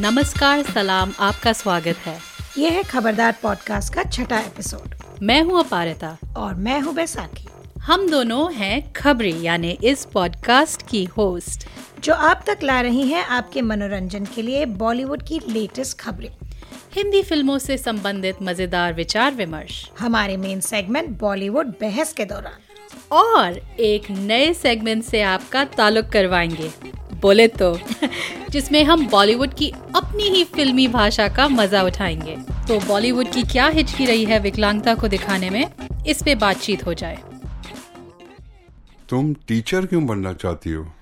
नमस्कार 0.00 0.62
सलाम 0.62 1.12
आपका 1.20 1.52
स्वागत 1.52 1.96
है। 1.96 2.18
ये 2.58 2.70
है 2.70 2.82
खबरदार 2.82 3.36
पॉडकास्ट 3.42 3.94
का 3.94 4.02
छठा 4.02 4.38
एपिसोड 4.38 4.94
मैं 5.22 5.40
हूँ 5.42 5.58
अपारिता। 5.60 6.16
और 6.36 6.54
मैं 6.54 6.80
हूँ 6.80 6.94
बैसाखी। 6.94 7.46
हम 7.80 8.08
दोनों 8.10 8.52
हैं 8.54 8.92
खबरी 8.92 9.34
यानी 9.42 9.70
इस 9.84 10.04
पॉडकास्ट 10.04 10.82
की 10.88 11.04
होस्ट 11.04 11.66
जो 12.04 12.14
आप 12.14 12.44
तक 12.46 12.58
ला 12.62 12.80
रही 12.80 13.06
हैं 13.08 13.24
आपके 13.24 13.62
मनोरंजन 13.62 14.24
के 14.24 14.42
लिए 14.42 14.66
बॉलीवुड 14.66 15.22
की 15.22 15.40
लेटेस्ट 15.48 15.98
खबरें। 15.98 16.30
हिंदी 16.94 17.22
फ़िल्मों 17.22 17.58
से 17.58 17.78
संबंधित 17.78 18.42
मज़ेदार 18.42 18.92
विचार 18.92 19.34
विमर्श। 19.34 19.90
हमारे 19.98 20.36
मेन 20.36 20.60
सेगमेंट 20.60 21.18
बॉलीवुड 21.18 21.66
बहस 21.80 22.12
के 22.12 22.24
दौरान। 22.24 22.58
और 23.12 23.58
एक 23.80 24.10
नए 24.10 24.52
सेगमेंट 24.54 25.04
से 25.04 25.22
आपका 25.22 25.64
ताल्लुक 25.64 26.06
करवाएँगे। 26.06 26.70
बोले 27.20 27.48
तो। 27.48 27.78
जिसमें 28.50 28.84
हम 28.84 29.06
बॉलीवुड 29.08 29.54
की 29.54 29.70
अपनी 29.96 30.22
ही 30.22 30.44
फिल्मी 30.44 30.88
भाषा 30.88 31.28
का 31.28 31.48
मज़ा 31.48 31.82
उठाएँगे। 31.82 32.36
तो 32.68 32.78
बॉलीवुड 32.86 33.30
की 33.30 33.42
क्या 33.42 33.68
हिचकी 33.68 34.04
रही 34.04 34.24
है 34.24 34.38
विकलांगता 34.38 34.94
को 34.94 35.08
दिखाने 35.08 35.50
में? 35.50 35.64
इस 36.06 36.22
पे 36.22 36.34
बातचीत 36.34 36.86
हो 36.86 36.94
जाए। 36.94 37.18
तुम 39.08 39.34
टीचर 39.34 39.86
क्यों 39.86 40.06
बनना 40.06 40.32
चाहती 40.32 40.72
हो? 40.72 40.92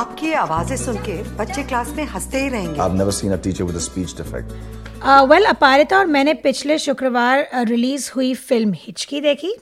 आपकी 0.00 0.32
आवाज़ें 0.32 0.76
सुन 0.76 0.96
के 1.06 1.22
बच्चे 1.36 1.62
क्लास 1.62 1.88
में 1.96 2.04
हँसते 2.04 2.40
ही 2.42 2.48
रहेंगे 2.48 2.80
I've 2.80 2.94
never 3.00 3.14
seen 3.16 3.32
a 3.32 3.38
teacher 3.46 3.64
with 3.70 3.76
a 3.76 3.86
speech 3.86 4.14
defect. 4.20 4.52
Well 5.30 5.44
Aparita 5.44 5.98
और 5.98 6.06
मैंने 6.06 6.34
पिछले 6.44 6.78
शुक्रवार 6.78 7.48
रिलीज़ 7.68 8.10
हुई 8.16 8.32
फ़िल्म 8.34 8.72
हिचकी 8.76 9.20
देखी 9.20 9.54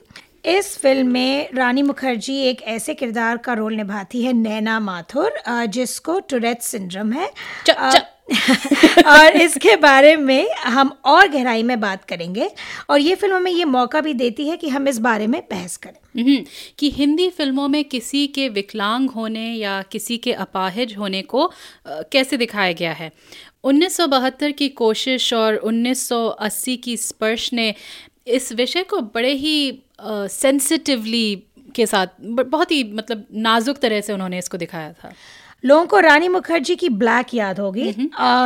इस 0.45 0.77
फ़िल्म 0.77 1.07
में 1.07 1.49
रानी 1.53 1.81
मुखर्जी 1.81 2.37
एक 2.39 2.61
ऐसे 2.61 2.93
किरदार 2.93 3.37
का 3.37 3.53
रोल 3.53 3.73
निभाती 3.75 4.21
है 4.21 4.33
नैना 4.33 4.79
माथुर 4.79 5.31
जिसको 5.49 6.19
टुरेट 6.19 6.61
सिंड्रोम 6.61 7.11
है। 7.11 7.31
च- 7.67 7.71
च- 7.71 8.05
और 9.05 9.41
इसके 9.41 9.75
बारे 9.75 10.17
में 10.17 10.51
हम 10.51 10.97
और 11.05 11.27
गहराई 11.27 11.63
में 11.63 11.79
बात 11.79 12.05
करेंगे। 12.05 12.49
और 12.89 12.99
ये 12.99 13.15
फ़िल्म 13.15 13.35
हमें 13.35 13.51
ये 13.51 13.65
मौका 13.65 14.01
भी 14.01 14.13
देती 14.13 14.47
है 14.49 14.57
कि 14.57 14.69
हम 14.69 14.87
इस 14.87 14.99
बारे 14.99 15.27
में 15.27 15.41
बहस 15.41 15.77
करें। 15.77 16.23
हम्म, 16.23 16.45
कि 16.79 16.91
हिंदी 16.91 17.29
फ़िल्मों 17.29 17.67
में 17.67 17.83
किसी 17.85 18.27
के 18.27 18.49
विकलांग 18.49 19.09
होने 19.09 19.53
या 19.53 19.81
किसी 19.81 20.17
के 20.17 20.33
अपाहिज 20.33 20.97
होने 20.97 21.21
को 21.21 21.51
कैसे 21.87 22.37
दिखाया 22.37 22.71
गया 22.71 22.93
है? 22.93 23.11
1972 23.63 24.51
की 24.51 24.69
कोशिश 24.69 25.33
और 25.33 25.55
1980 25.55 26.77
की 26.77 26.97
स्पर्श 26.97 27.53
ने 27.53 27.75
इस 28.27 28.53
विषय 28.53 28.83
को 28.83 29.01
बड़े 29.01 29.33
ही 29.33 29.83
सेंसिटिवली 30.01 31.43
के 31.75 31.85
साथ 31.85 32.07
बहुत 32.21 32.71
ही 32.71 32.83
मतलब 32.93 33.25
नाजुक 33.33 33.77
तरह 33.77 34.01
से 34.01 34.13
उन्होंने 34.13 34.37
इसको 34.37 34.57
दिखाया 34.57 34.91
था। 34.93 35.13
लोगों 35.63 35.85
को 35.85 35.99
रानी 35.99 36.27
मुखर्जी 36.27 36.75
की 36.75 36.89
ब्लैक 36.89 37.33
याद 37.33 37.59
होगी 37.59 37.93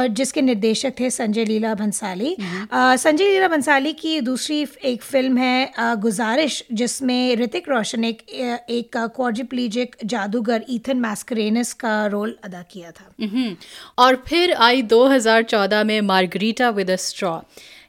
जिसके 0.09 0.41
निर्देशक 0.41 0.93
थे 0.99 1.09
संजय 1.09 1.45
लीला 1.45 1.73
भंसाली। 1.75 2.35
संजय 2.39 3.23
लीला 3.23 3.47
भंसाली 3.47 3.91
की 3.93 4.19
दूसरी 4.21 4.65
एक 4.85 5.01
फ़िल्म 5.03 5.37
है 5.37 5.95
गुजारिश 6.01 6.63
जिसमें 6.73 7.35
ऋतिक 7.35 7.69
रोशन 7.69 8.03
एक 8.03 8.21
एक 8.69 8.97
क्वाड्रिप्लीजिक 8.97 9.95
जादूगर 10.05 10.65
ईथन 10.69 10.97
मैस्करेनस 10.97 11.73
का 11.83 12.05
रोल 12.07 12.35
अदा 12.43 12.61
किया 12.71 12.91
था। 12.91 13.55
और 13.97 14.23
फिर 14.27 14.53
आई 14.61 14.81
2014 14.87 15.83
में 15.83 15.99
मार्गरीटा 16.01 16.69
विद 16.71 16.91
अ 16.91 16.95
स्ट्रॉ 17.05 17.39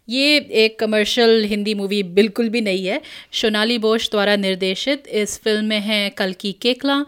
ये 0.09 0.37
एक 0.37 0.79
कमर्शियल 0.79 1.45
हिंदी 1.45 1.75
मूवी 1.75 2.03
बिल्कुल 2.03 2.49
भी 2.49 2.61
नहीं 2.61 2.87
है। 2.87 3.01
सोनाली 3.33 3.79
बोस 3.79 4.11
द्वारा 4.11 4.37
निर्देशित 4.37 5.07
इस 5.09 5.39
फ़िल्म 5.39 5.65
में 5.65 5.81
हैं 5.81 6.11
कल्की 6.11 6.53
केकला 6.53 7.05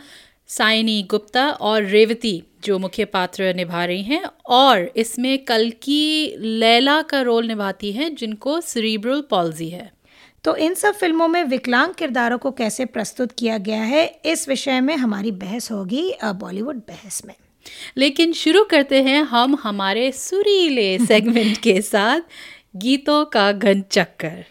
साइनी 0.48 1.02
गुप्ता 1.02 1.48
और 1.50 1.84
रेवती 1.84 2.42
जो 2.64 2.78
मुख्य 2.78 3.04
पात्र 3.04 3.54
निभा 3.54 3.84
रही 3.84 4.02
हैं। 4.02 4.22
और 4.46 4.92
इसमें 4.96 5.38
कल्की 5.38 6.34
लैला 6.38 7.02
का 7.02 7.20
रोल 7.20 7.46
निभाती 7.46 7.92
हैं 7.92 8.14
जिनको 8.14 8.60
सेरिब्रल 8.60 9.20
पॉल्जी 9.20 9.68
है। 9.68 9.90
तो 10.44 10.56
इन 10.56 10.74
सब 10.74 10.94
फ़िल्मों 10.94 11.28
में 11.28 11.44
विकलांग 11.44 11.94
किरदारों 11.94 12.38
को 12.38 12.50
कैसे 12.50 12.84
प्रस्तुत 12.84 13.32
किया 13.32 13.58
गया 13.58 13.82
है 13.82 14.06
इस 14.24 14.48
विषय 14.48 14.80
में 14.80 14.96
हमारी 14.96 15.30
बहस 15.30 15.70
होगी 15.70 16.12
बॉलीवुड 16.24 16.76
बहस 16.76 17.22
में। 17.26 17.34
लेकिन 17.96 18.32
शुरू 18.32 18.64
करते 18.64 19.02
हैं 19.02 19.22
हम 19.22 19.54
हमारे 19.62 20.10
सुरीले 20.12 20.98
सेगमेंट 20.98 21.56
के 21.58 21.80
साथ। 21.82 22.20
गीतों 22.76 23.24
का 23.24 23.52
घन 23.52 23.82
चक्कर। 23.92 24.44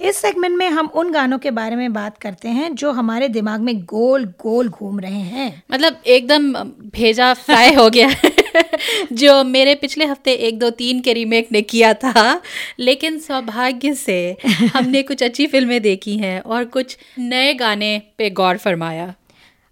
इस 0.00 0.16
सेगमेंट 0.16 0.56
में 0.58 0.68
हम 0.68 0.86
उन 0.94 1.10
गानों 1.12 1.38
के 1.38 1.50
बारे 1.50 1.76
में 1.76 1.92
बात 1.92 2.18
करते 2.18 2.48
हैं 2.48 2.74
जो 2.74 2.90
हमारे 2.92 3.28
दिमाग 3.28 3.60
में 3.60 3.74
गोल 3.84 4.24
गोल 4.24 4.68
घूम 4.68 5.00
रहे 5.00 5.20
हैं। 5.20 5.62
मतलब 5.72 5.96
एकदम 6.06 6.52
भेजा 6.94 7.32
फ्राई 7.34 7.74
हो 7.74 7.88
गया 7.90 8.08
जो 9.12 9.42
मेरे 9.44 9.74
पिछले 9.74 10.04
हफ़्ते 10.04 10.32
एक 10.48 10.58
दो 10.58 10.70
तीन 10.70 11.00
के 11.00 11.12
रीमेक 11.12 11.48
ने 11.52 11.62
किया 11.62 11.94
था। 11.94 12.40
लेकिन 12.78 13.18
सौभाग्य 13.18 13.94
से 13.94 14.36
हमने 14.74 15.02
कुछ 15.02 15.22
अच्छी 15.22 15.46
फ़िल्में 15.46 15.80
देखी 15.82 16.16
हैं 16.18 16.40
और 16.40 16.64
कुछ 16.64 16.96
नए 17.18 17.54
गाने 17.54 18.02
पे 18.18 18.30
गौर 18.30 18.56
फरमाया। 18.56 19.14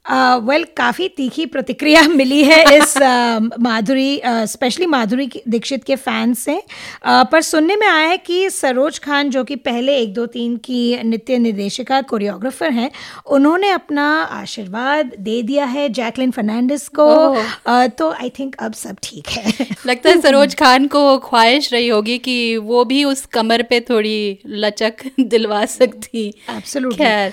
वेल 0.07 0.65
काफ़ी 0.77 1.07
तीखी 1.09 1.45
प्रतिक्रिया 1.47 2.03
मिली 2.09 2.43
है 2.45 2.63
इस 2.77 2.97
अ, 2.97 3.39
माधुरी 3.61 4.21
स्पेशली 4.27 4.87
माधुरी 4.87 5.29
दीक्षित 5.49 5.85
के 5.85 5.97
फैंस 5.97 6.39
से। 6.39 6.61
पर 7.07 7.41
सुनने 7.43 7.77
में 7.77 7.87
आया 7.87 8.09
है 8.09 8.17
कि 8.19 8.49
सरोज 8.51 8.99
खान 8.99 9.31
जो 9.31 9.45
कि 9.45 9.57
पहले 9.57 9.97
एक 9.99 10.13
दो 10.15 10.27
तीन 10.27 10.57
की 10.57 10.81
नृत्य 11.05 11.39
निर्देशिका 11.39 12.01
कोरियोग्राफर 12.03 12.71
हैं 12.73 12.91
उन्होंने 13.31 13.71
अपना 13.71 14.07
आशीर्वाद 14.23 15.13
दे 15.21 15.43
दिया 15.43 15.65
है 15.65 15.89
जैकलिन 15.89 16.31
फर्नांडिस 16.31 16.89
को। 16.89 17.07
तो 17.99 18.11
आई 18.11 18.31
थिंक 18.39 18.57
अब 18.61 18.73
सब 18.73 18.97
ठीक 19.03 19.29
है। 19.29 19.67
लगता 19.87 20.11
है 20.11 20.21
सरोज 20.21 20.55
खान 20.55 20.87
को 20.87 21.19
ख्वाहिश 21.19 21.73
रही 21.73 21.89
होगी 21.89 22.19
कि 22.19 22.57
वो 22.57 22.85
भी 22.85 23.05
उस 23.05 23.25
कमर 23.27 23.63
पे 23.63 23.81
थोड़ी 23.81 24.39
लचक 24.47 24.95
दिलवा 25.21 25.65
सकती. 25.67 26.31
खैर। 26.95 27.33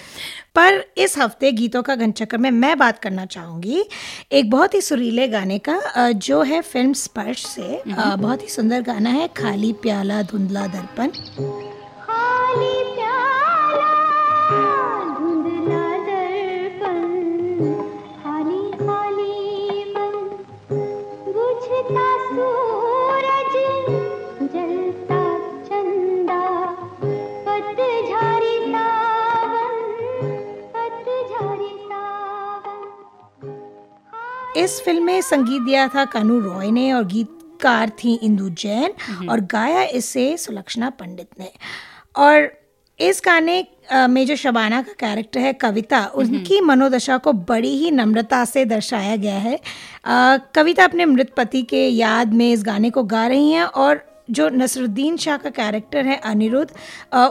पर 0.60 0.84
इस 0.98 1.18
हफ़्ते 1.18 1.52
गीतों 1.52 1.82
का 1.84 1.96
घनचक्र 1.96 2.38
में 2.38 2.50
मैं 2.52 2.78
बात 2.78 3.00
करना 3.00 3.26
चाहूँगी 3.26 3.84
एक 4.32 4.50
बहुत 4.50 4.74
ही 4.74 4.82
सुरीले 4.82 5.28
गाने 5.28 5.60
का 5.70 6.12
जो 6.12 6.42
है 6.42 6.62
फ़िल्म 6.62 6.94
स्पर्श 6.94 7.46
से 7.46 7.82
बहुत 7.88 8.44
ही 8.44 8.48
सुंदर 8.50 8.82
गाना 8.82 9.10
है 9.10 9.28
खाली 9.38 9.74
प्याला 9.74 10.22
धुंधला 10.32 10.68
दर्पण। 10.68 11.08
खाली 12.04 12.99
इस 34.60 34.80
फ़िल्म 34.86 35.04
में 35.04 35.22
संगीत 35.22 35.62
दिया 35.62 35.88
था 35.88 36.06
कानू 36.06 36.40
रॉय 36.40 36.72
ने 36.72 36.92
और 36.94 37.06
गीतकार 37.06 37.90
थी 38.04 38.14
इंदु 38.14 38.50
जैन 38.50 38.94
और 39.30 39.40
गाया 39.52 39.84
इसे 39.84 40.36
सुलक्षणा 40.38 40.90
पंडित 40.90 41.30
ने। 41.40 41.52
और 42.16 42.52
इस 43.00 43.22
गाने 43.26 43.64
में 44.10 44.26
जो 44.26 44.36
शबाना 44.36 44.82
का 44.82 44.94
कैरेक्टर 45.00 45.40
है 45.40 45.54
कविता 45.54 46.06
उनकी 46.16 46.60
मनोदशा 46.62 47.18
को 47.18 47.34
बड़ी 47.34 47.76
ही 47.78 47.92
नम्रता 47.92 48.44
से 48.46 48.66
दर्शाया 48.66 49.16
गया 49.16 49.38
है। 49.38 49.60
आ, 50.06 50.38
कविता 50.56 50.84
अपने 50.84 51.06
मृत 51.06 51.34
पति 51.38 51.62
के 51.64 51.88
याद 51.88 52.34
में 52.34 52.52
इस 52.52 52.64
गाने 52.64 52.90
को 52.90 53.04
गा 53.04 53.26
रही 53.28 53.52
हैं 53.52 53.64
और 53.64 54.09
जो 54.30 54.48
नसरुद्दीन 54.50 55.18
शाह 55.18 55.38
का 55.38 55.50
कैरेक्टर 55.50 56.06
है 56.06 56.16
अनिरुद्ध 56.26 56.70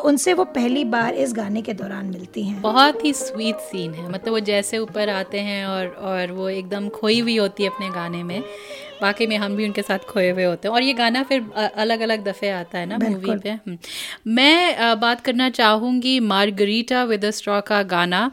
उनसे 0.05 0.33
वो 0.35 0.45
पहली 0.56 0.85
बार 0.85 1.15
इस 1.15 1.33
गाने 1.35 1.62
के 1.62 1.73
दौरान 1.75 2.06
मिलती 2.06 2.43
हैं। 2.43 2.61
बहुत 2.62 3.05
ही 3.05 3.12
स्वीट 3.12 3.56
सीन 3.71 3.95
है। 3.95 4.09
मतलब 4.11 4.33
वो 4.33 4.41
जैसे 4.41 4.79
ऊपर 4.79 5.09
आते 5.09 5.41
हैं 5.41 5.65
और 5.67 5.87
और 5.87 6.33
वो 6.33 6.49
एकदम 6.49 6.89
खोई 6.89 7.21
हुई 7.21 7.37
होती 7.37 7.62
है 7.62 7.69
अपने 7.71 7.91
गाने 7.91 8.23
में। 8.23 8.43
वाकई 9.03 9.27
में 9.27 9.37
हम 9.39 9.56
भी 9.56 9.65
उनके 9.65 9.83
साथ 9.83 9.99
खोए 10.11 10.31
हुए 10.31 10.45
होते 10.45 10.69
हैं। 10.69 10.75
और 10.75 10.83
ये 10.83 10.93
गाना 10.93 11.23
फिर 11.23 11.50
अलग 11.56 12.00
अलग 12.00 12.25
दफ़े 12.25 12.50
आता 12.50 12.79
है 12.79 12.87
ना 12.87 12.99
मूवी 12.99 13.39
पे। 13.39 13.50
हम्म। 13.50 13.79
मैं 14.35 14.99
बात 15.00 15.21
करना 15.21 15.50
चाहूँगी 15.50 16.19
मार्गरीटा 16.27 17.05
विद 17.05 17.25
अ 17.25 17.31
स्ट्रॉ 17.31 17.61
का 17.71 17.83
गाना 17.95 18.31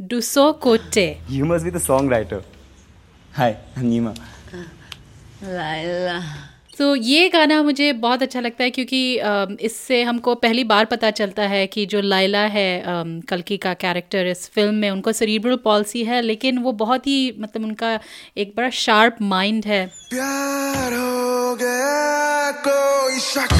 डुसो 0.00 0.52
कोटे। 0.62 1.06
You 1.30 1.44
must 1.44 1.64
be 1.64 1.70
the 1.70 1.84
songwriter. 1.88 2.42
Hi, 3.32 3.50
I'm 3.76 3.88
Nima. 6.78 6.88
तो 6.88 6.94
ये 6.94 7.28
गाना 7.28 7.62
मुझे 7.62 7.92
बहुत 7.92 8.22
अच्छा 8.22 8.40
लगता 8.40 8.64
है 8.64 8.70
क्योंकि 8.70 8.98
इससे 9.66 10.02
हमको 10.02 10.34
पहली 10.34 10.64
बार 10.64 10.84
पता 10.84 11.10
चलता 11.10 11.42
है 11.48 11.66
कि 11.66 11.86
जो 11.86 12.00
लाइला 12.00 12.44
है 12.46 12.82
कलकी 13.28 13.56
का 13.56 13.74
कैरेक्टर 13.74 14.26
इस 14.26 14.48
फ़िल्म 14.54 14.74
में, 14.74 14.90
उनको 14.90 15.12
सरीब्रल 15.12 15.56
पॉलिसी 15.64 16.04
है, 16.04 16.20
लेकिन 16.22 16.58
वो 16.58 16.72
बहुत 16.72 17.06
ही 17.06 17.34
मतलब 17.38 17.64
उनका 17.64 17.98
एक 18.36 18.52
बड़ा 18.56 18.70
शार्प 18.70 19.16
माइंड 19.22 19.64
है 19.66 19.86
प्यार 20.10 20.94
हो 20.94 21.54
गया 21.56 22.50
कोई 22.68 23.18
शक 23.20 23.58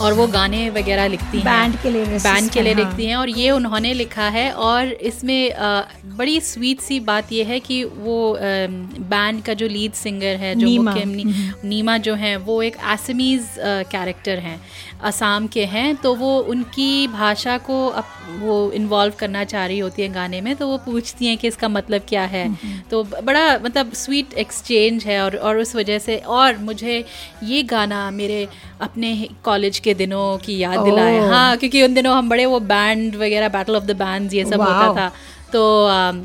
और 0.00 0.12
वो 0.12 0.26
गाने 0.26 0.68
वगैरह 0.70 1.06
लिखती 1.06 1.36
हैं। 1.38 1.44
बैंड 1.44 1.76
के 1.82 1.90
लिए 1.90 2.04
बैंड 2.04 2.50
के 2.50 2.62
लिए 2.62 2.72
हाँ। 2.74 2.84
लिखती 2.84 3.06
हैं। 3.06 3.16
और 3.16 3.28
ये 3.28 3.50
उन्होंने 3.50 3.92
लिखा 3.94 4.28
है 4.28 4.50
और 4.52 4.86
इसमें 4.86 5.54
आ, 5.54 5.82
बड़ी 6.16 6.40
स्वीट 6.40 6.80
सी 6.80 6.98
बात 7.00 7.32
ये 7.32 7.44
है 7.44 7.58
कि 7.60 7.82
वो 7.84 8.16
बैंड 8.40 9.42
का 9.42 9.54
जो 9.54 9.68
लीड 9.68 9.92
सिंगर 9.92 10.36
है 10.36 10.54
जो 10.54 10.66
नीमा, 10.66 10.90
मुख्य 10.90 11.04
नी, 11.04 11.24
नीमा 11.64 11.96
जो 11.98 12.14
है 12.14 12.36
वो 12.36 12.62
एक 12.62 12.76
एसमीज 12.92 13.48
कैरेक्टर 13.58 14.38
हैं। 14.38 14.60
असम 15.04 15.46
के 15.52 15.64
हैं 15.64 15.94
तो 15.96 16.14
वो 16.14 16.38
उनकी 16.40 17.06
भाषा 17.08 17.56
को 17.58 17.86
अप, 17.88 18.04
वो 18.40 18.70
इन्वॉल्व 18.72 19.14
करना 19.18 19.42
चाह 19.44 19.66
रही 19.66 19.78
होती 19.78 20.02
है 20.02 20.08
गाने 20.12 20.40
में 20.40 20.54
तो 20.56 20.68
वो 20.68 20.76
पूछती 20.78 21.26
हैं 21.26 21.36
कि 21.38 21.48
इसका 21.48 21.68
मतलब 21.68 22.02
क्या 22.08 22.22
है। 22.24 22.46
तो 22.90 23.02
बड़ा 23.04 23.58
मतलब 23.58 23.92
स्वीट 23.94 24.32
एक्सचेंज 24.34 25.04
है 25.04 25.20
और 25.22 25.36
और 25.36 25.58
उस 25.58 25.74
वजह 25.76 25.98
से 25.98 26.16
और 26.16 26.58
मुझे 26.58 27.04
ये 27.44 27.62
गाना 27.62 28.10
मेरे 28.10 28.46
अपने 28.80 29.14
कॉलेज 29.44 29.78
के 29.78 29.94
दिनों 29.94 30.36
की 30.38 30.58
याद 30.58 30.78
दिलाए 30.80 31.18
हाँ 31.28 31.56
क्योंकि 31.56 31.82
उन 31.82 31.94
दिनों 31.94 32.16
हम 32.16 32.28
बड़े 32.28 32.46
वो 32.46 32.60
बैंड 32.60 33.16
वगैरह 33.16 33.48
बैटल 33.48 33.76
ऑफ़ 33.76 33.84
द 33.84 33.96
बैंड 33.96 34.34
ये 34.34 34.44
सब 34.44 34.60
होता 34.60 34.92
था। 34.96 35.10
तो 35.52 35.62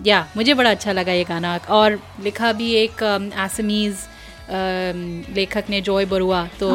या 0.08 0.26
मुझे 0.38 0.54
बड़ा 0.54 0.70
अच्छा 0.72 0.92
लगा 0.92 1.12
ये 1.12 1.24
गाना। 1.24 1.58
और 1.70 2.00
लिखा 2.24 2.52
भी 2.54 2.72
एक 2.76 3.04
आसमीज 3.38 4.08
लेखक 4.52 5.70
ने 5.70 5.82
जॉय 5.82 6.06
बरुआ 6.06 6.46
तो 6.60 6.70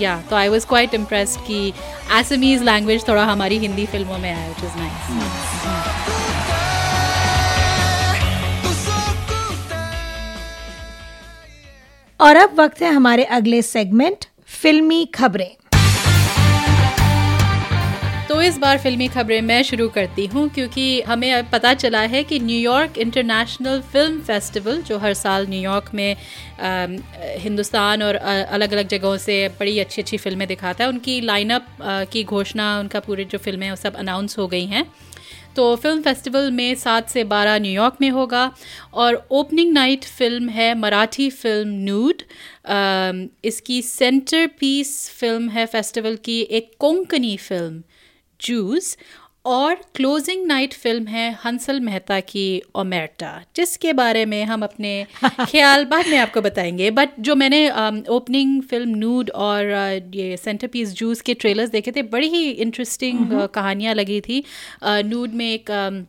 या 0.00 0.20
तो 0.30 0.36
आई 0.36 0.48
वॉज़ 0.48 0.66
क्वाइट 0.66 0.94
इम्प्रेस 0.94 1.36
कि 1.46 1.72
एसमीज 2.18 2.62
लैंग्वेज 2.62 3.08
थोड़ा 3.08 3.24
हमारी 3.24 3.58
हिंदी 3.58 3.86
फ़िल्मों 3.86 4.18
में 4.18 4.30
आया 4.32 4.48
विच 4.48 4.64
इज़ 4.64 4.76
नाइस 4.78 5.88
और 12.20 12.36
अब 12.36 12.60
वक्त 12.60 12.82
है 12.82 12.92
हमारे 12.92 13.24
अगले 13.36 13.62
सेगमेंट 13.62 14.24
फिल्मी 14.62 15.04
खबरें। 15.14 15.50
तो 18.30 18.40
इस 18.42 18.58
बार 18.58 18.78
फिल्मी 18.78 19.06
खबरें 19.08 19.40
मैं 19.42 19.62
शुरू 19.62 19.88
करती 19.88 20.26
हूँ 20.26 20.48
क्योंकि 20.48 21.00
हमें 21.00 21.32
अब 21.32 21.46
पता 21.52 21.74
चला 21.74 22.00
है 22.00 22.22
कि 22.24 22.38
न्यूयॉर्क 22.40 22.98
इंटरनेशनल 22.98 23.80
फ़िल्म 23.80 24.20
फेस्टिवल 24.20 24.82
जो 24.82 24.98
हर 24.98 25.14
साल 25.14 25.46
न्यूयॉर्क 25.46 25.90
में 25.94 26.14
अम, 26.14 26.96
हिंदुस्तान 27.38 28.02
और 28.02 28.14
अलग 28.14 28.72
अलग 28.72 28.88
जगहों 28.88 29.16
से 29.16 29.48
बड़ी 29.48 29.78
अच्छी 29.78 30.02
अच्छी 30.02 30.16
फ़िल्में 30.16 30.48
दिखाता 30.48 30.84
है 30.84 30.90
उनकी 30.90 31.20
लाइनअप 31.20 31.66
की 32.12 32.24
घोषणा 32.24 32.78
उनका 32.80 33.00
पूरे 33.00 33.24
जो 33.24 33.38
फ़िल्में 33.38 33.74
सब 33.74 33.94
अनाउंस 33.94 34.38
हो 34.38 34.46
गई 34.48 34.66
हैं। 34.66 34.86
तो 35.56 35.76
फ़िल्म 35.76 36.02
फेस्टिवल 36.02 36.50
में 36.50 36.74
सात 36.74 37.08
से 37.08 37.24
बारह 37.24 37.58
न्यूयॉर्क 37.58 37.96
में 38.00 38.10
होगा 38.10 38.50
और 38.94 39.26
ओपनिंग 39.30 39.72
नाइट 39.72 40.04
फ़िल्म 40.04 40.48
है 40.48 40.74
मराठी 40.78 41.30
फ़िल्म 41.30 42.12
अम, 42.64 43.28
इसकी 43.44 43.82
सेंटर 43.82 44.46
पीस 44.60 45.10
फ़िल्म 45.10 45.48
है 45.48 45.66
फेस्टिवल 45.66 46.16
की 46.16 46.40
एक 46.40 46.70
कोंकणी 46.78 47.36
फ़िल्म 47.36 47.82
जूस 48.44 48.96
और 49.46 49.74
क्लोजिंग 49.94 50.44
नाइट 50.46 50.74
फ़िल्म 50.74 51.06
है 51.06 51.30
हंसल 51.44 51.80
मेहता 51.80 52.18
की 52.20 52.62
ओमेरटा 52.76 53.30
जिसके 53.56 53.92
बारे 53.92 54.24
में 54.26 54.42
हम 54.44 54.62
अपने 54.62 55.06
ख्याल 55.40 55.84
बाद 55.84 56.06
में 56.06 56.16
आपको 56.18 56.40
बताएँगे। 56.40 56.90
बट 56.90 57.10
जो 57.20 57.34
मैंने 57.34 57.68
ओपनिंग 58.10 58.62
फ़िल्म 58.62 58.96
नूड 58.98 59.30
और 59.30 59.64
ये 60.14 60.36
सेंटर 60.36 60.66
पीस 60.66 60.92
जूस 60.92 61.20
के 61.20 61.34
ट्रेलर्स 61.34 61.70
देखे 61.70 61.92
थे 61.96 62.02
बड़ी 62.02 62.28
ही 62.28 62.48
इंटरेस्टिंग 62.50 63.28
कहानियाँ 63.54 63.94
लगी 63.94 64.20
थी। 64.20 64.42
नूड 64.84 65.34
में 65.34 65.50
एक 65.52 65.70
अम, 65.70 66.04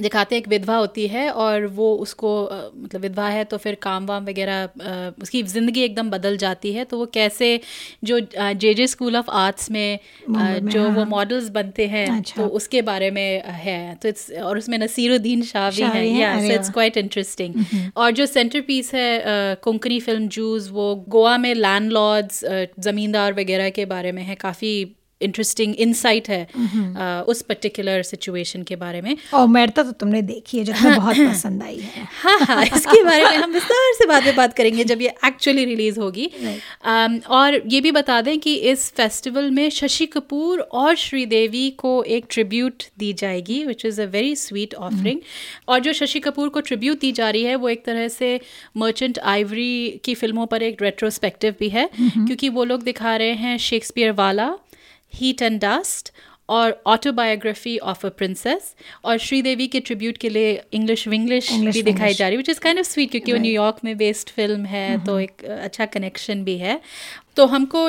दिखाते 0.00 0.34
हैं 0.34 0.40
एक 0.42 0.46
विधवा 0.48 0.76
होती 0.76 1.06
है 1.06 1.28
और 1.30 1.64
वो 1.68 1.94
उसको 1.96 2.28
मतलब 2.74 3.00
विधवा 3.00 3.28
है 3.28 3.42
तो 3.44 3.56
फिर 3.56 3.74
काम 3.82 4.06
वाम 4.06 4.24
वगैरह 4.24 5.12
उसकी 5.22 5.42
ज़िंदगी 5.44 5.82
एकदम 5.82 6.10
बदल 6.10 6.36
जाती 6.36 6.72
है। 6.72 6.84
तो 6.84 6.98
वो 6.98 7.06
कैसे 7.06 7.48
जो 8.04 8.20
J 8.34 8.72
J 8.74 8.86
school 8.86 9.16
of 9.16 9.30
arts 9.30 9.70
में 9.70 9.98
जो 10.66 10.88
वो 10.90 11.04
मॉडल्स 11.04 11.48
बनते 11.48 11.86
हैं 11.88 12.06
अच्छा। 12.10 12.40
तो 12.42 12.46
उसके 12.50 12.82
बारे 12.82 13.10
में 13.10 13.42
है। 13.56 13.94
तो 13.94 14.08
इट्स 14.08 14.30
और 14.42 14.58
उसमें 14.58 14.78
नसीरुद्दीन 14.78 15.42
शाह 15.42 15.70
भी 15.70 15.82
हैं? 15.82 15.92
हैं, 15.94 16.20
या 16.20 16.54
इट्स। 16.54 16.70
क्वाइट 16.70 16.96
इंटरेस्टिंग 16.96 17.54
और 17.96 18.10
जो 18.12 18.26
सेंटर 18.26 18.60
पीस 18.62 18.94
है 18.94 19.54
कोंकणी 19.64 20.00
फ़िल्म 20.00 20.28
जूस 20.30 20.70
वो 20.72 20.94
गोवा 21.08 21.36
में 21.38 21.52
लैंडलॉर्ड्स 21.54 22.44
ज़मींदार 22.80 23.32
वगैरह 23.34 23.70
के 23.70 23.84
बारे 23.86 24.12
में 24.12 24.22
है। 24.22 24.34
काफ़ी 24.36 24.74
इंटरेस्टिंग 25.22 25.74
इंसाइट 25.76 26.28
है 26.28 26.42
अ, 26.44 27.24
उस 27.28 27.42
पर्टिकुलर 27.42 28.02
सिचुएशन 28.02 28.62
के 28.62 28.76
बारे 28.76 29.00
में। 29.00 29.16
और 29.34 29.46
मेरता 29.48 29.82
तो 29.82 29.92
तुमने 29.92 30.22
देखी 30.22 30.58
है 30.58 30.64
जो 30.64 30.72
तुम्हें 30.72 30.96
बहुत 30.96 31.16
पसंद 31.18 31.62
आई 31.62 31.78
है। 31.78 32.06
हाँ 32.22 32.38
हाँ 32.40 32.64
इसके 32.64 33.02
बारे 33.04 33.24
में 33.24 33.36
हम 33.36 33.52
विस्तार 33.52 33.92
से 33.94 34.06
बाद 34.06 34.24
में 34.24 34.34
बात 34.36 34.56
करेंगे 34.56 34.84
जब 34.84 35.02
ये 35.02 35.14
एक्चुअली 35.24 35.64
रिलीज़ 35.64 36.00
होगी। 36.00 36.30
Um, 36.88 37.26
और 37.26 37.60
ये 37.66 37.80
भी 37.80 37.92
बता 37.92 38.20
दें 38.20 38.38
कि 38.40 38.54
इस 38.70 38.88
फेस्टिवल 38.92 39.50
में 39.50 39.68
शशि 39.70 40.06
कपूर 40.06 40.60
और 40.60 40.94
श्रीदेवी 40.96 41.68
को 41.78 41.92
एक 42.02 42.26
ट्रिब्यूट 42.30 42.82
दी 42.98 43.12
जाएगी 43.12 43.62
which 43.64 43.84
is 43.84 44.00
a 44.02 44.04
very 44.06 44.34
sweet 44.36 44.74
offering 44.74 45.20
और 45.68 45.80
जो 45.80 45.92
शशि 45.92 46.20
कपूर 46.20 46.48
को 46.48 46.60
ट्रिब्यूट 46.60 47.00
दी 47.00 47.12
जा 47.12 47.30
रही 47.30 47.42
है 47.42 47.54
वो 47.56 47.68
एक 47.68 47.84
तरह 47.84 48.08
से 48.08 48.40
मर्चेंट 48.76 49.18
आइवरी 49.18 50.00
की 50.04 50.14
फ़िल्मों 50.14 50.46
पर 50.46 50.62
एक 50.62 50.82
रेट्रोस्पेक्टिव 50.82 51.54
भी 51.60 51.68
है 51.68 51.88
क्योंकि 51.98 52.48
वो 52.48 52.64
लोग 52.64 52.82
दिखा 52.82 53.16
रहे 53.16 53.32
हैं 53.34 53.56
शेक्सपियर 53.58 54.12
वाला। 54.12 54.46
हीट 55.14 55.42
एंड 55.42 55.60
डस्ट 55.60 56.12
और 56.48 56.82
ऑटोबायोग्राफी 56.86 57.76
ऑफ़ 57.78 58.06
अ 58.06 58.10
प्रिंसेस 58.10 58.74
और 59.04 59.18
श्रीदेवी 59.18 59.66
के 59.66 59.80
ट्रिब्यूट 59.80 60.16
के 60.18 60.28
लिए 60.28 60.62
इंग्लिश 60.72 61.06
विंग्लिश 61.08 61.50
भी 61.52 61.82
दिखाई 61.82 62.14
जा 62.14 62.26
रही 62.26 62.34
है 62.34 62.36
which 62.36 62.48
is 62.48 62.60
kind 62.60 62.78
of 62.78 62.86
sweet 62.86 63.10
क्योंकि 63.10 63.32
वो 63.32 63.38
न्यूयॉर्क 63.42 63.76
में 63.84 63.96
बेस्ड 63.96 64.28
फ़िल्म 64.28 64.64
है 64.64 65.04
तो 65.04 65.18
एक 65.20 65.44
अच्छा 65.44 65.84
कनेक्शन 65.86 66.44
भी 66.44 66.56
है। 66.58 66.80
तो 67.36 67.46
हमको 67.46 67.88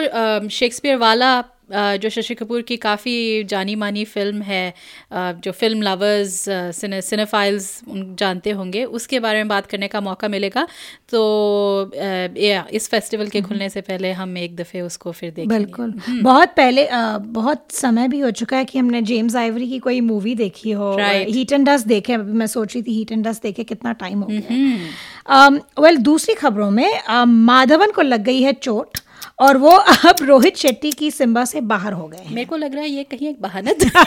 शेक्सपियर 0.50 0.96
वाला 0.98 1.38
अ, 1.40 1.44
जो 1.74 2.10
शशि 2.10 2.36
कपूर 2.36 2.62
की 2.62 2.78
काफ़ी 2.80 3.44
जानी 3.46 3.76
मानी 3.76 4.04
फ़िल्म 4.06 4.42
है 4.42 4.74
जो 5.14 5.52
फ़िल्म 5.52 5.82
लवर्स 5.82 6.44
सिनेफाइल्स 6.80 7.80
जानते 7.90 8.52
होंगे 8.52 8.84
उसके 9.00 9.20
बारे 9.20 9.38
में 9.38 9.48
बात 9.48 9.66
करने 9.66 9.88
का 9.88 10.02
मौका 10.02 10.28
मिलेगा। 10.28 10.68
तो 11.10 11.92
या 12.38 12.66
इस 12.74 12.90
फेस्टिवल 12.90 13.28
के 13.28 13.42
खुलने 13.42 13.70
से 13.70 13.82
पहले 13.82 14.12
हम 14.14 14.38
एक 14.38 14.56
दफ़े 14.56 14.82
उसको 14.82 15.12
फिर 15.12 15.32
देखेंगे। 15.32 15.58
बिल्कुल। 15.58 15.94
बहुत 16.22 16.54
पहले 16.58 16.88
बहुत 17.34 17.72
समय 17.74 18.08
भी 18.08 18.20
हो 18.20 18.32
चुका 18.34 18.58
है 18.58 18.66
कि 18.66 18.80
हमने 18.80 19.02
जेम्स 19.04 19.36
आइवरी 19.36 19.70
की 19.70 19.80
कोई 19.80 20.02
मूवी 20.04 20.36
देखी 20.36 20.72
हो 20.72 20.96
हीट 21.00 21.52
एंड 21.52 21.70
डस्ट 21.70 21.88
देखे 21.88 22.14
अभी 22.14 22.32
मैं 22.34 22.48
सोच 22.48 22.74
रही 22.76 22.84
थी 22.84 22.98
हीट 22.98 23.12
एंड 23.12 23.26
डस्ट 23.28 23.44
देखे 23.44 23.64
कितना 23.66 23.94
टाइम 23.94 24.22
हो 24.22 24.28
गया 24.32 25.48
वेल 25.80 25.98
दूसरी 26.04 26.36
खबरों 26.36 26.70
में 26.72 27.00
माधवन 27.26 27.92
को 27.92 28.02
लग 28.02 28.24
गई 28.24 28.42
है 28.42 28.54
चोट। 28.54 28.98
और 29.40 29.58
वो 29.58 29.70
अब 29.70 30.16
रोहित 30.22 30.58
शेट्टी 30.58 30.92
की 30.92 31.12
सिम्बा 31.12 31.46
से 31.46 31.62
बाहर 31.62 31.94
हो 31.94 32.08
गए 32.08 32.26
मेरे 32.32 32.46
को 32.46 32.56
लग 32.56 32.74
रहा 32.74 32.84
है 32.84 32.90
ये 32.90 33.04
कहीं 33.04 33.30
एक 33.30 33.42
बहाना 33.42 33.72
था। 33.74 34.04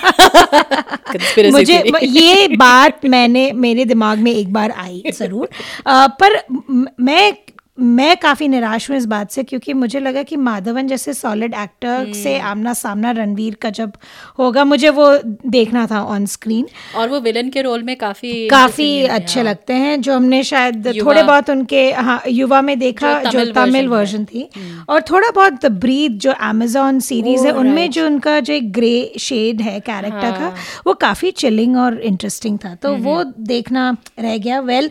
मुझे 1.50 1.82
ये 2.02 2.48
बात 2.48 3.06
मैंने 3.06 3.52
मेरे 3.52 3.84
दिमाग 3.84 4.18
में 4.18 4.32
एक 4.32 4.52
बार 4.52 4.70
आई 4.70 5.02
ज़रूर। 5.18 5.48
आ, 5.86 6.06
पर 6.06 6.42
म- 6.70 6.86
मैं 7.78 8.16
काफ़ी 8.16 8.46
निराश 8.48 8.88
हूँ 8.90 8.96
इस 8.96 9.04
बात 9.06 9.30
से 9.30 9.42
क्योंकि 9.42 9.72
मुझे 9.72 10.00
लगा 10.00 10.22
कि 10.22 10.36
माधवन 10.36 10.86
जैसे 10.86 11.12
सॉलिड 11.14 11.54
एक्टर 11.54 12.12
से 12.14 12.38
आमना 12.40 12.72
सामना 12.72 13.10
रणवीर 13.10 13.54
का 13.54 13.70
जब 13.70 13.92
होगा 14.38 14.64
मुझे 14.64 14.88
वो 14.88 15.08
देखना 15.46 15.86
था 15.86 16.02
ऑन 16.04 16.26
स्क्रीन 16.26 16.66
और 16.96 17.08
वो 17.08 17.20
विलन 17.20 17.50
के 17.50 17.62
रोल 17.62 17.82
में 17.82 17.94
काफ़ी 17.96 18.32
काफ़ी 18.48 18.88
अच्छे 19.06 19.40
हाँ। 19.40 19.48
लगते 19.48 19.72
हैं 19.72 20.00
जो 20.00 20.14
हमने 20.16 20.42
शायद 20.44 20.86
थोड़े 21.04 21.22
बहुत 21.22 21.50
उनके 21.50 21.90
हाँ 21.92 22.20
युवा 22.28 22.60
में 22.62 22.78
देखा 22.78 23.12
जो 23.22 23.44
जो 23.44 23.52
तमिल 23.52 23.88
वर्जन 23.88 24.24
थी। 24.24 24.48
और 24.88 25.02
थोड़ा 25.10 25.30
बहुत 25.30 25.64
द 25.64 25.70
ब्रीथ 25.80 26.18
जो 26.20 26.32
अमेजोन 26.32 27.00
सीरीज़ 27.00 27.46
है 27.46 27.52
Oh, 27.52 27.58
उनमें. 27.58 27.90
जो 27.90 28.06
उनका 28.06 28.38
जो 28.40 28.58
ग्रे 28.72 29.12
शेड 29.20 29.60
है 29.60 29.78
कैरेक्टर 29.80 30.30
का 30.32 30.52
वो 30.86 30.94
काफ़ी 30.94 31.30
चिलिंग 31.32 31.76
और 31.76 32.00
इंटरेस्टिंग 32.02 32.58
था। 32.58 32.74
तो 32.74 32.94
वो 32.96 33.22
देखना 33.24 33.90
रह 34.18 34.36
गया। 34.38 34.60
वेल 34.62 34.90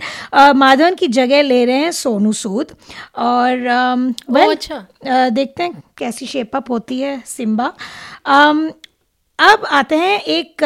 माधवन 0.56 0.96
की 0.96 1.08
जगह 1.20 1.42
ले 1.42 1.64
रहे 1.66 1.78
हैं 1.78 1.92
सोनू 1.92 2.34
सूद। 2.36 2.75
और 3.16 3.68
um, 3.68 4.34
well, 4.36 4.52
अच्छा। 4.52 4.86
uh, 5.06 5.32
देखते 5.32 5.64
हैं 5.64 5.84
कैसी 5.98 6.26
शेप 6.26 6.56
अप 6.56 6.72
होती 6.72 7.00
है 7.00 7.22
सिम्बा 7.26 7.74
um, 8.30 8.72
अब 9.40 9.66
आते 9.72 9.96
हैं 9.96 10.20
एक 10.22 10.64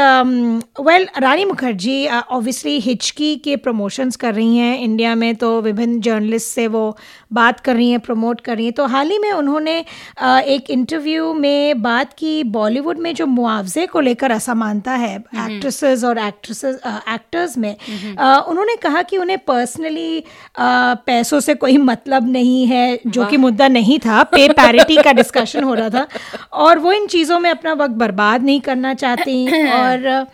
well 0.79 1.05
well, 1.05 1.21
Rani 1.21 1.45
Mukherjee 1.45 2.07
obviously 2.07 2.79
Hichki 2.79 3.35
के 3.35 3.55
प्रमोशंस 3.55 4.15
कर 4.15 4.33
रही 4.33 4.57
हैं 4.57 4.77
इंडिया 4.79 5.13
में 5.15 5.35
तो 5.35 5.49
विभिन्न 5.61 5.99
जर्नलिस्ट 6.01 6.47
से 6.55 6.65
वो 6.67 6.97
बात 7.33 7.59
कर 7.59 7.75
रही 7.75 7.89
हैं 7.91 7.99
प्रमोट 7.99 8.41
कर 8.41 8.55
रही 8.55 8.65
हैं। 8.65 8.73
तो 8.73 8.85
हाल 8.85 9.09
ही 9.11 9.17
में 9.19 9.31
उन्होंने 9.31 9.79
अ, 10.17 10.39
एक 10.39 10.69
इंटरव्यू 10.69 11.33
में 11.33 11.81
बात 11.81 12.13
की 12.13 12.43
बॉलीवुड 12.43 12.99
में 12.99 13.13
जो 13.15 13.25
मुआवजे 13.25 13.85
को 13.87 13.99
लेकर 13.99 14.31
असमानता 14.31 14.91
है 14.91 15.15
एक्ट्रेसेस 15.15 16.03
और 16.03 16.17
एक्ट्रेसेस 16.17 16.79
एक्टर्स 17.13 17.57
में 17.57 17.75
अ, 18.17 18.45
उन्होंने 18.49 18.75
कहा 18.75 19.01
कि 19.01 19.17
उन्हें 19.17 19.37
पर्सनली 19.47 20.19
uh, 20.19 20.95
पैसों 21.05 21.39
से 21.39 21.53
कोई 21.55 21.77
मतलब 21.77 22.29
नहीं 22.31 22.65
है 22.67 22.99
जो 23.07 23.25
कि 23.25 23.37
मुद्दा 23.37 23.67
नहीं 23.67 23.99
था 23.99 24.21
पे 24.23 24.47
पैरिटी 24.53 25.01
का 25.03 25.11
डिस्कशन 25.13 25.63
हो 25.63 25.73
रहा 25.73 25.89
था। 25.89 26.07
और 26.53 26.79
वो 26.79 26.91
इन 26.91 27.07
चीज़ों 27.07 27.39
में 27.39 27.49
अपना 27.51 27.73
वक्त 27.73 27.93
बर्बाद 27.95 28.43
नहीं 28.43 28.57
करना 28.59 28.93
चाहती 28.93 29.45
और 29.73 30.27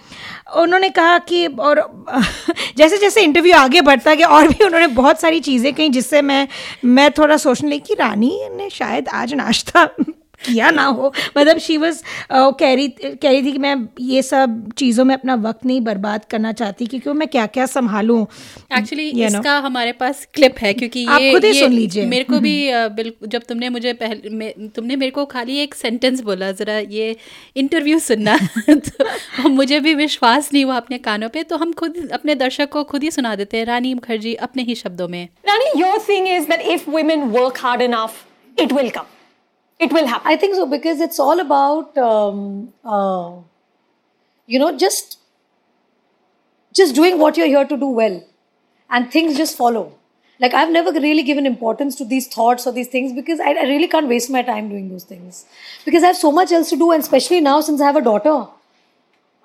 उन्होंने 0.55 0.89
कहा 0.89 1.17
कि 1.29 1.45
और 1.47 1.81
जैसे 2.77 2.97
जैसे 2.97 3.21
इंटरव्यू 3.21 3.55
आगे 3.57 3.81
बढ़ता 3.81 4.13
गया 4.13 4.27
और 4.27 4.47
भी 4.47 4.65
उन्होंने 4.65 4.87
बहुत 4.93 5.21
सारी 5.21 5.39
चीज़ें 5.39 5.73
कही 5.73 5.89
जिससे 5.89 6.21
मैं 6.21 6.47
मैं 6.85 7.09
थोड़ा 7.11 7.37
सोचने 7.37 7.69
लगी 7.69 7.79
कि 7.79 7.93
रानी 7.93 8.37
ने 8.51 8.69
शायद 8.69 9.09
आज 9.13 9.33
नाश्ता 9.33 9.87
किया 10.43 10.69
ना 10.71 10.85
हो 10.85 11.13
मतलब 11.37 11.57
शी 11.57 11.77
वॉज़ 11.77 12.01
कह 12.31 12.73
रही 12.73 12.87
कह 12.87 13.29
रही 13.29 13.43
थी 13.43 13.51
कि 13.51 13.57
मैं 13.57 13.75
ये 14.01 14.21
सब 14.21 14.71
चीज़ों 14.77 15.05
में 15.05 15.13
अपना 15.15 15.35
वक्त 15.41 15.65
नहीं 15.65 15.81
बर्बाद 15.81 16.25
करना 16.25 16.51
चाहती 16.51 16.85
क्योंकि 16.85 17.13
मैं 17.13 17.27
क्या 17.27 17.45
क्या 17.47 17.65
संभालूं 17.65 18.21
एक्चुअली 18.77 19.05
You 19.05 19.21
know. 19.21 19.35
इसका 19.35 19.57
हमारे 19.59 19.91
पास 19.91 20.27
क्लिप 20.33 20.55
है 20.59 20.73
क्योंकि 20.73 21.05
आप 21.05 21.21
ये 21.21 21.31
खुद 21.33 21.45
ही 21.45 21.51
ये 21.51 21.59
सुन 21.59 21.73
लीजिए। 21.73 22.01
हम्म। 22.03 22.09
मेरे 22.11 22.23
को 22.23 22.39
भी 22.39 22.55
बिल्कुल 22.95 23.29
जब 23.29 23.43
तुमने 23.49 23.69
मुझे 23.69 23.93
पहले 23.93 24.29
मे- 24.29 24.53
तुमने 24.75 24.95
मेरे 24.95 25.11
को 25.11 25.25
खाली 25.25 25.57
एक 25.57 25.75
सेंटेंस 25.75 26.21
बोला 26.21 26.51
जरा 26.51 26.77
ये 26.77 27.15
इंटरव्यू 27.55 27.99
सुनना 27.99 28.37
तो 28.69 29.49
मुझे 29.49 29.79
भी 29.79 29.93
विश्वास 29.93 30.49
नहीं 30.53 30.65
हुआ 30.65 30.77
अपने 30.77 30.97
कानों 30.97 31.29
पर 31.29 31.43
तो 31.43 31.57
हम 31.57 31.73
खुद 31.73 32.09
अपने 32.13 32.35
दर्शक 32.35 32.69
को 32.69 32.83
खुद 32.83 33.03
ही 33.03 33.11
सुना 33.11 33.35
देते 33.35 33.57
हैं 33.57 33.65
रानी 33.65 33.93
मुखर्जी 33.93 34.33
अपने 34.47 34.63
ही 34.63 34.75
शब्दों 34.75 35.07
में 35.07 35.23
Rani 35.49 35.73
your 35.79 35.97
thing 36.09 36.27
is 36.27 36.47
that 36.47 36.65
if 36.75 36.87
women 36.89 37.27
work 37.31 37.57
hard 37.57 37.81
enough, 37.81 38.23
it 38.57 38.71
will 38.71 38.91
come. 38.91 39.14
It 39.79 39.91
will 39.91 40.07
happen. 40.07 40.27
I 40.27 40.37
think 40.37 40.55
so 40.55 40.65
because 40.65 41.01
it's 41.01 41.19
all 41.19 41.39
about, 41.39 41.97
um, 41.97 42.73
uh, 42.83 43.35
you 44.47 44.59
know, 44.59 44.77
just 44.77 45.17
just 46.73 46.95
doing 46.95 47.19
what 47.19 47.37
you're 47.37 47.47
here 47.47 47.65
to 47.65 47.77
do 47.77 47.87
well, 47.87 48.23
and 48.89 49.11
things 49.11 49.37
just 49.37 49.57
follow. 49.57 49.93
Like 50.39 50.53
I've 50.53 50.71
never 50.71 50.91
really 50.91 51.23
given 51.23 51.45
importance 51.45 51.95
to 51.95 52.05
these 52.05 52.27
thoughts 52.27 52.67
or 52.67 52.73
these 52.73 52.87
things 52.89 53.13
because 53.13 53.39
I, 53.39 53.51
I 53.51 53.63
really 53.63 53.87
can't 53.87 54.07
waste 54.07 54.29
my 54.29 54.41
time 54.41 54.67
doing 54.69 54.89
those 54.89 55.05
things 55.05 55.45
because 55.85 56.03
I 56.03 56.07
have 56.07 56.17
so 56.17 56.31
much 56.31 56.51
else 56.51 56.69
to 56.71 56.77
do, 56.77 56.91
and 56.91 57.01
especially 57.01 57.41
now 57.41 57.61
since 57.61 57.81
I 57.81 57.85
have 57.85 57.95
a 57.95 58.01
daughter, 58.01 58.47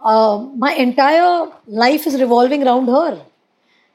uh, 0.02 0.38
my 0.56 0.72
entire 0.75 1.50
life 1.66 2.06
is 2.06 2.20
revolving 2.20 2.66
around 2.66 2.87
her. 2.88 3.22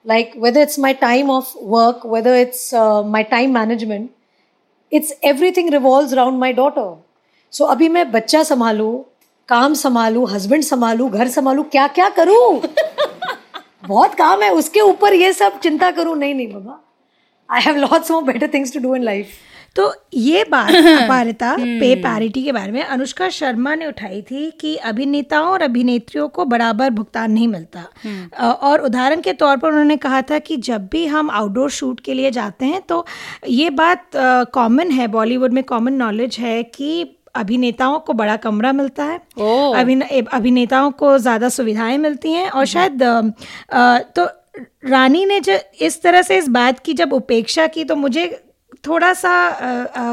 Like 0.03 0.35
whether 0.35 0.61
it's 0.61 0.77
my 0.77 0.93
time 0.93 1.29
of 1.29 1.53
work, 1.55 2.03
whether 2.05 2.35
it's 2.35 2.71
uh, 2.73 3.03
my 3.03 3.23
time 3.23 3.53
management, 3.53 4.11
it's 4.95 5.57
thing 5.57 5.69
revolve 5.69 6.13
round 6.13 6.39
my 6.39 6.53
daughter 6.53 7.05
so 7.51 7.65
अभी 7.65 7.89
मैं 7.89 8.11
बच्चा 8.11 8.43
संभालू, 8.43 9.05
काम 9.47 9.73
संभालू 9.73 10.25
husband 10.25 10.63
संभालू, 10.63 11.09
घर 11.09 11.27
संभालू, 11.27 11.63
क्या 11.63 11.87
क्या 11.87 12.09
करूँ? 12.09 12.61
बहुत 13.87 14.15
काम 14.15 14.41
है, 14.41 14.49
उसके 14.49 14.79
ऊपर 14.79 15.13
ये 15.13 15.33
सब 15.33 15.59
चिंता 15.59 15.91
करूँ। 15.91 16.17
नहीं 16.17 16.35
नहीं, 16.35 16.53
बाबा। 16.53 16.79
I 17.49 17.61
have 17.61 17.75
lots 17.75 18.11
more 18.11 18.23
better 18.23 18.49
things 18.53 18.73
to 18.73 18.79
do 18.79 18.95
in 18.95 19.03
life 19.03 19.27
तो 19.75 19.93
ये 20.13 20.43
बात 20.43 20.69
अपारता 21.03 21.55
पे 21.57 21.93
पैरिटी 21.95 22.43
के 22.43 22.51
बारे 22.51 22.71
में 22.71 22.83
अनुष्का 22.83 23.29
शर्मा 23.29 23.75
ने 23.75 23.87
उठाई 23.87 24.21
थी 24.21 24.51
कि 24.51 24.75
अभिनेताओं 24.75 25.47
और 25.47 25.61
अभिनेत्रियों 25.61 26.27
को 26.27 26.45
बराबर 26.45 26.89
भुगतान 26.89 27.31
नहीं 27.31 27.47
मिलता। 27.47 27.83
और 28.51 28.81
उदाहरण 28.81 29.21
के 29.21 29.33
तौर 29.33 29.57
पर 29.57 29.69
उन्होंने 29.69 29.97
कहा 29.97 30.21
था 30.21 30.39
कि 30.39 30.57
जब 30.57 30.87
भी 30.91 31.05
हम 31.05 31.29
आउटडोर 31.31 31.69
शूट 31.69 31.99
के 31.99 32.13
लिए 32.13 32.31
जाते 32.31 32.65
हैं 32.65 32.81
तो 32.81 33.05
ये 33.47 33.69
बात 33.69 34.09
कॉमन 34.53 34.91
है 34.91 35.07
बॉलीवुड 35.07 35.53
में 35.53 35.63
कॉमन 35.63 35.93
नॉलेज 35.93 36.37
है 36.39 36.63
कि 36.63 37.17
अभिनेताओं 37.35 37.99
को 37.99 38.13
बड़ा 38.13 38.35
कमरा 38.37 38.71
मिलता 38.73 39.03
है। 39.03 39.19
अभिनेताओं 40.33 40.91
को 40.91 41.17
ज़्यादा 41.17 41.49
सुविधाएँ 41.49 41.97
मिलती 41.97 42.31
हैं। 42.31 42.49
और 42.49 42.65
शायद 42.65 43.03
अ, 43.03 43.21
अ, 43.69 43.99
तो 44.15 44.25
रानी 44.89 45.25
ने 45.25 45.39
जो 45.39 45.57
इस 45.81 46.01
तरह 46.01 46.21
से 46.21 46.37
इस 46.37 46.47
बात 46.49 46.79
की 46.79 46.93
जब 46.93 47.13
उपेक्षा 47.13 47.67
की 47.67 47.83
तो 47.83 47.95
मुझे 47.95 48.25
थोड़ा 48.87 49.13
सा 49.13 49.35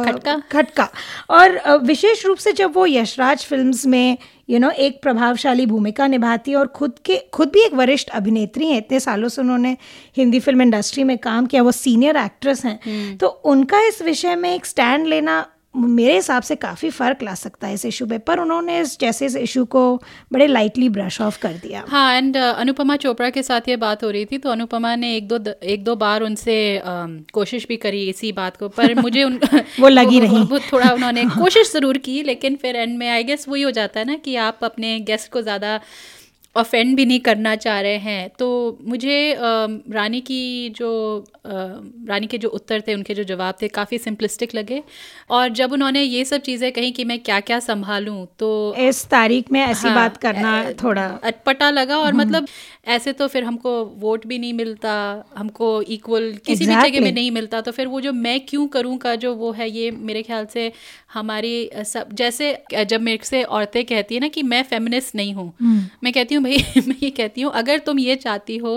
खटका? 0.06 0.36
खटका। 0.52 0.88
और 1.30 1.78
विशेष 1.82 2.26
रूप 2.26 2.38
से 2.38 2.52
जब 2.52 2.72
वो 2.74 2.86
यशराज 2.86 3.44
फिल्म्स 3.44 3.86
में 3.86 4.18
यू 4.48 4.56
you 4.56 4.60
नो 4.60 4.68
know, 4.68 4.78
एक 4.78 5.02
प्रभावशाली 5.02 5.66
भूमिका 5.66 6.06
निभाती 6.06 6.50
है 6.50 6.56
और 6.56 6.66
खुद 6.66 6.92
के 7.04 7.16
खुद 7.32 7.48
भी 7.48 7.60
एक 7.60 7.74
वरिष्ठ 7.74 8.08
अभिनेत्री 8.08 8.66
हैं 8.66 8.78
इतने 8.78 9.00
सालों 9.00 9.28
से 9.28 9.40
उन्होंने 9.42 9.76
हिंदी 10.16 10.40
फ़िल्म 10.40 10.62
इंडस्ट्री 10.62 11.04
में 11.04 11.16
काम 11.18 11.46
किया 11.46 11.62
वो 11.62 11.72
सीनियर 11.72 12.16
एक्ट्रेस 12.16 12.64
हैं। 12.64 13.16
तो 13.18 13.26
उनका 13.26 13.80
इस 13.88 14.02
विषय 14.02 14.36
में 14.36 14.54
एक 14.54 14.66
स्टैंड 14.66 15.06
लेना 15.06 15.46
मेरे 15.74 16.14
हिसाब 16.14 16.42
से 16.42 16.54
काफ़ी 16.56 16.88
फ़र्क 16.90 17.22
ला 17.22 17.34
सकता 17.34 17.66
है 17.66 17.74
इस 17.74 17.84
इशू 17.86 18.06
पे 18.06 18.18
पर 18.18 18.38
उन्होंने 18.38 18.80
इस 18.80 18.98
जैसे 19.00 19.26
इस 19.26 19.36
इशू 19.36 19.64
को 19.64 19.84
बड़े 20.32 20.46
लाइटली 20.46 20.88
ब्रश 20.88 21.20
ऑफ़ 21.20 21.38
कर 21.40 21.52
दिया 21.52 21.84
हाँ 21.88 22.14
एंड 22.14 22.36
uh, 22.36 22.42
अनुपमा 22.42 22.96
चोपड़ा 22.96 23.30
के 23.30 23.42
साथ 23.42 23.68
ये 23.68 23.76
बात 23.76 24.04
हो 24.04 24.10
रही 24.10 24.24
थी 24.24 24.38
तो 24.38 24.50
अनुपमा 24.50 24.94
ने 24.96 25.14
एक 25.16 25.28
दो 25.28 25.38
एक 25.62 25.84
दो 25.84 25.96
बार 25.96 26.22
उनसे 26.22 26.56
अम, 26.78 27.18
कोशिश 27.32 27.66
भी 27.68 27.76
करी 27.76 28.02
इसी 28.08 28.32
बात 28.32 28.56
को 28.56 28.68
पर 28.68 28.94
मुझे 28.94 29.24
उन 29.24 29.38
वो 29.80 29.88
लगी 29.88 30.20
वो, 30.20 30.26
रही। 30.26 30.38
वो, 30.38 30.44
वो 30.44 30.58
थोड़ा 30.72 30.90
उन्होंने 30.90 31.24
कोशिश 31.38 31.72
ज़रूर 31.72 31.98
की 31.98 32.22
लेकिन 32.22 32.56
फिर 32.56 32.76
एंड 32.76 32.98
में 32.98 33.08
आई 33.10 33.24
गेस 33.24 33.48
वही 33.48 33.62
हो 33.62 33.70
जाता 33.70 34.00
है 34.00 34.06
ना 34.06 34.16
कि 34.16 34.36
आप 34.36 34.64
अपने 34.64 34.98
गेस्ट 35.00 35.32
को 35.32 35.42
ज़्यादा 35.42 35.80
ऑफेंड 36.56 36.96
भी 36.96 37.04
नहीं 37.06 37.20
करना 37.20 37.54
चाह 37.56 37.80
रहे 37.80 37.98
हैं। 37.98 38.28
तो 38.38 38.78
मुझे 38.84 39.36
रानी 39.38 40.20
की 40.20 40.68
जो 40.70 40.90
रानी 41.38 42.26
के 42.26 42.38
जो 42.38 42.48
उत्तर 42.50 42.82
थे 42.88 42.94
उनके 42.94 43.14
जो 43.14 43.24
जवाब 43.24 43.54
थे 43.62 43.68
काफ़ी 43.70 43.98
सिंपलिस्टिक 43.98 44.54
लगे। 44.54 44.82
और 45.30 45.48
जब 45.50 45.72
उन्होंने 45.72 46.02
ये 46.02 46.24
सब 46.24 46.40
चीज़ें 46.40 46.70
कही 46.72 46.90
कि 46.92 47.04
मैं 47.04 47.18
क्या 47.20 47.38
क्या 47.42 47.58
संभालूं 47.60 48.24
तो 48.38 48.50
इस 48.78 49.04
तारीख 49.10 49.50
में 49.52 49.60
ऐसी 49.60 49.88
हाँ, 49.88 49.96
बात 49.96 50.16
करना 50.16 50.72
थोड़ा 50.82 51.06
अटपटा 51.24 51.70
लगा 51.70 51.98
और 51.98 52.12
मतलब 52.14 52.46
ऐसे 52.88 53.12
तो 53.12 53.26
फिर 53.28 53.44
हमको 53.44 53.72
वोट 53.98 54.26
भी 54.26 54.38
नहीं 54.38 54.52
मिलता 54.52 54.92
हमको 55.36 55.70
इक्वल 55.82 56.32
किसी 56.46 56.64
exactly. 56.64 56.84
भी 56.84 56.90
जगह 56.90 57.04
में 57.04 57.12
नहीं 57.12 57.30
मिलता। 57.30 57.60
तो 57.60 57.72
फिर 57.72 57.86
वो 57.86 58.00
जो 58.00 58.12
मैं 58.12 58.38
क्यों 58.46 58.66
करूँ 58.68 58.96
का 58.98 59.14
जो 59.16 59.34
वो 59.34 59.52
है 59.52 59.70
ये 59.70 59.90
मेरे 59.90 60.22
ख्याल 60.22 60.46
से 60.52 60.70
हमारी 61.14 61.70
सब 61.86 62.12
जैसे 62.14 62.56
जब 62.84 63.00
मेरे 63.00 63.24
से 63.24 63.42
औरतें 63.44 63.84
कहती 63.84 64.14
है 64.14 64.20
ना 64.20 64.28
कि 64.28 64.42
मैं 64.44 64.62
फेमिनिस्ट 64.64 65.14
नहीं 65.14 65.34
हूँ 65.34 65.52
मैं 66.04 66.12
कहती 66.12 66.34
हूँ 66.34 66.41
भाई 66.42 66.82
मैं 66.86 66.96
ये 67.02 67.10
कहती 67.10 67.40
हूँ 67.40 67.52
अगर 67.54 67.78
तुम 67.86 67.98
ये 67.98 68.16
चाहती 68.16 68.56
हो 68.56 68.74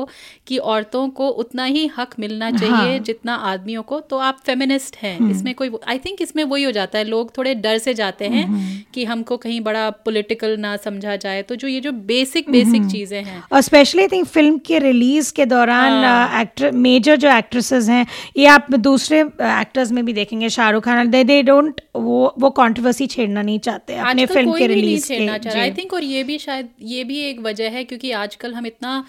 कि 0.48 0.58
औरतों 0.74 1.08
को 1.12 1.28
उतना 1.44 1.64
ही 1.66 1.86
हक 1.98 2.14
मिलना 2.20 2.52
चाहिए 2.52 2.74
हाँ. 2.74 3.00
जितना 3.00 3.36
आदमियों 3.46 3.84
को 3.84 4.00
तो 4.00 4.18
आप 4.20 4.40
फेमिनिस्ट 4.46 4.96
हैं। 4.98 5.30
इसमें 5.32 5.54
कोई 5.56 5.72
आई 5.88 6.00
थिंक 6.00 6.22
इसमें 6.22 6.44
वही 6.44 6.64
हो 6.64 6.72
जाता 6.72 6.98
है। 6.98 7.04
लोग 7.06 7.38
थोड़े 7.38 7.54
डर 7.56 7.78
से 7.78 7.94
जाते 7.94 8.28
हैं 8.28 8.46
कि 8.94 9.06
हमको 9.06 9.38
कहीं 9.38 9.60
बड़ा 9.62 9.90
पॉलिटिकल 10.06 10.58
ना 10.60 10.76
समझा 10.78 11.16
जाए। 11.18 11.42
तो 11.42 11.56
जो 11.56 11.68
ये 11.68 11.80
जो 11.80 11.92
बेसिक 12.12 12.50
बेसिक 12.50 12.86
चीज़ें 12.92 13.24
हैं। 13.24 13.44
और 13.52 13.62
स्पेशली 13.62 14.02
आई 14.02 14.08
थिंक 14.08 14.26
फ़िल्म 14.28 14.58
के 14.68 14.80
रिलीज़ 14.80 15.34
के 15.34 15.46
दौरान 15.46 16.04
हाँ। 16.06 16.42
एक्टर 16.42 16.72
मेजर 16.86 17.16
जो 17.16 17.30
एक्ट्रेसेस 17.32 17.90
हैं 17.90 18.06
ये 18.38 18.46
आप 18.48 18.72
दूसरे 18.82 19.20
एक्टर्स 19.20 19.92
में 19.92 20.04
भी 20.06 20.14
देखेंगे 20.14 20.50
Shahrukh 20.50 20.84
Khan 20.86 21.10
they 21.10 21.24
they 21.24 21.42
don't 21.44 21.82
वो 21.98 22.34
वो 22.40 22.50
कंट्रोवर्सी 22.58 23.08
छेड़ना 23.08 23.42
नहीं 23.42 23.60
चाहते 23.60 23.96
अपने 23.96 24.26
फ़िल्म 24.26 24.58
के 24.58 24.68
रिलीज़ 24.68 25.08
छेड़ना 25.08 25.38
चाह 25.38 25.62
आई 25.62 25.72
थिंक 25.72 25.94
और 25.94 26.04
ये 26.04 26.24
भी 26.24 26.38
शायद 26.40 26.70
ये 26.84 27.04
भी 27.04 27.20
एक 27.22 27.42
वजह 27.56 27.70
है 27.70 27.84
क्योंकि 27.84 28.12
आजकल 28.12 28.54
हम 28.54 28.66
इतना 28.66 29.06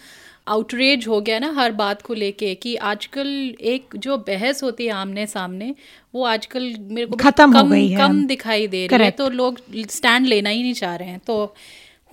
आउटरेज 0.49 1.07
हो 1.09 1.21
गया 1.21 1.39
ना 1.39 1.53
हर 1.57 1.73
बात 1.73 2.03
को 2.03 2.15
लेके 2.15 2.55
कि 2.55 2.77
आजकल 2.77 3.55
एक 3.61 3.97
जो 3.97 4.17
बहस 4.17 4.63
होती 4.63 4.87
है 4.87 4.93
आमने 4.93 5.27
सामने 5.27 5.75
वो 6.15 6.25
आजकल 6.25 6.75
मेरे 6.81 7.07
को 7.07 7.17
खत्म 7.17 7.57
हो 7.57 7.63
कम 7.63 7.71
गई 7.71 7.89
है। 7.89 7.99
कम 7.99 8.27
दिखाई 8.27 8.67
दे 8.67 8.87
रही 8.87 9.05
है। 9.05 9.11
तो 9.11 9.29
लोग 9.31 9.59
स्टैंड 9.91 10.27
लेना 10.27 10.51
ही 10.51 10.63
नहीं 10.63 10.75
चाह 10.75 10.95
रहे 10.97 11.09
हैं। 11.09 11.21
तो 11.27 11.55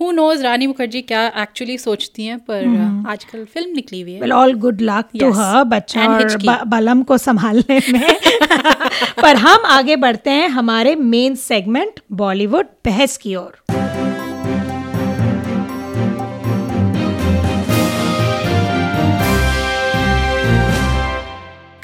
हु 0.00 0.12
नोज़ 0.12 0.42
रानी 0.42 0.66
मुखर्जी 0.66 1.02
क्या 1.02 1.26
एक्चुअली 1.42 1.78
सोचती 1.78 2.24
हैं 2.26 2.38
पर 2.38 2.64
आजकल 3.08 3.44
फ़िल्म 3.44 3.74
निकली 3.74 4.00
हुई 4.00 4.12
है। 4.12 4.20
Well 4.20 4.32
all 4.32 4.54
good 4.54 4.80
luck 4.80 5.08
to 5.20 5.30
हर 5.30 5.64
बच्चा 5.64 6.06
और 6.06 6.64
बलम 6.64 7.02
को 7.02 7.18
संभालने 7.18 7.80
में। 7.92 8.16
पर 9.22 9.36
हम 9.36 9.64
आगे 9.66 9.96
बढ़ते 9.96 10.30
हैं 10.30 10.48
हमारे 10.48 10.94
मेन 10.94 11.34
सेगमेंट 11.34 12.00
बॉलीवुड 12.12 12.66
बहस 12.84 13.16
की 13.16 13.34
ओर। 13.34 13.83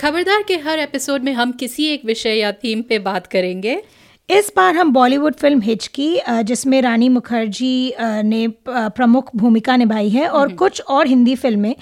खबरदार 0.00 0.42
के 0.49 0.54
हर 0.57 0.78
एपिसोड 0.78 1.23
में 1.23 1.33
हम 1.33 1.50
किसी 1.52 1.87
एक 1.87 2.04
विषय 2.04 2.35
या 2.35 2.52
थीम 2.52 2.83
पे 2.83 2.99
बात 2.99 3.26
करेंगे। 3.26 3.83
इस 4.28 4.52
बार 4.57 4.75
हम 4.76 4.92
बॉलीवुड 4.92 5.35
फ़िल्म 5.35 5.61
हिचकी 5.61 6.21
जिसमें 6.28 6.80
रानी 6.83 7.09
मुखर्जी 7.09 7.95
ने 8.00 8.47
प्रमुख 8.71 9.30
भूमिका 9.37 9.76
निभाई 9.76 10.09
है 10.09 10.28
और 10.28 10.52
कुछ 10.52 10.80
और 10.80 11.07
हिंदी 11.07 11.35
फ़िल्में 11.35 11.75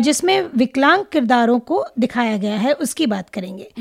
जिसमें 0.00 0.40
विकलांग 0.56 1.04
किरदारों 1.12 1.58
को 1.58 1.84
दिखाया 1.98 2.36
गया 2.36 2.56
है 2.56 2.72
उसकी 2.72 3.06
बात 3.06 3.30
करेंगे। 3.30 3.72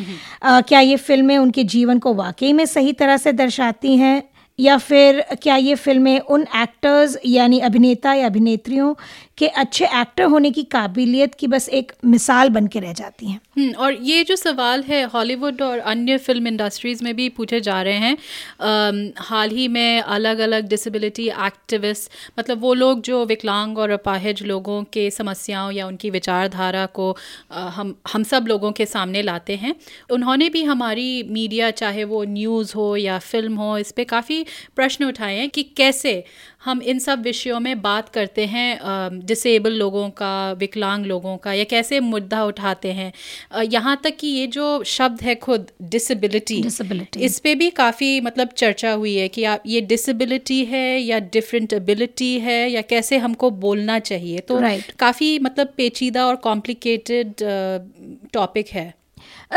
क्या 0.44 0.80
ये 0.80 0.96
फ़िल्में 0.98 1.38
उनके 1.38 1.64
जीवन 1.64 2.00
को 2.00 2.14
वाकई 2.14 2.54
में 2.54 2.66
सही 2.66 2.94
तरह 2.94 3.18
से 3.18 3.32
दर्शाती 3.34 3.96
हैं? 3.98 4.22
या 4.60 4.78
फिर 4.78 5.22
क्या 5.42 5.56
ये 5.56 5.76
फ़िल्में 5.76 6.20
उन 6.20 6.42
एक्टर्स 6.56 7.18
यानी 7.26 7.60
अभिनेता 7.60 8.14
या 8.14 8.26
अभिनेत्रियों 8.26 8.94
के 9.38 9.48
अच्छे 9.48 9.86
एक्टर 10.02 10.24
होने 10.24 10.50
की 10.52 10.64
काबिलियत 10.64 11.34
की 11.36 11.48
बस 11.48 11.68
एक 11.70 11.92
मिसाल 12.06 12.50
बन 12.50 12.68
के 12.68 12.80
रह 12.80 12.94
जाती 12.94 13.28
हैं। 13.28 13.40
हम्म, 13.58 13.72
और 13.76 13.94
ये 13.94 14.24
जो 14.24 14.36
सवाल 14.36 14.84
है 14.84 15.04
हॉलीवुड 15.06 15.62
और 15.62 15.78
अन्य 15.80 16.18
फ़िल्म 16.18 16.48
इंडस्ट्रीज़ 16.48 17.04
में 17.04 17.16
भी 17.16 17.28
पूछे 17.30 17.60
जा 17.62 17.82
रहे 17.82 17.94
हैं। 17.94 18.16
अम, 18.62 19.10
हाल 19.20 19.50
ही 19.50 19.68
में 19.68 20.02
अलग 20.02 20.40
अलग 20.40 20.68
डिसेबिलिटी 20.70 21.28
एक्टिविस्ट 21.28 22.12
मतलब 22.40 22.62
वो 22.62 22.74
लोग 22.74 23.02
जो 23.02 23.24
विकलांग 23.26 23.78
और 23.78 23.90
अपाहिज 23.90 24.44
लोगों 24.44 24.84
के 24.84 25.10
समस्याओं 25.12 25.72
या 25.72 25.88
उनकी 25.88 26.10
विचारधारा 26.10 26.86
को 26.86 27.12
अ, 27.52 27.60
हम 27.60 27.96
हम 28.14 28.24
सब 28.24 28.46
लोगों 28.48 28.72
के 28.72 28.86
सामने 28.86 29.22
लाते 29.22 29.56
हैं। 29.56 29.76
उन्होंने 30.12 30.50
भी 30.50 30.64
हमारी 30.64 31.24
मीडिया 31.30 31.72
चाहे 31.74 32.04
वो 32.04 32.24
न्यूज़ 32.24 32.74
हो 32.76 32.96
या 32.98 33.18
फ़िल्म 33.20 33.56
हो 33.56 33.78
इस 33.78 33.92
पर 33.92 34.04
काफ़ी 34.04 34.43
प्रश्न 34.76 35.06
उठाए 35.06 35.38
हैं 35.38 35.50
कि 35.50 35.64
कैसे 35.78 36.24
हम 36.66 36.82
इन 36.82 37.00
सब 37.00 37.22
विषयों 37.22 37.60
में 37.60 37.82
बात 37.82 38.10
करते 38.10 38.46
हैं 38.46 39.20
डिसेबल 39.26 39.74
लोगों 39.74 40.10
का 40.10 40.52
विकलांग 40.54 41.06
लोगों 41.06 41.36
का 41.38 41.54
या 41.54 41.64
कैसे 41.64 42.00
मुद्दा 42.00 42.44
उठाते 42.44 42.92
हैं 42.92 43.12
यहाँ 43.64 44.00
तक 44.04 44.18
कि 44.20 44.28
ये 44.28 44.48
जो 44.48 44.84
शब्द 44.84 45.22
है 45.22 45.36
खुद 45.36 45.72
डिसेबिलिटी 45.82 46.62
Disability. 46.64 47.20
इस 47.20 47.40
पर 47.40 47.56
भी 47.56 47.70
काफ़ी 47.70 48.20
मतलब 48.22 48.50
चर्चा 48.58 48.92
हुई 48.92 49.16
है 49.16 49.28
कि 49.28 49.44
आप 49.44 49.64
ये 49.66 49.82
डिसेबिलिटी 49.82 50.64
है 50.66 50.86
या 51.00 51.20
डिफरेंट 51.34 51.74
एबिलिटी 51.74 52.34
है 52.40 52.60
या 52.72 52.82
कैसे 52.82 53.18
हमको 53.18 53.50
बोलना 53.60 54.00
चाहिए 54.02 54.40
तो 54.40 54.60
Right. 54.62 54.92
काफ़ी 55.00 55.38
मतलब 55.40 55.74
पेचीदा 55.78 56.26
और 56.26 56.36
कॉम्प्लिकेटेड 56.36 57.34
टॉपिक 58.34 58.68
है 58.70 58.94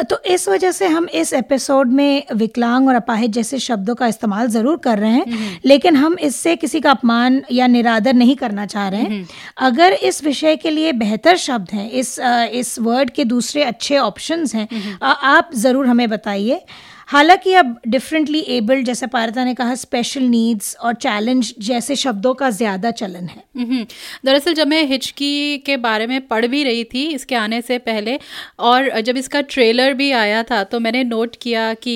तो 0.03 0.17
इस 0.27 0.49
वजह 0.49 0.71
से 0.71 0.87
हम 0.87 1.07
इस 1.15 1.33
एपिसोड 1.33 1.93
में 1.93 2.25
विकलांग 2.35 2.89
और 2.89 2.95
अपाहिज 2.95 3.31
जैसे 3.31 3.59
शब्दों 3.59 3.95
का 3.95 4.07
इस्तेमाल 4.07 4.49
ज़रूर 4.49 4.77
कर 4.77 4.99
रहे 4.99 5.11
हैं 5.11 5.61
लेकिन 5.65 5.97
हम 5.97 6.17
इससे 6.21 6.57
किसी 6.57 6.81
का 6.81 6.91
अपमान 6.91 7.43
या 7.53 7.67
निरादर 7.67 8.15
नहीं 8.15 8.37
करना 8.37 8.67
चाह 8.67 8.89
रहे 8.89 9.01
हैं। 9.01 9.29
अगर 9.59 9.93
इस 9.93 10.23
विषय 10.25 10.57
के 10.57 10.71
लिए 10.71 10.93
बेहतर 10.95 11.37
शब्द 11.37 11.71
हैं 11.73 11.91
इस 11.91 12.19
इस 12.53 12.79
वर्ड 12.79 13.11
के 13.11 13.25
दूसरे 13.25 13.63
अच्छे 13.63 13.99
ऑप्शंस 13.99 14.55
हैं 14.55 14.99
आप 15.03 15.51
ज़रूर 15.55 15.87
हमें 15.87 16.09
बताइए। 16.11 16.61
हालाँकि 17.09 17.53
अब 17.55 17.77
डिफरेंटली 17.87 18.39
एबल्ड 18.49 18.87
जैसे 18.87 19.07
पारता 19.07 19.45
ने 19.45 19.55
कहा 19.55 19.75
स्पेशल 19.75 20.23
नीड्स 20.23 20.75
और 20.77 20.95
चैलेंज 20.95 21.53
जैसे 21.63 21.97
शब्दों 21.97 22.33
का 22.35 22.49
ज़्यादा 22.51 22.91
चलन 22.91 23.27
है। 23.27 23.43
हम्म, 23.57 23.85
दरअसल 24.25 24.55
जब 24.55 24.67
मैं 24.67 24.83
हिचकी 24.87 25.59
के 25.67 25.77
बारे 25.77 26.07
में 26.07 26.27
पढ़ 26.29 26.47
भी 26.47 26.63
रही 26.65 26.83
थी 26.85 27.05
इसके 27.09 27.35
आने 27.35 27.61
से 27.63 27.79
पहले 27.81 28.19
और 28.61 28.89
जब 29.01 29.17
इसका 29.17 29.41
ट्रेलर 29.43 29.95
भी 29.95 30.11
आया 30.13 30.43
था 30.43 30.63
तो 30.65 30.81
मैंने 30.81 31.05
नोट 31.05 31.37
किया 31.43 31.73
कि 31.77 31.95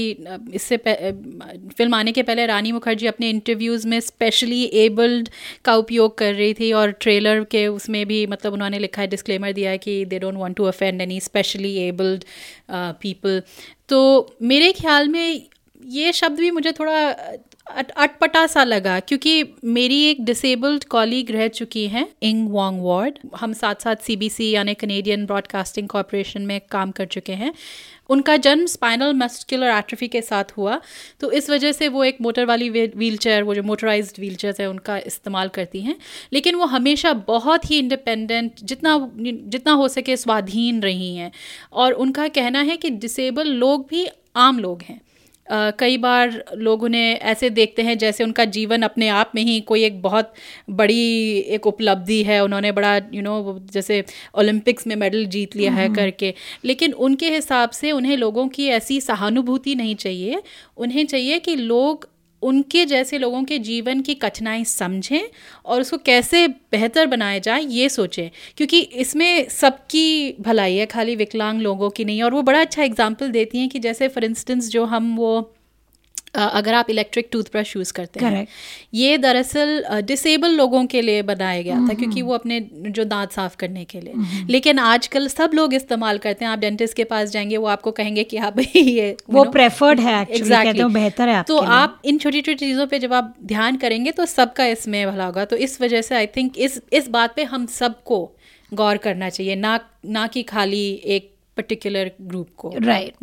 इससे 0.54 0.76
फ़िल्म 0.76 1.94
आने 1.94 2.12
के 2.12 2.22
पहले 2.22 2.46
रानी 2.46 2.72
मुखर्जी 2.72 3.06
अपने 3.06 3.30
इंटरव्यूज़ 3.30 3.86
में 3.88 3.98
स्पेशली 4.02 4.62
एबल्ड 4.84 5.28
का 5.64 5.74
उपयोग 5.76 6.16
कर 6.18 6.34
रही 6.34 6.54
थी 6.54 6.72
और 6.72 6.90
ट्रेलर 7.00 7.44
के 7.50 7.66
उसमें 7.68 8.04
भी 8.06 8.26
मतलब 8.26 8.52
उन्होंने 8.52 8.78
लिखा 8.78 9.02
है 9.02 9.08
डिस्क्लेमर 9.08 9.52
दिया 9.52 9.70
है 9.70 9.78
कि 9.78 10.04
they 10.04 10.18
don't 10.18 10.38
want 10.38 10.56
to 10.56 10.64
offend 10.66 11.00
any 11.00 11.20
specially 11.20 11.76
abled 11.78 12.24
people 12.70 13.42
तो 13.90 14.36
मेरे 14.42 14.72
ख्याल 14.72 15.08
में 15.08 15.46
ये 15.84 16.12
शब्द 16.12 16.38
भी 16.40 16.50
मुझे 16.50 16.72
थोड़ा, 16.72 17.08
अट, 17.66 17.90
अटपटा 17.90 18.46
सा 18.46 18.64
लगा, 18.64 18.98
क्योंकि 19.00 19.44
मेरी 19.64 20.02
एक 20.04 20.24
डिसेबल्ड 20.24 20.84
कॉलीग 20.84 21.30
रह 21.30 21.48
चुकी 21.48 21.86
हैं 21.88 22.06
इंग 22.22 22.50
वांग 22.50 22.80
वार्ड 22.82 23.18
हम 23.36 23.52
साथ 23.52 23.82
साथ 23.82 23.96
सीबीसी 23.96 24.50
यानी 24.50 24.74
कनेडियन 24.74 25.26
ब्रॉडकास्टिंग 25.26 25.88
कॉरपोरेशन 25.88 26.42
में 26.42 26.60
काम 26.70 26.90
कर 26.90 27.06
चुके 27.06 27.32
हैं। 27.32 27.52
उनका 28.10 28.36
जन्म 28.36 28.66
स्पाइनल 28.66 29.12
मस्कुलर 29.14 29.70
एट्रफी 29.70 30.08
के 30.08 30.22
साथ 30.22 30.44
हुआ। 30.56 30.80
तो 31.20 31.30
इस 31.32 31.50
वजह 31.50 31.72
से 31.72 31.88
वो 31.88 32.04
एक 32.04 32.16
मोटर 32.20 32.44
वाली 32.44 32.70
व्हील 32.70 33.16
चेयर 33.16 33.42
वो 33.42 33.54
जो 33.54 33.62
मोटराइज 33.62 34.12
व्हील 34.18 34.34
चेयर 34.34 34.54
है, 34.60 34.70
उनका 34.70 34.98
इस्तेमाल 34.98 35.48
करती 35.48 35.80
हैं। 35.80 35.96
लेकिन 36.32 36.54
वो 36.54 36.64
हमेशा 36.64 37.12
बहुत 37.12 37.70
ही 37.70 37.78
इंडिपेंडेंट 37.78 38.52
जितना 38.62 39.10
जितना 39.20 39.72
हो 39.72 39.88
सके 39.88 40.16
स्वाधीन 40.16 40.82
रही 40.82 41.14
हैं। 41.16 41.32
और 41.72 41.92
उनका 41.92 42.28
कहना 42.28 42.60
है 42.60 42.76
कि 42.76 42.90
डिसेबल 42.90 43.46
लोग 43.46 43.86
भी 43.90 44.08
आम 44.36 44.58
लोग 44.58 44.82
हैं। 44.82 45.00
कई 45.52 45.96
बार 45.96 46.44
लोग 46.56 46.82
उन्हें 46.82 47.18
ऐसे 47.18 47.50
देखते 47.50 47.82
हैं 47.82 47.98
जैसे 47.98 48.24
उनका 48.24 48.44
जीवन 48.44 48.82
अपने 48.82 49.08
आप 49.08 49.32
में 49.34 49.42
ही 49.42 49.60
कोई 49.60 49.84
एक 49.84 50.02
बहुत 50.02 50.34
बड़ी 50.70 51.38
एक 51.38 51.66
उपलब्धि 51.66 52.22
है। 52.22 52.44
उन्होंने 52.44 52.72
बड़ा 52.72 52.96
यू 52.96 53.02
you 53.02 53.22
नो 53.22 53.60
know, 53.60 53.72
जैसे 53.72 54.04
ओलंपिक्स 54.34 54.86
में 54.86 54.96
मेडल 54.96 55.26
जीत 55.26 55.56
लिया 55.56 55.72
है 55.72 55.94
करके। 55.94 56.34
लेकिन 56.64 56.92
उनके 56.92 57.30
हिसाब 57.30 57.70
से 57.70 57.92
उन्हें 57.92 58.16
लोगों 58.16 58.48
की 58.48 58.66
ऐसी 58.66 59.00
सहानुभूति 59.00 59.74
नहीं 59.74 59.94
चाहिए। 59.94 60.42
उन्हें 60.76 61.06
चाहिए 61.06 61.38
कि 61.38 61.56
लोग 61.56 62.09
उनके 62.42 62.84
जैसे 62.84 63.18
लोगों 63.18 63.42
के 63.44 63.58
जीवन 63.58 64.00
की 64.00 64.14
कठिनाई 64.14 64.64
समझें 64.64 65.22
और 65.64 65.80
उसको 65.80 65.96
कैसे 65.98 66.46
बेहतर 66.48 67.06
बनाया 67.06 67.38
जाए, 67.38 67.62
ये 67.62 67.88
सोचें। 67.88 68.30
क्योंकि 68.56 68.80
इसमें 68.80 69.48
सबकी 69.48 70.36
भलाई 70.40 70.76
है, 70.76 70.86
खाली 70.86 71.16
विकलांग 71.16 71.60
लोगों 71.62 71.90
की 71.90 72.04
नहीं, 72.04 72.22
और 72.22 72.34
वो 72.34 72.42
बड़ा 72.42 72.60
अच्छा 72.60 72.82
एग्ज़ाम्पल 72.82 73.30
देती 73.30 73.58
हैं 73.58 73.68
कि 73.68 73.78
जैसे 73.78 74.08
फॉर 74.08 74.24
इंस्टेंस 74.24 74.68
जो 74.68 74.84
हम 74.84 75.16
वो 75.16 75.52
अगर 76.34 76.74
आप 76.74 76.90
इलेक्ट्रिक 76.90 77.28
टूथब्रश 77.32 77.76
यूज़ 77.76 77.92
करते 77.92 78.20
हैं। 78.20 78.30
Correct. 78.32 78.48
ये 78.94 79.18
दरअसल 79.18 79.84
डिसेबल 80.02 80.50
लोगों 80.50 80.84
के 80.86 81.00
लिए 81.02 81.22
बनाया 81.22 81.62
गया 81.62 81.78
था 81.88 81.94
क्योंकि 81.94 82.22
वो 82.22 82.34
अपने 82.34 82.60
जो 82.74 83.04
दांत 83.04 83.32
साफ़ 83.32 83.56
करने 83.56 83.84
के 83.84 84.00
लिए। 84.00 84.44
लेकिन 84.50 84.78
आजकल 84.78 85.28
सब 85.28 85.50
लोग 85.54 85.74
इस्तेमाल 85.74 86.18
करते 86.18 86.44
हैं। 86.44 86.52
आप 86.52 86.58
डेंटिस्ट 86.58 86.96
के 86.96 87.04
पास 87.04 87.30
जाएँगे 87.30 87.56
वो 87.56 87.66
आपको 87.66 87.90
कहेंगे 87.90 88.24
कि 88.24 88.36
आप 88.36 88.58
ये 88.76 89.16
वो 89.30 89.44
प्रेफर्ड 89.44 90.00
है 90.00 90.20
एक्चुअली 90.22 90.44
Exactly. 90.44 90.92
बेहतर 90.94 91.28
है 91.28 91.34
आपके 91.34 91.52
तो। 91.52 91.58
आप 91.58 92.00
इन 92.04 92.18
छोटी 92.18 92.40
छोटी 92.40 92.58
चीज़ों 92.58 92.86
पर 92.86 92.98
जब 92.98 93.12
आप 93.12 93.34
ध्यान 93.44 93.76
करेंगे 93.76 94.10
तो 94.10 94.26
सबका 94.26 94.66
इसमें 94.66 95.06
भला 95.12 95.26
होगा। 95.26 95.44
तो 95.44 95.56
इस 95.56 95.80
वजह 95.80 96.02
से 96.02 96.14
आई 96.14 96.26
थिंक 96.26 96.58
इस 96.58 96.80
इस 96.92 97.08
बात 97.08 97.36
पर 97.36 97.44
हम 97.44 97.66
सबको 97.66 98.30
गौर 98.72 98.96
करना 98.96 99.28
चाहिए। 99.28 99.56
ना 99.56 99.78
ना 100.06 100.26
कि 100.26 100.42
खाली 100.42 100.88
एक 101.04 101.30
पर्टिकुलर 101.60 102.10
ग्रुप 102.22 102.48
को। 102.56 102.72
राइट 102.82 103.14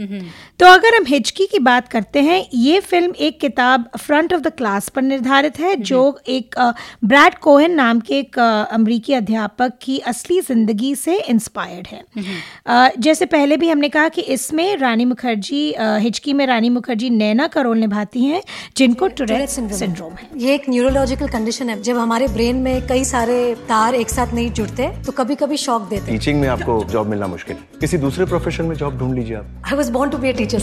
तो 0.60 0.66
अगर 0.68 0.96
हम 0.96 1.06
हिचकी 1.08 1.46
की 1.48 1.60
बात 1.62 1.88
करते 1.88 2.22
हैं 2.22 2.40
ये 2.56 2.80
फ़िल्म 2.82 3.14
एक 3.20 3.40
किताब 3.40 3.90
फ्रंट 3.98 4.34
ऑफ़ 4.34 4.42
द 4.42 4.52
क्लास 4.58 4.90
पर 4.90 5.02
निर्धारित 5.04 5.60
है 5.60 5.76
जो 5.84 6.02
एक 6.30 6.56
ब्रैड 7.06 7.38
कोहन 7.40 7.72
नाम 7.74 8.00
के 8.02 8.20
एक 8.20 8.40
अ, 8.40 8.44
अमरीकी 8.72 9.14
अध्यापक 9.14 9.78
की 9.82 9.98
असली 10.08 10.40
ज़िंदगी 10.42 10.94
से 10.96 11.18
इंस्पायर्ड 11.30 11.88
है। 11.88 12.02
अ, 12.66 12.90
जैसे 13.00 13.26
पहले 13.28 13.58
भी 13.58 13.70
हमने 13.70 13.90
कहा 13.90 14.10
कि 14.10 14.22
इसमें 14.34 14.76
रानी 14.78 15.06
मुखर्जी 15.06 15.64
हिचकी 16.02 16.34
में 16.34 16.46
रानी 16.48 16.70
मुखर्जी 16.70 17.10
नैना 17.12 17.48
का 17.48 17.62
रोल 17.62 17.78
निभाती 17.78 18.24
हैं 18.24 18.42
जिनको 18.78 19.08
टुरेट 19.18 19.50
सिंड्रोम 19.50 20.14
है। 20.14 20.30
ये 20.38 20.54
एक 20.56 20.70
न्यूरोलॉजिकल 20.70 21.28
कंडीशन 21.30 21.70
है। 21.70 21.82
जब 21.84 21.98
हमारे 21.98 22.28
ब्रेन 22.30 22.56
में 22.62 22.88
कई 22.88 23.04
सारे 23.06 23.38
तार 23.70 23.96
एक 23.96 24.10
साथ 24.10 24.34
नहीं 24.34 24.52
जुड़ते 24.52 24.88
तो 25.06 25.12
कभी 25.14 25.36
कभी 25.38 25.58
शॉक 25.58 25.90
देते 25.90 26.12
टीचिंग 26.12 26.40
में 26.42 26.48
आपको 26.50 26.84
जॉब 26.92 27.08
मिलना 27.08 27.28
मुश्किल। 27.28 27.56
किसी 27.80 27.98
दूसरे 28.00 28.26
प्रोफेशन 28.28 28.66
में 28.66 28.76
जॉब 28.76 28.98
ढूंढ 29.00 29.16
लीजिए 29.16 29.36
आप। 29.36 29.46
I 29.66 29.78
was 29.78 29.92
bound 29.92 30.12
to 30.12 30.18
be 30.18 30.30
a 30.30 30.34
teacher 30.38 30.60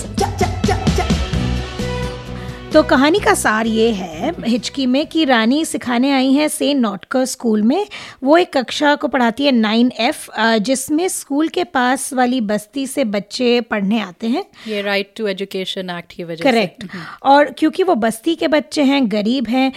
तो 2.75 2.83
कहानी 2.83 3.19
का 3.21 3.33
सार 3.35 3.67
ये 3.67 3.91
है 3.91 4.33
हिचकी 4.45 4.85
में 4.87 5.07
कि 5.07 5.25
रानी 5.25 5.65
सिखाने 5.65 6.11
आई 6.13 6.33
है 6.33 6.49
सेंट 6.49 6.81
नॉटकर 6.81 7.25
स्कूल 7.25 7.63
में। 7.63 7.87
वो 8.25 8.37
एक 8.37 8.53
कक्षा 8.53 8.95
को 8.95 9.09
पढ़ाती 9.09 9.45
है 9.45 9.53
नाइन 9.53 9.91
एफ़ 10.01 10.27
जिसमें 10.61 11.07
स्कूल 11.09 11.49
के 11.49 11.65
पास 11.67 12.13
वाली 12.13 12.41
बस्ती 12.41 12.87
से 12.87 13.05
बच्चे 13.07 13.61
पढ़ने 13.61 14.01
आते 14.01 14.27
हैं। 14.27 14.45
ये 14.69 14.81
राइट 14.83 15.13
टू 15.17 15.27
एजुकेशन 15.27 15.91
एक्ट 15.91 16.13
की 16.13 16.25
वजह 16.25 16.37
से। 16.37 16.51
करेक्ट। 16.51 16.87
और 17.23 17.51
क्योंकि 17.59 17.83
वो 17.83 17.95
बस्ती 17.97 18.35
के 18.35 18.49
बच्चे 18.49 18.83
हैं 18.83 19.01
गरीब 19.13 19.49
हैं 19.49 19.73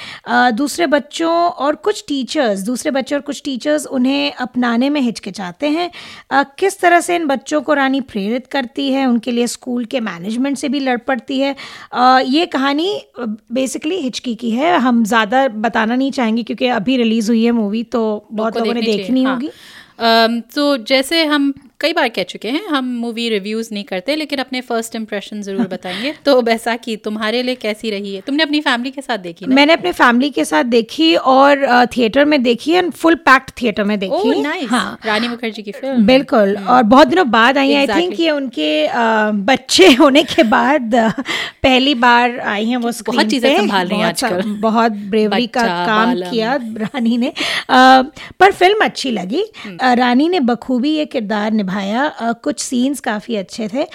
दूसरे 0.55 0.87
बच्चों 0.87 1.31
और 1.31 1.75
कुछ 1.77 2.03
टीचर्स 2.07 2.61
दूसरे 2.61 2.91
बच्चे 2.91 3.15
और 3.15 3.21
कुछ 3.21 3.41
टीचर्स 3.45 3.85
उन्हें 3.87 4.31
अपनाने 4.31 4.89
में 4.89 4.99
हिचकिचाते 5.01 5.69
हैं। 5.69 5.89
किस 6.59 6.79
तरह 6.79 7.01
से 7.01 7.15
इन 7.15 7.27
बच्चों 7.27 7.61
को 7.61 7.73
रानी 7.73 8.01
प्रेरित 8.07 8.47
करती 8.47 8.91
है 8.91 9.05
उनके 9.05 9.31
लिए 9.31 9.47
स्कूल 9.47 9.85
के 9.85 9.99
मैनेजमेंट 10.01 10.57
से 10.57 10.69
भी 10.69 10.79
लड़ 10.79 10.97
पड़ती 11.07 11.39
है। 11.39 11.55
ये 12.25 12.45
कहानी 12.47 12.85
बेसिकली 13.51 13.95
हिचकी 13.95 14.35
की 14.35 14.51
है। 14.51 14.77
हम 14.79 15.03
ज़्यादा 15.03 15.47
बताना 15.47 15.95
नहीं 15.95 16.11
चाहेंगे 16.11 16.43
क्योंकि 16.43 16.67
अभी 16.73 16.97
रिलीज़ 16.97 17.31
हुई 17.31 17.43
है 17.45 17.51
मूवी 17.51 17.83
तो 17.83 18.03
बहुत 18.31 18.57
लोगों 18.57 18.73
ने 18.73 18.81
देखनी 18.81 19.23
हाँ। 19.23 19.33
होगी। 19.33 19.49
तो 20.55 20.77
जैसे 20.85 21.23
हम 21.25 21.53
कई 21.79 21.93
बार 21.93 22.07
कह 22.09 22.23
चुके 22.23 22.49
हैं 22.49 22.63
हम 22.67 22.85
मूवी 22.99 23.27
रिव्यूज़ 23.29 23.67
नहीं 23.73 23.83
करते 23.83 24.15
लेकिन 24.15 24.39
अपने 24.39 24.59
फ़र्स्ट 24.61 24.95
इंप्रेशन 24.95 25.41
ज़रूर 25.41 25.67
बताएँगे। 25.71 26.13
तो 26.25 26.41
बैसाखी 26.41 26.95
तुम्हारे 26.97 27.41
लिए 27.43 27.55
कैसी 27.55 27.89
रही 27.89 28.13
है? 28.15 28.21
तुमने 28.21 28.43
अपनी 28.43 28.61
फैमिली 28.61 28.91
के 28.91 29.01
साथ 29.01 29.17
देखी 29.17 29.45
ना? 29.45 29.55
मैंने 29.55 29.73
अपने 29.73 29.91
फैमिली 29.91 30.29
के 30.29 30.45
साथ 30.45 30.63
देखी 30.63 31.13
और 31.15 31.65
थिएटर 31.97 32.25
में 32.25 32.41
देखी 32.43 32.71
है 32.71 32.89
फुल 32.91 33.15
पैक्ड 33.27 33.51
थिएटर 33.61 33.83
में 33.83 33.97
देखी। 33.99 34.29
ओह 34.29 34.41
नाइस 34.43 34.69
हाँ। 34.69 34.97
रानी 35.05 35.27
मुखर्जी 35.27 35.63
की 35.63 35.71
फ़िल्म 35.71 36.05
बिल्कुल 36.05 36.55
और 36.57 36.83
बहुत 36.85 37.07
दिनों 37.07 37.29
बाद 37.31 37.57
आई 37.57 37.73
आई 37.73 37.87
थिंक 37.87 38.19
ये 38.19 38.31
उनके 38.31 38.71
बच्चे 39.43 39.91
होने 39.99 40.23
के 40.23 40.43
बाद 40.55 40.95
पहली 41.63 41.93
बार 41.97 42.39
आई 42.39 42.65
हैं 42.65 42.77
वो 42.77 42.91
बहुत 43.07 43.29
चीज़ें 43.29 43.55
संभाल 43.57 43.87
रही 43.87 43.99
हैं 43.99 44.05
आजकल। 44.07 44.41
बहुत 44.61 44.91
ब्रेवरी 45.13 45.47
का 45.49 45.67
काम 45.85 46.15
किया 46.21 46.55
रानी 46.55 47.17
ने। 47.17 47.31
पर 47.69 48.51
फ़िल्म 48.51 48.83
अच्छी 48.85 49.11
लगी। 49.11 49.43
हम्म। 49.63 49.93
रानी 49.99 50.27
ने 50.29 50.39
बखूबी 50.49 50.95
ये 50.95 51.05
किरदार 51.05 51.51
निभाया। 51.71 52.31
कुछ 52.43 52.59
सीन्स 52.59 52.99
काफ़ी 52.99 53.35
अच्छे 53.35 53.67
थे। 53.67 53.85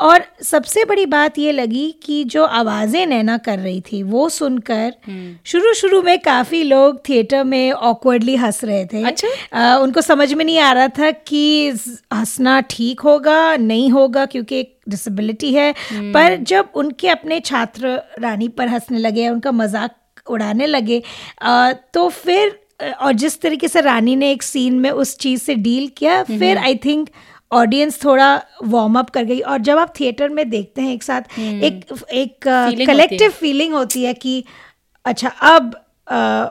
और 0.00 0.24
सबसे 0.42 0.84
बड़ी 0.84 1.06
बात 1.06 1.38
ये 1.38 1.52
लगी 1.52 1.90
कि 2.02 2.22
जो 2.24 2.44
आवाज़ें 2.44 3.06
नैना 3.06 3.36
कर 3.38 3.58
रही 3.58 3.80
थी 3.92 4.02
वो 4.02 4.28
सुनकर 4.28 4.92
हम्म। 5.06 5.36
शुरू 5.46 5.72
शुरू 5.74 6.02
में 6.02 6.18
काफ़ी 6.18 6.62
लोग 6.64 6.98
थिएटर 7.08 7.44
में 7.44 7.70
ऑकवर्डली 7.72 8.36
हंस 8.36 8.62
रहे 8.64 8.84
थे। 8.86 9.02
अच्छा? 9.04 9.28
अ, 9.52 9.78
उनको 9.82 10.00
समझ 10.00 10.32
में 10.32 10.44
नहीं 10.44 10.58
आ 10.58 10.72
रहा 10.72 10.88
था 10.88 11.10
कि 11.10 11.70
हंसना 12.14 12.60
ठीक 12.70 13.00
होगा 13.00 13.56
नहीं 13.56 13.90
होगा 13.90 14.26
क्योंकि 14.26 14.58
एक 14.60 14.76
डिसेबिलिटी 14.88 15.52
है। 15.54 15.72
पर 16.12 16.36
जब 16.48 16.68
उनके 16.74 17.08
अपने 17.08 17.40
छात्र 17.40 18.00
रानी 18.20 18.48
पर 18.48 18.68
हंसने 18.68 18.98
लगे 18.98 19.28
उनका 19.28 19.52
मज़ाक 19.52 19.96
उड़ाने 20.30 20.66
लगे 20.66 21.02
अ, 21.42 21.72
तो 21.94 22.08
फिर 22.08 22.58
और 22.82 23.12
जिस 23.12 23.40
तरीके 23.40 23.68
से 23.68 23.80
रानी 23.80 24.16
ने 24.16 24.30
एक 24.32 24.42
सीन 24.42 24.78
में 24.80 24.90
उस 24.90 25.16
चीज़ 25.18 25.42
से 25.42 25.54
डील 25.56 25.88
किया 25.96 26.22
फिर 26.22 26.58
आई 26.58 26.74
थिंक 26.84 27.08
ऑडियंस 27.50 28.04
थोड़ा 28.04 28.34
वार्म 28.64 28.98
अप 28.98 29.10
कर 29.10 29.24
गई। 29.24 29.38
और 29.40 29.58
जब 29.58 29.78
आप 29.78 29.92
थिएटर 30.00 30.28
में 30.28 30.48
देखते 30.50 30.82
हैं 30.82 30.92
एक 30.94 31.02
साथ 31.02 31.38
एक 31.38 31.84
एक 32.12 32.86
कलेक्टिव 32.86 33.30
फीलिंग 33.30 33.74
होती 33.74 34.02
है। 34.02 34.14
कि 34.14 34.44
अच्छा 35.06 35.28
अब 35.28 35.74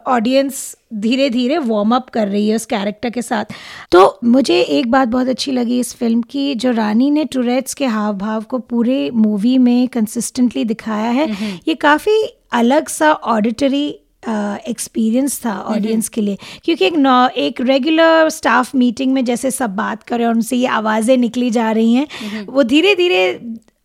ऑडियंस 0.07 0.75
धीरे 0.95 1.29
धीरे 1.29 1.57
वार्म 1.57 1.95
अप 1.95 2.09
कर 2.09 2.27
रही 2.27 2.47
है 2.49 2.55
उस 2.55 2.65
कैरेक्टर 2.65 3.09
के 3.09 3.21
साथ। 3.21 3.53
तो 3.91 4.19
मुझे 4.23 4.59
एक 4.61 4.91
बात 4.91 5.07
बहुत 5.07 5.27
अच्छी 5.27 5.51
लगी 5.51 5.79
इस 5.79 5.93
फ़िल्म 5.95 6.21
की 6.21 6.53
जो 6.55 6.71
रानी 6.71 7.09
ने 7.11 7.25
टूरेट्स 7.25 7.73
के 7.73 7.85
हाव 7.85 8.13
भाव 8.17 8.43
को 8.43 8.59
पूरे 8.59 9.09
मूवी 9.13 9.57
में 9.57 9.87
कंसिस्टेंटली 9.87 10.63
दिखाया 10.65 11.09
है 11.11 11.27
ये 11.67 11.75
काफ़ी 11.75 12.21
अलग 12.53 12.87
सा 12.87 13.11
ऑडिटरी 13.11 13.87
एक्सपीरियंस 14.23 15.39
था 15.45 15.53
ऑडियंस 15.53 16.09
के 16.09 16.21
लिए। 16.21 16.37
क्योंकि 16.63 16.85
एक 16.85 16.95
नौ 16.95 17.27
एक 17.37 17.61
रेगुलर 17.61 18.29
स्टाफ 18.29 18.75
मीटिंग 18.75 19.13
में 19.13 19.23
जैसे 19.25 19.51
सब 19.51 19.75
बात 19.75 20.03
करें 20.03 20.25
और 20.25 20.33
उनसे 20.33 20.57
ये 20.57 20.67
आवाज़ें 20.67 21.15
निकली 21.17 21.49
जा 21.49 21.71
रही 21.71 21.93
हैं 21.93 22.45
वो 22.47 22.63
धीरे 22.65 22.95
धीरे 22.95 23.31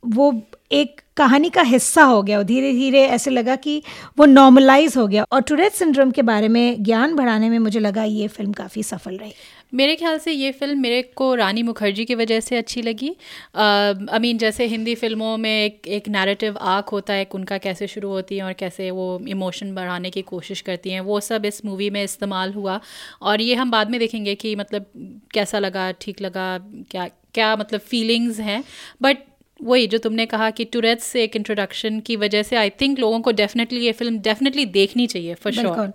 वो 0.06 0.32
एक 0.72 1.00
कहानी 1.16 1.48
का 1.50 1.62
हिस्सा 1.62 2.02
हो 2.04 2.22
गया। 2.22 2.38
और 2.38 2.44
धीरे 2.44 2.72
धीरे 2.72 3.02
ऐसे 3.06 3.30
लगा 3.30 3.54
कि 3.56 3.82
वो 4.18 4.24
नॉर्मलाइज 4.24 4.96
हो 4.96 5.06
गया। 5.06 5.24
और 5.32 5.40
टूरेट 5.40 5.72
सिंड्रोम 5.72 6.10
के 6.10 6.22
बारे 6.22 6.48
में 6.48 6.82
ज्ञान 6.82 7.14
बढ़ाने 7.16 7.50
में 7.50 7.58
मुझे 7.58 7.80
लगा 7.80 8.04
ये 8.04 8.28
फ़िल्म 8.28 8.52
काफ़ी 8.52 8.82
सफल 8.82 9.16
रही। 9.16 9.32
मेरे 9.74 9.96
ख्याल 9.96 10.18
से 10.18 10.32
ये 10.32 10.52
फ़िल्म 10.52 10.80
मेरे 10.80 11.02
को 11.16 11.34
रानी 11.34 11.62
मुखर्जी 11.62 12.04
की 12.04 12.14
वजह 12.14 12.40
से 12.40 12.56
अच्छी 12.56 12.82
लगी। 12.82 13.16
आई 13.56 14.18
मीन 14.18 14.38
जैसे 14.38 14.66
हिंदी 14.66 14.94
फ़िल्मों 14.94 15.36
में 15.36 15.64
एक 15.64 15.88
एक 15.88 16.08
नैरेटिव 16.08 16.56
आर्क 16.56 16.88
होता 16.88 17.14
है 17.14 17.28
उनका 17.34 17.58
कैसे 17.58 17.86
शुरू 17.86 18.08
होती 18.08 18.36
है 18.36 18.42
और 18.42 18.52
कैसे 18.52 18.90
वो 18.90 19.20
इमोशन 19.28 19.74
बढ़ाने 19.74 20.10
की 20.10 20.22
कोशिश 20.22 20.60
करती 20.60 20.90
हैं 20.90 21.00
वो 21.00 21.20
सब 21.20 21.44
इस 21.44 21.64
मूवी 21.64 21.90
में 21.90 22.04
इस्तेमाल 22.04 22.52
हुआ। 22.52 22.80
और 23.22 23.40
ये 23.40 23.54
हम 23.54 23.70
बाद 23.70 23.90
में 23.90 24.00
देखेंगे 24.00 24.34
कि 24.34 24.56
मतलब 24.56 24.86
कैसा 25.34 25.58
लगा 25.58 25.92
ठीक 25.92 26.20
लगा 26.20 26.58
क्या 26.90 27.08
क्या 27.34 27.56
मतलब 27.56 27.80
फीलिंग्स 27.80 28.40
हैं। 28.40 28.64
बट 29.02 29.18
वही 29.60 29.86
जो 29.86 29.98
तुमने 29.98 30.26
कहा 30.26 30.50
कि 30.50 30.64
टूरेट्स 30.64 31.04
से 31.04 31.24
एक 31.24 31.36
इंट्रोडक्शन 31.36 32.00
की 32.00 32.16
वजह 32.16 32.42
से 32.42 32.56
आई 32.56 32.70
थिंक 32.70 32.98
लोगों 32.98 33.20
को 33.20 33.32
डेफिनेटली 33.32 33.80
ये 33.80 33.92
फ़िल्म 33.92 34.18
डेफिनेटली 34.18 34.66
देखनी 34.66 35.06
चाहिए 35.06 35.34
फॉर 35.34 35.52
श्योर 35.52 35.92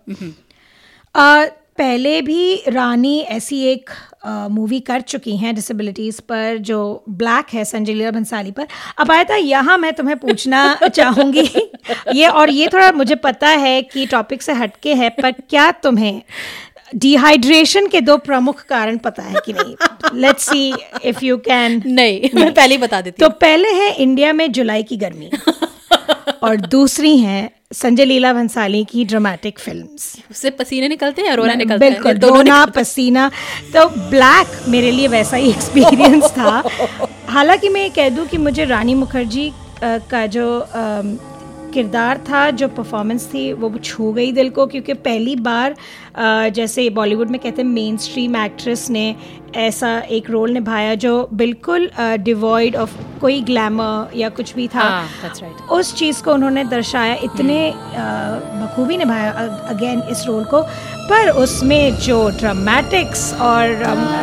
पहले 1.80 2.22
भी 2.22 2.63
रानी 2.68 3.20
ऐसी 3.30 3.62
एक 3.65 3.89
मूवी 4.52 4.80
कर 4.80 5.02
चुकी 5.02 5.36
हैं 5.38 5.54
डिसेबिलिटीज़ 5.56 6.22
पर 6.22 6.58
जो 6.58 6.80
ब्लैक 7.10 7.54
है 7.54 7.63
संजय 7.65 7.94
लीला 7.94 8.12
भंसाली 8.12 8.52
पर। 8.52 8.68
अब 8.98 9.12
आया 9.12 9.24
था 9.24 9.36
यहाँ 9.36 9.78
मैं 9.78 9.94
तुम्हें 9.94 10.18
पूछना 10.18 10.63
चाहूँगी 10.88 11.50
ये 12.13 12.28
और 12.28 12.50
ये 12.50 12.68
थोड़ा 12.68 12.92
मुझे 12.92 13.15
पता 13.15 13.50
है 13.50 13.82
कि 13.82 14.06
टॉपिक 14.06 14.42
से 14.42 14.54
हटके 14.54 14.94
है 14.94 15.10
पर 15.22 15.32
क्या 15.32 15.72
तुम्हें 15.72 16.22
डिहाइड्रेशन 16.96 17.88
के 17.88 18.02
दो 18.02 18.18
प्रमुख 18.18 18.63
कारण 18.65 18.98
पता 18.98 19.24
है 19.24 19.42
कि 19.46 19.54
नहीं? 19.54 19.76
Let's 20.20 20.50
see 20.50 20.74
if 21.04 21.26
you 21.26 21.38
can 21.38 21.82
नहीं 21.86 22.30
मैं 22.36 22.54
पहले 22.60 22.76
ही 22.76 22.82
बता 22.82 23.02
देती 23.02 23.24
तो 23.26 23.30
पहले 23.30 23.70
है 23.74 23.92
इंडिया 23.96 24.34
में 24.34 24.52
जुलाई 24.52 24.84
की 24.84 24.98
गर्मी। 24.98 25.30
और 26.44 26.56
दूसरी 26.68 27.18
है 27.18 27.50
संजय 27.74 28.06
लीला 28.06 28.34
भंसाली 28.34 28.84
की 28.84 29.06
ड्रामेटिक 29.06 29.60
फिल्म्स 29.60 30.15
उससे 30.32 30.50
पसीने 30.50 30.88
निकलते 30.88 31.22
हैं 31.22 31.36
रोना 31.36 31.54
निकलता 31.54 31.86
है। 31.86 31.92
बिल्कुल 31.92 32.30
रोना 32.30 32.65
पसीना। 32.65 33.30
तो 33.74 33.88
ब्लैक 34.10 34.60
मेरे 34.70 34.92
लिए 34.92 35.08
वैसा 35.08 35.38
ही 35.38 35.50
एक्सपीरियंस 35.50 36.32
था। 36.32 36.63
हालाँकि 37.30 37.70
मैं 37.70 37.82
ये 37.82 37.89
कह 37.89 38.10
दूँ 38.10 38.26
कि 38.28 38.38
मुझे 38.38 38.65
रानी 38.65 38.96
मुखर्जी 38.96 39.52
का 39.84 40.26
जो 40.26 40.48
किरदार 41.74 42.18
था 42.30 42.50
जो 42.52 42.68
परफॉर्मेंस 42.68 43.26
थी 43.26 43.52
वो 43.54 43.70
छू 43.78 44.12
गई 44.13 44.32
दिल 44.32 44.50
को 44.50 44.65
क्योंकि 44.68 44.94
पहली 44.94 45.36
बार 45.36 45.76
जैसे 46.55 46.89
बॉलीवुड 46.89 47.29
में 47.29 47.39
कहते 47.39 47.62
हैं 47.62 47.69
मेन 47.69 47.97
स्ट्रीम 47.97 48.36
एक्ट्रेस 48.36 48.89
ने 48.89 49.15
ऐसा 49.55 49.97
एक 50.10 50.29
रोल 50.29 50.51
निभाया 50.51 50.95
जो 50.95 51.29
बिल्कुल 51.34 51.89
डिवॉइड 51.99 52.75
ऑफ़ 52.75 52.95
कोई 53.21 53.41
ग्लैमर 53.41 54.17
या 54.17 54.29
कुछ 54.29 54.53
भी 54.55 54.67
था। 54.67 54.84
ah, 54.89 55.39
right. 55.39 55.69
उस 55.71 55.95
चीज़ 55.95 56.23
को 56.23 56.34
उन्होंने 56.34 56.63
दर्शाया 56.63 57.13
इतने 57.23 57.73
बखूबी 57.75 58.97
निभाया 58.97 59.32
अगेन 59.69 60.01
इस 60.01 60.23
रोल 60.27 60.43
को। 60.43 60.62
पर 61.10 61.29
उसमें 61.29 61.95
जो 61.95 62.29
ड्रामेटिक्स 62.29 63.34
और 63.34 63.67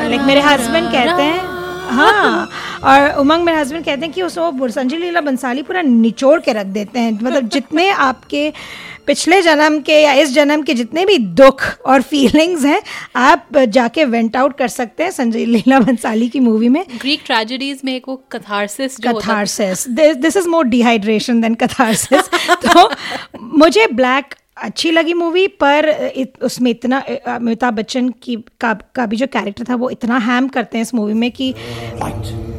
लाइक 0.08 0.20
मेरे 0.20 0.40
हस्बैंड 0.40 0.86
कहते 0.86 1.22
हैं 1.22 1.55
हाँ। 1.88 2.48
और 2.84 3.18
उमंग 3.20 3.44
मेरे 3.44 3.58
हस्बैंड 3.58 3.84
कहते 3.84 4.06
हैं 4.06 4.12
कि 4.14 4.22
उसको 4.22 4.68
संजय 4.70 4.96
लीला 4.96 5.20
बंसाली 5.20 5.62
पूरा 5.62 5.82
निचोड़ 5.82 6.40
के 6.40 6.52
रख 6.52 6.66
देते 6.68 6.98
हैं। 6.98 7.12
मतलब 7.12 7.48
जितने 7.48 7.88
आपके 7.90 8.52
पिछले 9.06 9.40
जन्म 9.42 9.78
के 9.80 10.00
या 10.02 10.12
इस 10.12 10.32
जन्म 10.34 10.62
के 10.62 10.74
जितने 10.74 11.04
भी 11.06 11.18
दुख 11.18 11.62
और 11.86 12.02
फीलिंग्स 12.02 12.64
हैं 12.64 12.80
आप 13.16 13.58
जाके 13.68 14.04
वेंट 14.04 14.36
आउट 14.36 14.56
कर 14.58 14.68
सकते 14.68 15.02
हैं 15.02 15.10
संजय 15.10 15.44
लीला 15.44 15.78
बंसाली 15.80 16.28
की 16.28 16.40
मूवी 16.40 16.68
में। 16.68 16.82
ग्रीक 16.92 17.22
ट्रेजेडीज 17.26 17.80
में 17.84 17.94
एक 17.94 18.08
वो 18.08 18.16
catharsis 18.32 18.96
catharsis 19.06 19.86
this 19.88 20.36
is 20.36 20.48
more 20.48 20.64
dehydration 20.66 21.40
than 21.40 21.54
catharsis 21.54 22.28
तो 22.66 22.88
मुझे 23.54 23.86
ब्लैक 23.92 24.34
अच्छी 24.56 24.90
लगी 24.90 25.14
मूवी 25.14 25.46
पर 25.48 25.88
इत, 26.16 26.32
उसमें 26.42 26.70
इतना 26.70 26.98
अमिताभ 27.26 27.74
बच्चन 27.74 28.08
की 28.08 28.36
का, 28.60 28.74
का 28.94 29.06
भी 29.06 29.16
जो 29.16 29.26
कैरेक्टर 29.26 29.64
था 29.68 29.74
वो 29.74 29.90
इतना 29.90 30.18
हैम 30.18 30.48
करते 30.48 30.78
हैं 30.78 30.82
इस 30.82 30.94
मूवी 30.94 31.14
में 31.14 31.30
कि 31.30 31.54
Light. 31.98 32.55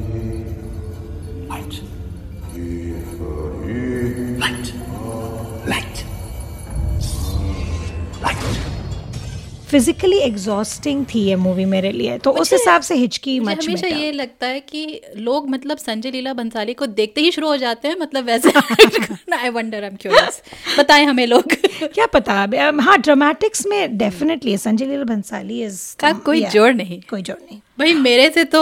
फिजिकली 9.68 10.18
एग्जॉस्टिंग 10.20 11.06
थी 11.06 11.20
ये 11.20 11.36
मूवी 11.36 11.66
मेरे 11.66 11.92
लिए। 11.92 12.18
तो 12.18 12.32
उस 12.34 12.52
हिसाब 12.54 12.82
से 12.82 12.96
हिचकी 12.96 13.40
मच 13.40 13.66
हमेशा 13.66 13.88
ये 13.88 14.12
लगता 14.12 14.48
है 14.48 14.60
कि 14.60 15.02
लोग 15.18 15.50
मतलब 15.50 15.78
संजय 15.78 16.12
लीला 16.12 16.34
बंसाली 16.34 16.74
को 16.74 16.86
देखते 16.88 17.22
ही 17.22 17.32
शुरू 17.32 17.48
हो 17.48 17.58
जाते 17.58 17.88
हैं 17.88 17.96
मतलब 18.00 18.26
वैसे 18.26 18.50
I 18.50 19.50
wonder 19.50 19.84
I 19.84 19.90
am 19.90 19.96
curious 19.96 20.42
बताएँ 20.80 21.06
हमें 21.06 21.26
लोग। 21.28 21.54
क्या 21.84 22.06
पता? 22.14 22.34
हाँ 22.82 22.98
ड्रामेटिक्स 23.00 23.66
में 23.68 23.98
डेफिनेटली 23.98 24.58
संजय 24.58 24.86
लीला 24.86 25.04
बंसाली 25.06 25.64
इज़ 25.64 25.82
का 26.00 26.12
कोई 26.26 26.44
ज़ोर 26.46 26.74
नहीं। 26.74 27.02
कोई 27.10 27.22
ज़ोर 27.22 27.38
नहीं। 27.42 27.60
भाई 27.78 27.94
मेरे 27.94 28.30
से 28.30 28.44
तो 28.44 28.60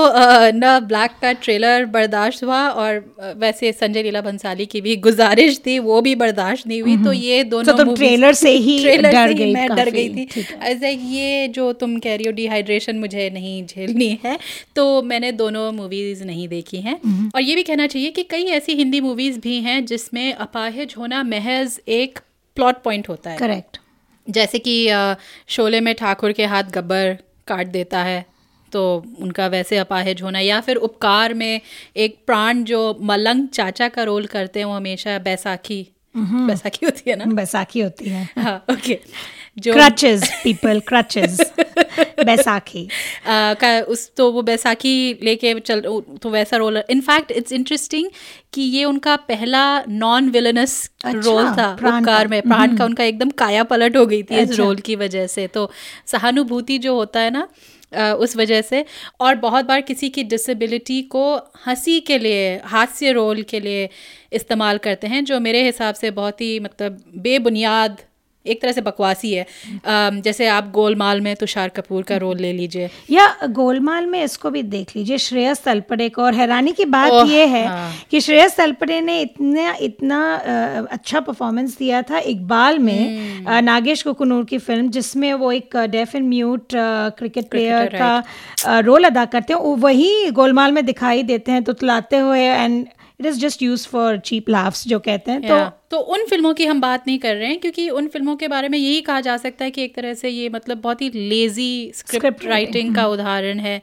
न 0.53 0.79
ब्लैक 0.87 1.11
का 1.21 1.31
ट्रेलर 1.33 1.85
बर्दाश्त 1.85 2.43
हुआ 2.43 2.57
और 2.69 3.33
वैसे 3.37 3.71
संजय 3.71 4.03
लीला 4.03 4.21
भंसाली 4.21 4.65
की 4.65 4.81
भी 4.81 4.95
गुजारिश 5.05 5.59
थी 5.65 5.77
वो 5.79 5.99
भी 6.01 6.15
बर्दाश्त 6.15 6.67
नहीं 6.67 6.81
हुई 6.81 6.97
तो 7.03 7.13
ये 7.13 7.43
दोनों 7.45 7.77
तो 7.77 7.95
ट्रेलर 7.95 8.33
से 8.33 8.51
ही 8.51 8.77
ट्रेलर 8.79 9.11
डर 9.11 9.27
से 9.27 9.33
गई 9.33 9.45
ही 9.45 9.53
मैं 9.53 9.69
डर 9.69 9.89
गई 9.89 10.25
थी। 10.25 10.45
ऐसे 10.63 10.91
ये 10.91 11.47
जो 11.49 11.71
तुम 11.75 11.97
कह 11.99 12.15
रही 12.15 12.25
हो 12.25 12.31
डिहाइड्रेशन 12.33 12.99
मुझे 12.99 13.29
नहीं 13.29 13.65
झेलनी 13.65 14.09
है 14.25 14.37
तो 14.75 15.01
मैंने 15.03 15.31
दोनों 15.33 15.71
मूवीज़ 15.71 16.23
नहीं 16.23 16.47
देखी 16.47 16.81
हैं। 16.81 16.99
और 17.35 17.41
ये 17.41 17.55
भी 17.55 17.63
कहना 17.63 17.87
चाहिए 17.87 18.11
कि 18.11 18.23
कई 18.31 18.45
ऐसी 18.51 18.75
हिंदी 18.75 19.01
मूवीज़ 19.01 19.39
भी 19.39 19.59
हैं 19.61 19.85
जिसमें 19.85 20.33
अपाहिज 20.33 20.95
होना 20.97 21.23
महज 21.25 21.79
एक 21.89 22.19
प्लॉट 22.57 22.83
पॉइंट 22.83 23.09
होता 23.09 23.29
है। 23.29 23.37
करेक्ट 23.37 23.79
जैसे 24.27 24.59
कि 24.59 24.77
शोले 25.49 25.79
में 25.81 25.93
ठाकुर 25.95 26.31
के 26.31 26.45
हाथ 26.47 26.71
गब्बर 26.73 27.17
काट 27.47 27.67
देता 27.69 28.03
है 28.03 28.23
तो 28.75 28.83
उनका 29.21 29.47
वैसे 29.47 29.77
अपाहिज 29.77 30.21
होना 30.21 30.39
या 30.39 30.59
फिर 30.61 30.75
उपकार 30.89 31.33
में 31.33 31.61
एक 31.97 32.17
प्राण 32.27 32.63
जो 32.63 32.85
मलंग 33.01 33.47
चाचा 33.53 33.87
का 33.89 34.03
रोल 34.03 34.25
करते 34.27 34.59
हैं 34.59 34.65
वो 34.65 34.73
हमेशा 34.73 35.19
बैसाखी 35.19 35.85
बैसाखी 36.17 36.85
होती 36.85 37.09
है 37.09 37.15
ना? 37.15 37.25
बैसाखी 37.35 37.79
होती 37.79 38.09
है। 38.09 38.23
हाँ 38.37 38.55
ओके। 38.71 38.99
जो 39.57 39.73
क्रचेस 39.73 40.23
पीपल 40.43 40.79
क्रचेस 40.87 41.37
बैसाखी। 42.25 42.87
का 43.61 43.79
उस 43.87 44.09
तो 44.17 44.31
वो 44.31 44.41
बैसाखी 44.41 44.93
लेके 45.23 45.53
चल 45.59 45.81
तो 46.21 46.29
वैसा 46.29 46.57
रोल 46.57 46.81
इनफैक्ट 46.89 47.31
इट्स 47.31 47.51
इंटरेस्टिंग 47.51 48.09
कि 48.53 48.61
ये 48.61 48.85
उनका 48.85 49.15
पहला 49.29 49.63
नॉन 49.89 50.29
विलनस 50.29 50.77
रोल 51.05 51.51
था 51.57 51.71
उपकार 51.73 52.27
में 52.27 52.41
प्राण 52.41 52.75
का 52.77 52.85
उनका 52.85 53.03
एकदम 53.03 53.29
काया 53.37 53.63
पलट 53.63 53.97
हो 53.97 54.05
गई 54.05 54.23
थी 54.23 54.39
इस 54.39 54.57
रोल 54.59 54.75
की 54.87 54.95
वजह 54.95 55.27
से। 55.27 55.47
तो 55.47 55.69
सहानुभूति 56.05 56.77
जो 56.77 56.95
होता 56.95 57.19
है 57.19 57.29
ना 57.29 57.47
उस 57.93 58.35
वजह 58.37 58.61
से। 58.61 58.83
और 59.19 59.35
बहुत 59.37 59.65
बार 59.65 59.81
किसी 59.81 60.09
की 60.09 60.23
डिसेबिलिटी 60.25 61.01
को 61.01 61.35
हँसी 61.67 61.99
के 62.01 62.17
लिए, 62.17 62.57
हास्य 62.65 63.11
रोल 63.11 63.41
के 63.43 63.59
लिए 63.59 63.89
इस्तेमाल 64.33 64.77
करते 64.79 65.07
हैं, 65.07 65.23
जो 65.25 65.39
मेरे 65.39 65.63
हिसाब 65.65 65.95
से 65.95 66.11
बहुत 66.11 66.41
ही 66.41 66.59
मतलब 66.59 67.03
बेबुनियाद 67.17 68.01
एक 68.45 68.61
तरह 68.61 68.71
से 68.71 68.81
बकवासी 68.81 69.33
है। 69.33 69.45
जैसे 70.21 70.47
आप 70.49 70.71
गोलमाल 70.71 71.21
में 71.21 71.35
तुषार 71.35 71.69
कपूर 71.71 72.03
का 72.03 72.17
रोल 72.17 72.37
ले 72.37 72.51
लीजिए। 72.53 72.89
या 73.11 73.27
गोलमाल 73.51 74.05
में 74.05 74.21
इसको 74.23 74.49
भी 74.49 74.63
देख 74.65 74.95
लीजिए 74.95 75.17
श्रेयस 75.19 75.63
तलपड़े 75.63 76.09
को। 76.09 76.23
और 76.23 76.33
हैरानी 76.33 76.71
की 76.71 76.85
बात 76.87 77.11
यह 77.29 77.47
है 77.47 77.65
हाँ। 77.67 77.91
कि 78.11 78.21
श्रेयस 78.21 78.55
तलपड़े 78.57 78.99
ने 79.01 79.19
इतना 79.21 79.75
इतना 79.81 80.19
अच्छा 80.91 81.19
परफॉर्मेंस 81.21 81.77
दिया 81.77 82.01
था 82.01 82.19
इकबाल 82.25 82.79
में 82.79 82.99
हम्म। 82.99 83.63
नागेश 83.65 84.03
कुकनूर 84.03 84.43
की 84.45 84.57
फ़िल्म 84.59 84.89
जिसमें 84.91 85.33
वो 85.35 85.51
एक 85.51 85.77
deaf 85.89 86.15
and 86.15 86.27
mute 86.27 86.73
cricket 87.17 87.49
player 87.49 87.95
का 87.95 88.79
रोल 88.79 89.03
अदा 89.03 89.25
करते 89.25 89.53
हैं। 89.53 89.75
वही 89.77 90.29
गोलमाल 90.31 90.71
में 90.71 90.85
दिखाई 90.85 91.23
देते 91.23 91.51
हैं 91.51 91.63
तुतलाते 91.63 92.17
हुए 92.17 92.41
and 92.41 92.85
it 93.19 93.25
is 93.25 93.39
just 93.39 93.61
use 93.61 93.87
for 93.87 94.17
cheap 94.17 94.49
laughs 94.49 94.87
जो 94.87 94.99
कहते 94.99 95.31
हैं 95.31 95.39
yeah. 95.39 95.51
तो 95.51 95.81
तो 95.89 95.97
उन 95.97 96.25
फ़िल्मों 96.25 96.53
की 96.53 96.65
हम 96.65 96.81
बात 96.81 97.03
नहीं 97.07 97.19
कर 97.19 97.35
रहे 97.35 97.47
हैं 97.47 97.59
क्योंकि 97.59 97.89
उन 97.89 98.07
फ़िल्मों 98.07 98.35
के 98.35 98.47
बारे 98.47 98.69
में 98.69 98.77
यही 98.77 99.01
कहा 99.01 99.21
जा 99.21 99.37
सकता 99.37 99.65
है 99.65 99.71
कि 99.71 99.83
एक 99.83 99.95
तरह 99.95 100.13
से 100.13 100.29
ये 100.29 100.49
मतलब 100.49 100.77
बहुत 100.77 101.01
ही 101.01 101.09
लेजी 101.09 101.91
स्क्रिप्ट 101.95 102.45
राइटिंग 102.45 102.95
का 102.95 103.07
उदाहरण 103.07 103.59
है 103.59 103.81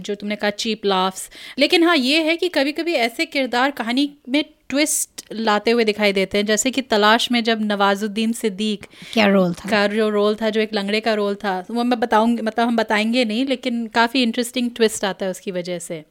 जो 0.00 0.14
तुमने 0.14 0.36
कहा 0.36 0.50
चीप 0.50 0.86
लाफ्स 0.86 1.30
लेकिन 1.58 1.84
हाँ 1.84 1.96
ये 1.96 2.22
है 2.22 2.36
कि 2.36 2.48
कभी 2.48 2.72
कभी 2.72 2.92
ऐसे 2.92 3.26
किरदार 3.26 3.70
कहानी 3.70 4.10
में 4.28 4.44
ट्विस्ट 4.68 5.08
लाते 5.32 5.70
हुए 5.70 5.84
दिखाई 5.84 6.12
देते 6.12 6.38
हैं 6.38 6.46
जैसे 6.46 6.70
कि 6.70 6.82
तलाश 6.82 7.32
में 7.32 7.44
जब 7.44 7.58
नवाजुद्दीन 7.62 8.32
सिद्दीक 8.32 8.86
क्या 9.12 9.26
रोल 9.26 9.54
था? 9.54 9.70
का 9.70 9.86
जो 9.86 10.08
रोल 10.08 10.34
था 10.34 10.50
जो 10.50 10.60
एक 10.60 10.74
लंगड़े 10.74 11.00
का 11.00 11.14
रोल 11.14 11.34
था 11.34 11.64
वो 11.70 11.84
मैं 11.84 12.00
बताऊँगी 12.00 12.42
मतलब 12.42 12.68
हम 12.68 12.76
बताएँगे 12.76 13.24
नहीं 13.24 13.46
लेकिन 13.46 13.86
काफ़ी 13.86 14.22
इंटरेस्टिंग 14.22 14.70
ट्विस्ट 14.70 15.04
आता 15.04 15.24
है 15.24 15.30
उसकी 15.30 15.50
वजह 15.50 15.78
से। 15.78 16.04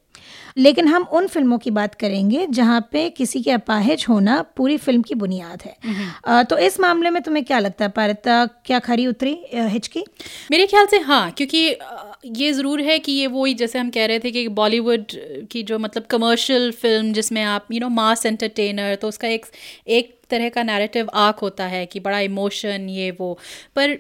लेकिन 0.58 0.88
हम 0.88 1.04
उन 1.14 1.28
फ़िल्मों 1.28 1.58
की 1.58 1.72
बात 1.72 1.96
करेंगे 1.96 2.46
जहाँ 2.52 2.80
पे 2.92 3.10
किसी 3.12 3.42
के 3.42 3.52
अपाहिज 3.52 4.06
होना 4.10 4.42
पूरी 4.58 4.78
फ़िल्म 4.78 5.02
की 5.02 5.16
बुनियाद 5.16 5.64
है। 5.66 5.76
अ, 6.26 6.44
तो 6.44 6.58
इस 6.60 6.80
मामले 6.80 7.10
में 7.10 7.22
तुम्हें 7.24 7.44
क्या 7.46 7.60
लगता 7.60 7.86
है 7.86 7.92
पारिता 7.92 8.46
क्या 8.66 8.80
खरी 8.82 9.08
उतरी 9.08 9.38
हिचकी? 9.54 10.04
मेरे 10.52 10.66
ख्याल 10.68 10.86
से 10.86 11.00
हाँ 11.02 11.32
क्योंकि 11.32 11.66
ये 12.38 12.52
ज़रूर 12.54 12.82
है 12.82 12.98
कि 13.00 13.12
ये 13.12 13.28
वही 13.28 13.54
जैसे 13.54 13.80
हम 13.80 13.90
कह 13.90 14.06
रहे 14.06 14.20
थे 14.20 14.32
कि 14.32 14.48
बॉलीवुड 14.54 15.06
की 15.52 15.64
जो 15.64 15.80
मतलब 15.80 16.06
कमर्शियल 16.12 16.72
फ़िल्म 16.72 17.14
जिसमें 17.14 17.42
आप 17.44 17.68
यू 17.72 17.80
नो 17.80 17.90
मास 17.92 18.26
एंटरटेनर 18.26 18.96
तो 18.96 19.08
उसका 19.08 19.28
एक 19.28 19.46
एक 19.90 20.16
तरह 20.30 20.50
का 20.50 20.64
नैरेटिव 20.64 21.08
आर्क 21.16 21.40
होता 21.40 21.66
है 21.66 21.86
कि 21.86 22.00
बड़ा 22.00 22.20
इमोशन 22.20 22.88
ये 22.90 23.10
वो। 23.12 23.34
पर 23.76 23.98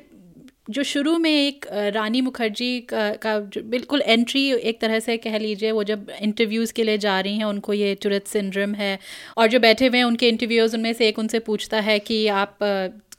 जो 0.71 0.83
शुरू 0.83 1.17
में 1.17 1.29
एक 1.29 1.65
रानी 1.95 2.21
मुखर्जी 2.21 2.79
का, 2.81 3.09
का 3.13 3.39
जो 3.39 3.61
बिल्कुल 3.63 4.01
एंट्री 4.01 4.43
एक 4.53 4.79
तरह 4.81 4.99
से 4.99 5.17
कह 5.17 5.37
लीजिए 5.39 5.71
वो 5.71 5.83
जब 5.83 6.09
इंटरव्यूज़ 6.21 6.73
के 6.73 6.83
लिए 6.83 6.97
जा 6.97 7.19
रही 7.19 7.37
हैं 7.37 7.45
उनको 7.45 7.73
ये 7.73 7.93
टूरिस्ट 8.03 8.27
सिंड्रम 8.27 8.73
है। 8.75 8.97
और 9.37 9.47
जो 9.47 9.59
बैठे 9.59 9.87
हुए 9.87 9.97
हैं 9.97 10.05
उनके 10.05 10.29
इंटरव्यूज़ 10.29 10.75
उनमें 10.75 10.93
से 10.93 11.07
एक 11.07 11.19
उनसे 11.19 11.39
पूछता 11.41 11.79
है 11.81 11.97
कि 12.01 12.25
आप 12.27 12.57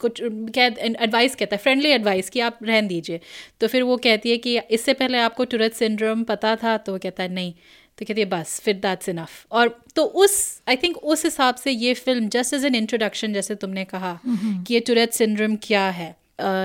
कुछ 0.01 0.21
क्या 0.25 0.65
एडवाइस 0.67 1.35
कहता 1.35 1.57
है 1.57 1.63
फ्रेंडली 1.63 1.91
एडवाइस 1.91 2.31
कि 2.31 2.41
आप 2.41 2.59
रहन 2.63 2.87
दीजिए। 2.89 3.21
तो 3.61 3.69
फिर 3.69 3.83
वो 3.83 3.97
कहती 3.99 4.31
है 4.31 4.37
कि 4.39 4.59
इससे 4.71 4.93
पहले 4.95 5.19
आपको 5.19 5.45
टूरिस्ट 5.45 5.77
सिंड्रोम 5.77 6.23
पता 6.25 6.55
था? 6.57 6.77
तो 6.77 6.93
वो 6.93 6.99
कहता 6.99 7.23
है 7.23 7.33
नहीं। 7.35 7.53
तो 7.99 8.05
कहती 8.07 8.21
है 8.21 8.27
बस 8.29 8.61
फिर 8.61 8.75
दैट्स 8.77 9.09
इनफ 9.09 9.53
और 9.53 9.69
तो 9.97 10.05
उस 10.05 10.35
आई 10.69 10.77
थिंक 10.77 10.97
उस 10.97 11.25
हिसाब 11.25 11.55
से 11.55 11.71
ये 11.73 11.93
film 11.97 12.29
just 12.29 12.55
as 12.55 12.65
an 12.65 12.75
introduction 12.75 13.33
जैसे 13.33 13.55
तुमने 13.57 13.85
कहा 13.85 14.19
कि 14.27 14.75
ये 14.75 14.81
टूरेट 14.81 15.13
सिंड्रोम 15.13 15.57
क्या 15.63 15.89
है? 15.91 16.15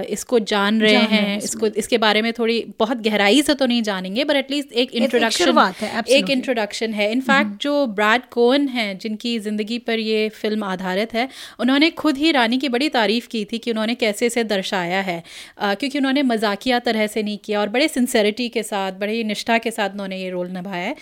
इसको 0.09 0.39
जान 0.45 0.81
रहे 0.81 0.91
जान 0.91 1.05
हैं 1.05 1.37
इसको 1.37 1.67
इसके 1.77 1.97
बारे 1.97 2.21
में 2.21 2.31
थोड़ी 2.33 2.59
बहुत 2.79 3.01
गहराई 3.01 3.41
से 3.41 3.53
तो 3.53 3.65
नहीं 3.65 3.81
जानेंगे 3.83 4.23
बट 4.23 4.35
एटलीस्ट 4.35 4.71
एक 4.73 4.91
इंट्रोडक्शन 4.93 5.73
एक 6.09 6.29
इंट्रोडक्शन 6.29 6.93
है 6.93 7.11
इनफैक्ट 7.11 7.61
जो 7.61 7.85
ब्रैड 7.95 8.25
कोन 8.31 8.67
हैं 8.67 8.97
जिनकी 8.97 9.37
ज़िंदगी 9.39 9.77
पर 9.79 9.99
ये 9.99 10.27
फ़िल्म 10.31 10.63
आधारित 10.63 11.13
है 11.13 11.27
उन्होंने 11.59 11.89
खुद 11.97 12.17
ही 12.17 12.31
रानी 12.31 12.57
की 12.57 12.69
बड़ी 12.69 12.89
तारीफ़ 12.89 13.27
की 13.27 13.45
थी 13.45 13.57
कि 13.57 13.71
उन्होंने 13.71 13.95
कैसे 13.95 14.25
इसे 14.25 14.43
दर्शाया 14.45 15.01
है। 15.01 15.21
क्योंकि 15.59 15.97
उन्होंने 15.97 16.23
मजाकिया 16.23 16.79
तरह 16.79 17.07
से 17.07 17.23
नहीं 17.23 17.37
किया 17.37 17.59
और 17.61 17.69
बड़े 17.69 17.87
सिंसेरिटी 17.87 18.49
के 18.49 18.63
साथ 18.63 18.99
बड़े 18.99 19.23
निष्ठा 19.23 19.57
के 19.57 19.71
साथ 19.71 19.89
उन्होंने 19.89 20.17
ये 20.17 20.29
रोल 20.29 20.49
निभाया 20.49 20.87
है। 20.87 20.95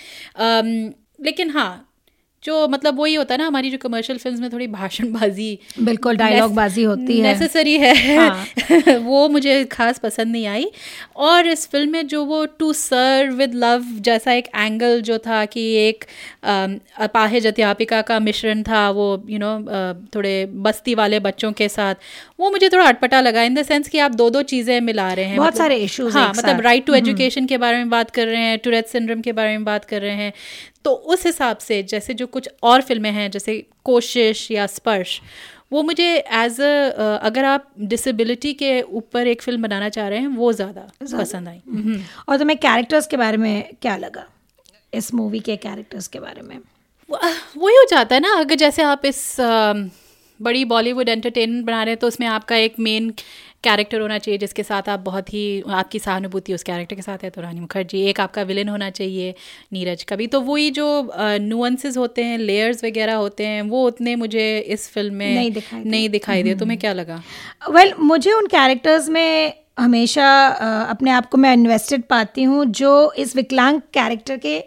लेकिन 1.22 1.50
हाँ 1.50 1.92
जो 2.46 2.68
मतलब 2.68 3.00
वही 3.00 3.16
होता 3.16 3.34
है 3.34 3.38
ना 3.38 3.48
हमारी 3.48 3.70
जो 3.72 3.78
कमर्शियल 3.78 4.20
फिल्म्स 4.20 4.40
में 4.40 4.50
थोड़ी 4.54 4.68
भाषणबाजी 4.68 5.60
बिल्कुल 5.82 6.16
डायलॉग 6.16 6.54
बाजी 6.56 6.84
होती 6.84 7.18
है। 7.20 7.24
नेसेसरी 7.24 7.78
है। 7.80 8.98
वो 8.98 9.28
मुझे 9.30 9.64
खास 9.66 9.98
पसंद 9.98 10.28
नहीं 10.28 10.48
आई। 10.48 10.66
और 11.16 11.48
इस 11.48 11.68
फ़िल्म 11.70 11.92
में 11.92 12.08
जो 12.08 12.24
वो 12.26 12.46
टू 12.46 12.74
सर्व 12.74 13.34
विद 13.36 13.54
लव 13.56 13.86
जैसा 14.00 14.34
एक 14.34 14.48
एंगल 14.56 15.02
जो 15.02 15.18
था 15.18 15.46
कि 15.46 15.64
एक 15.76 16.06
अपाहिज 17.00 17.48
अध्यापिका 17.48 18.02
का 18.02 18.20
मिश्रण 18.20 18.64
था 18.64 18.90
वो 18.90 19.24
यू 19.30 19.40
you 19.40 19.46
नो 19.46 19.94
थोड़े 20.16 20.46
बस्ती 20.46 20.96
वाले 20.96 21.20
बच्चों 21.20 21.52
के 21.52 21.70
साथ 21.70 21.96
वो 22.40 22.52
मुझे 22.52 22.70
थोड़ा 22.70 22.86
अटपटा 22.86 23.22
लगा। 23.22 23.44
इन 23.44 23.56
द 23.56 23.64
सेंस 23.64 23.90
कि 23.90 23.98
आप 23.98 24.12
दो 24.12 24.30
दो 24.30 24.42
चीज़ें 24.42 24.82
मिला 24.82 25.14
रहे 25.14 25.26
हैं 25.26 25.38
बहुत 25.38 25.48
मतलब- 25.48 25.62
सारे 25.62 25.88
issues 25.88 26.14
हाँ 26.14 26.30
मतलब 26.30 26.60
राइट 26.62 26.86
टू 26.86 26.94
एजुकेशन 26.94 27.46
के 27.46 27.58
बारे 27.58 27.78
में 27.78 27.90
बात 27.90 28.12
कर 28.12 28.28
रहे 28.28 28.42
हैं 28.42 28.58
टूरेट 28.58 28.86
सिंड्रोम 28.86 29.22
के 29.22 29.32
बारे 29.32 29.50
में 29.50 29.64
बात 29.66 29.86
कर 29.86 30.02
रहे 30.02 30.16
हैं। 30.16 30.34
तो 30.86 30.92
उस 31.14 31.26
हिसाब 31.26 31.58
से 31.58 31.82
जैसे 31.84 32.14
जो 32.14 32.28
कुछ 32.28 32.50
और 32.64 32.82
फ़िल्में 32.82 33.12
हैं 33.12 33.30
जैसे 33.32 33.58
कोशिश 33.86 34.50
या 34.52 34.66
स्पर्श 34.68 35.20
वो 35.74 35.82
मुझे 35.84 36.08
एज 36.18 36.60
अ 36.62 37.20
अगर 37.24 37.46
आप 37.46 37.68
डिसेबिलिटी 37.92 38.54
के 38.54 38.82
ऊपर 38.82 39.28
एक 39.28 39.42
फ़िल्म 39.42 39.62
बनाना 39.62 39.90
चाह 39.90 40.08
रहे 40.08 40.20
हैं 40.20 40.28
वो 40.36 40.52
ज़्यादा 40.54 40.88
पसंद 41.18 41.48
आई। 41.48 41.62
हम्म। 41.68 42.00
और 42.30 42.38
तुम्हें 42.38 42.58
कैरेक्टर्स 42.60 43.08
के 43.08 43.18
बारे 43.18 43.38
में 43.38 43.70
क्या 43.82 43.96
लगा? 43.98 44.26
इस 44.94 45.14
मूवी 45.14 45.40
के 45.40 45.56
कैरेक्टर्स 45.58 46.08
के 46.08 46.20
बारे 46.20 46.42
में। 46.42 46.58
वही 47.10 47.76
हो 47.76 47.86
जाता 47.90 48.16
है 48.16 48.22
ना 48.22 48.34
अगर 48.40 48.56
जैसे 48.56 48.84
आप 48.84 49.06
इस 49.06 49.36
बड़ी 50.40 50.64
बॉलीवुड 50.66 51.10
एंटरटेनमेंट 51.10 51.66
बना 51.66 51.84
रहे 51.84 51.92
हैं 51.92 52.00
तो 52.00 52.08
उसमें 52.08 52.28
आपका 52.28 52.56
एक 52.58 52.80
मेन 52.80 53.14
कैरेक्टर 53.66 54.02
होना 54.02 54.18
चाहिए 54.18 54.38
जिसके 54.38 54.64
साथ 54.64 54.90
आप 54.90 55.00
बहुत 55.02 55.34
ही 55.34 55.44
आपकी 55.74 56.00
सहानुभूति 56.00 56.54
उस 56.54 56.64
कैरेक्टर 56.64 56.96
के 56.96 57.02
साथ 57.02 57.24
है 57.24 57.30
तो 57.30 57.42
रानी 57.42 57.60
मुखर्जी 57.60 58.02
एक 58.04 58.20
आपका 58.20 58.44
विलन 58.44 58.70
होना 58.70 58.90
चाहिए 58.90 59.34
नीरज 59.74 60.04
का 60.04 60.16
भी 60.16 60.28
तो 60.28 60.42
वही 60.42 60.70
जो 60.72 60.88
नुअंसेस 61.42 61.98
होते 61.98 62.24
हैं 62.24 62.38
लेयर्स 62.38 62.84
वगैरह 62.84 63.16
होते 63.16 63.48
हैं 63.48 63.62
वो 63.70 63.86
उतने 63.88 64.16
मुझे 64.16 64.46
इस 64.60 64.90
फ़िल्म 64.90 65.14
में 65.14 65.34
नहीं 65.36 65.52
दिखाई 65.52 65.82
दिए। 65.82 65.92
नहीं 65.92 66.10
दिखाई 66.10 66.44
दिए। 66.44 66.56
तुम्हें 66.56 66.80
क्या 66.80 66.94
लगा? 66.94 67.22
वेल 67.72 67.94
मुझे 68.00 68.32
उन 68.32 68.48
कैरेक्टर्स 68.48 69.10
में 69.10 69.54
हमेशा 69.80 70.28
अपने 70.90 71.12
आप 71.12 71.26
को 71.30 71.38
मैं 71.38 71.54
इन्वेस्टेड 71.54 72.04
पाती 72.10 72.44
हूँ 72.44 72.66
जो 72.76 72.92
इस 73.18 73.36
विकलांग 73.36 73.80
कैरेक्टर 73.94 74.38
के 74.38 74.58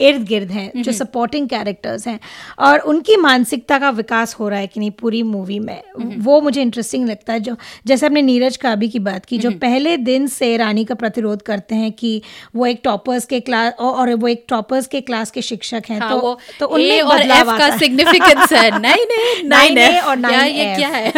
इर्द 0.00 0.22
गिर्द 0.26 0.50
हैं 0.50 0.82
जो 0.82 0.92
सपोर्टिंग 0.92 1.48
कैरेक्टर्स 1.48 2.06
हैं। 2.08 2.18
और 2.58 2.78
उनकी 2.78 3.16
मानसिकता 3.16 3.78
का 3.78 3.90
विकास 3.90 4.34
हो 4.34 4.48
रहा 4.48 4.58
है 4.58 4.66
कि 4.66 4.80
नहीं 4.80 4.90
पूरी 4.90 5.22
मूवी 5.22 5.58
में। 5.58 5.82
वो 6.24 6.40
मुझे 6.40 6.62
इंटरेस्टिंग 6.62 7.08
लगता 7.08 7.32
है 7.32 7.40
जो 7.40 7.56
जैसे 7.86 8.06
हमने 8.06 8.22
नीरज 8.22 8.56
काबी 8.56 8.88
की 8.88 8.98
बात 8.98 9.24
की 9.24 9.38
जो 9.38 9.50
पहले 9.50 9.96
दिन 9.96 10.26
से 10.26 10.56
रानी 10.56 10.84
का 10.84 10.94
प्रतिरोध 10.94 11.42
करते 11.42 11.74
हैं 11.74 11.92
कि 11.92 12.20
वो 12.56 12.66
एक 12.66 12.80
टॉपर्स 12.84 13.24
के 13.24 13.40
क्लास 13.40 13.72
और 13.80 14.14
वो 14.14 14.28
एक 14.28 14.44
टॉपर्स 14.48 14.86
के 14.86 15.00
क्लास 15.00 15.30
के 15.30 15.42
शिक्षक 15.42 15.82
हैं 15.90 16.00
हाँ, 16.00 16.10
तो 16.10 16.38
तो 16.60 16.66
उनमें 16.66 17.00
और 17.00 17.22
F 17.22 17.58
का 17.58 17.76
सिग्निफिकेंस 17.76 18.52
है। 18.52 18.70
नहीं 18.78 19.06
नहीं 19.06 19.48
नाइन 19.48 19.74
नाइन 19.74 19.78
ए 19.78 20.00
और 20.00 20.16
नाइन 20.16 20.54
ये 20.56 20.74
क्या 20.76 20.88
है? 20.88 21.12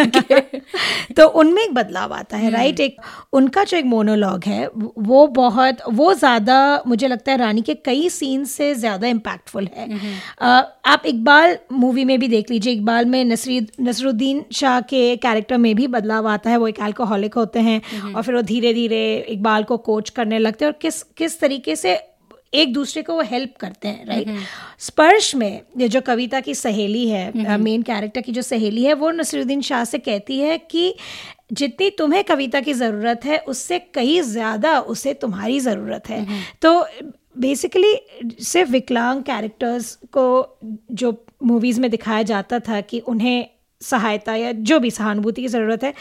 तो 1.17 1.27
उनमें 1.27 1.61
एक 1.63 1.73
बदलाव 1.73 2.13
आता 2.13 2.37
है 2.37 2.49
राइट 2.49 2.79
एक 2.79 2.97
उनका 3.33 3.63
जो 3.63 3.77
एक 3.77 3.85
मोनोलॉग 3.85 4.43
है 4.45 4.67
वो 4.97 5.25
बहुत 5.27 5.77
वो 5.93 6.13
ज़्यादा 6.13 6.57
मुझे 6.87 7.07
लगता 7.07 7.31
है 7.31 7.37
रानी 7.37 7.61
के 7.61 7.73
कई 7.85 8.09
सीन 8.09 8.43
से 8.45 8.66
ज़्यादा 8.75 9.07
इम्पैक्टफुल 9.07 9.67
है। 9.75 9.87
अ, 10.39 10.45
आप 10.85 11.03
इकबाल 11.05 11.57
मूवी 11.71 12.05
में 12.05 12.17
भी 12.19 12.27
देख 12.27 12.51
लीजिए 12.51 12.73
इकबाल 12.73 13.05
में 13.05 13.23
नसरी 13.25 13.59
नसरुद्दीन 13.81 14.43
शाह 14.53 14.79
के 14.81 15.15
कैरेक्टर 15.17 15.57
में 15.57 15.73
भी 15.75 15.87
बदलाव 15.87 16.27
आता 16.27 16.49
है 16.49 16.57
वो 16.57 16.67
एक 16.67 16.79
अल्कोहलिक 16.81 17.33
होते 17.33 17.59
हैं 17.59 17.81
और 18.13 18.21
फिर 18.23 18.35
वो 18.35 18.41
धीरे 18.41 18.73
धीरे 18.73 19.01
इकबाल 19.29 19.63
को 19.63 19.77
कोच 19.77 20.09
करने 20.09 20.39
लगते 20.39 20.65
हैं 20.65 20.71
और 20.71 20.77
किस 20.81 21.03
किस 21.17 21.39
तरीके 21.39 21.75
से 21.75 21.99
एक 22.53 22.73
दूसरे 22.73 23.01
को 23.03 23.13
वो 23.13 23.21
हेल्प 23.21 23.53
करते 23.59 23.87
हैं 23.87 24.05
राइट 24.05 24.27
स्पर्श 24.79 25.33
में 25.35 25.61
ये 25.77 25.87
जो 25.87 26.01
कविता 26.01 26.39
की 26.39 26.55
सहेली 26.55 27.07
है 27.09 27.57
मेन 27.57 27.81
कैरेक्टर 27.81 28.21
की 28.21 28.31
जो 28.31 28.41
सहेली 28.41 28.83
है 28.83 28.93
वो 28.93 29.11
नसरुद्दीन 29.11 29.61
शाह 29.61 29.83
से 29.83 29.97
कहती 29.97 30.39
है 30.39 30.57
कि 30.57 30.93
जितनी 31.53 31.89
तुम्हें 31.89 32.23
कविता 32.23 32.59
की 32.59 32.73
ज़रूरत 32.73 33.25
है 33.25 33.37
उससे 33.47 33.79
कहीं 33.93 34.21
ज़्यादा 34.21 34.79
उसे 34.79 35.13
तुम्हारी 35.13 35.59
ज़रूरत 35.59 36.09
है। 36.09 36.25
तो 36.61 36.87
बेसिकली 37.39 37.93
सिर्फ़ 38.43 38.71
विकलांग 38.71 39.21
कैरेक्टर्स 39.23 39.97
को 40.17 40.57
जो 40.91 41.25
मूवीज़ 41.43 41.81
में 41.81 41.89
दिखाया 41.91 42.23
जाता 42.23 42.59
था 42.59 42.81
कि 42.81 42.99
उन्हें 42.99 43.47
सहायता 43.81 44.35
या 44.35 44.51
जो 44.51 44.79
भी 44.79 44.91
सहानुभूति 44.91 45.41
की 45.41 45.47
ज़रूरत 45.47 45.83
है 45.83 45.93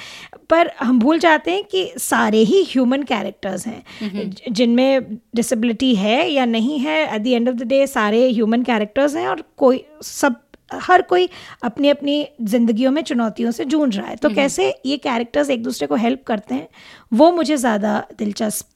पर 0.50 0.70
हम 0.80 0.98
भूल 0.98 1.18
जाते 1.18 1.50
हैं 1.50 1.64
कि 1.64 1.92
सारे 1.98 2.38
ही 2.38 2.62
ह्यूमन 2.62 3.02
कैरेक्टर्स 3.02 3.66
हैं। 3.66 3.82
ज- 4.30 4.52
जिनमें 4.52 5.18
डिसेबिलिटी 5.36 5.94
है 5.94 6.30
या 6.30 6.44
नहीं 6.44 6.78
है 6.78 7.14
at 7.14 7.22
the 7.22 7.26
end 7.26 7.48
of 7.48 7.56
the 7.56 7.62
day 7.62 7.86
सारे 7.86 8.28
ह्यूमन 8.30 8.62
कैरेक्टर्स 8.62 9.16
हैं 9.16 9.28
और 9.28 9.42
कोई 9.56 9.84
सब 10.02 10.36
हर 10.74 11.02
कोई 11.02 11.28
अपनी 11.64 11.88
अपनी 11.88 12.28
ज़िंदगियों 12.42 12.90
में 12.90 13.02
चुनौतियों 13.02 13.50
से 13.50 13.64
जूझ 13.64 13.96
रहा 13.96 14.06
है। 14.06 14.16
तो 14.16 14.28
कैसे 14.30 14.74
ये 14.86 14.96
कैरेक्टर्स 14.96 15.50
एक 15.50 15.62
दूसरे 15.62 15.86
को 15.86 15.94
हेल्प 15.94 16.22
करते 16.26 16.54
हैं 16.54 16.68
वो 17.12 17.30
मुझे 17.32 17.56
ज़्यादा 17.56 18.06
दिलचस्प 18.18 18.75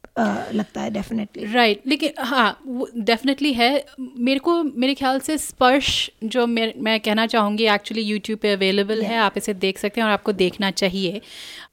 लगता 0.53 0.81
है 0.81 0.91
डेफिनेटली 0.91 1.45
राइट 1.53 1.77
right. 1.77 1.89
लेकिन 1.89 2.13
हाँ 2.19 2.61
वो 2.67 2.89
डेफिनेटली 2.97 3.53
है 3.53 3.85
मेरे 4.01 4.41
को 4.41 4.63
मेरे 4.63 4.95
ख्याल 4.95 5.21
से 5.21 5.39
स्पर्श 5.39 6.11
जो 6.25 6.47
मैं 6.47 6.73
मैं 6.77 6.99
कहना 7.01 7.27
चाहूँगी 7.27 7.67
एक्चुअली 7.67 8.03
यूट्यूब 8.03 8.39
पे 8.39 8.53
अवेलेबल 8.53 9.01
yeah. 9.01 9.11
है 9.11 9.19
आप 9.19 9.35
इसे 9.37 9.55
देख 9.55 9.79
सकते 9.79 10.01
हैं 10.01 10.07
और 10.07 10.13
आपको 10.13 10.33
देखना 10.33 10.71
चाहिए 10.71 11.21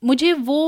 मुझे 0.04 0.34
वो 0.34 0.62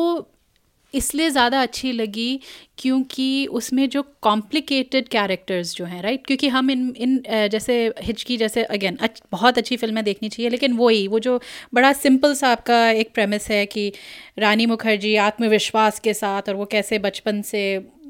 इसलिए 0.93 1.29
ज़्यादा 1.29 1.61
अच्छी 1.61 1.91
लगी 1.91 2.39
क्योंकि 2.77 3.45
उसमें 3.51 3.87
जो 3.89 4.01
कॉम्प्लिकेटेड 4.21 5.07
कैरेक्टर्स 5.07 5.75
जो 5.75 5.85
हैं 5.85 6.01
राइट 6.03 6.25
क्योंकि 6.27 6.47
हम 6.47 6.71
इन 6.71 6.93
इन 6.97 7.21
जैसे 7.51 7.75
हिचकी 8.01 8.37
जैसे 8.37 8.63
अगेन 8.63 8.97
अच्छ, 8.97 9.21
बहुत 9.31 9.57
अच्छी 9.57 9.77
फ़िल्में 9.77 10.03
देखनी 10.03 10.29
चाहिए 10.29 10.49
लेकिन 10.49 10.73
वही 10.73 11.07
वो 11.07 11.19
जो 11.19 11.39
बड़ा 11.73 11.93
सिंपल 11.93 12.33
सा 12.33 12.49
आपका 12.49 12.89
एक 12.91 13.13
प्रेमिस 13.13 13.49
है 13.49 13.65
कि 13.65 13.91
रानी 14.39 14.65
मुखर्जी 14.65 15.15
आत्मविश्वास 15.15 15.99
के 15.99 16.13
साथ 16.13 16.49
और 16.49 16.55
वो 16.55 16.65
कैसे 16.65 16.99
बचपन 16.99 17.41
से 17.41 17.63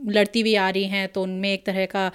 लड़ती 0.08 0.42
हुई 0.42 0.56
आ 0.56 0.70
रही 0.70 0.84
हैं 0.84 1.08
तो 1.08 1.22
उनमें 1.24 1.54
एक 1.54 1.66
तरह 1.66 1.86
का 1.86 2.12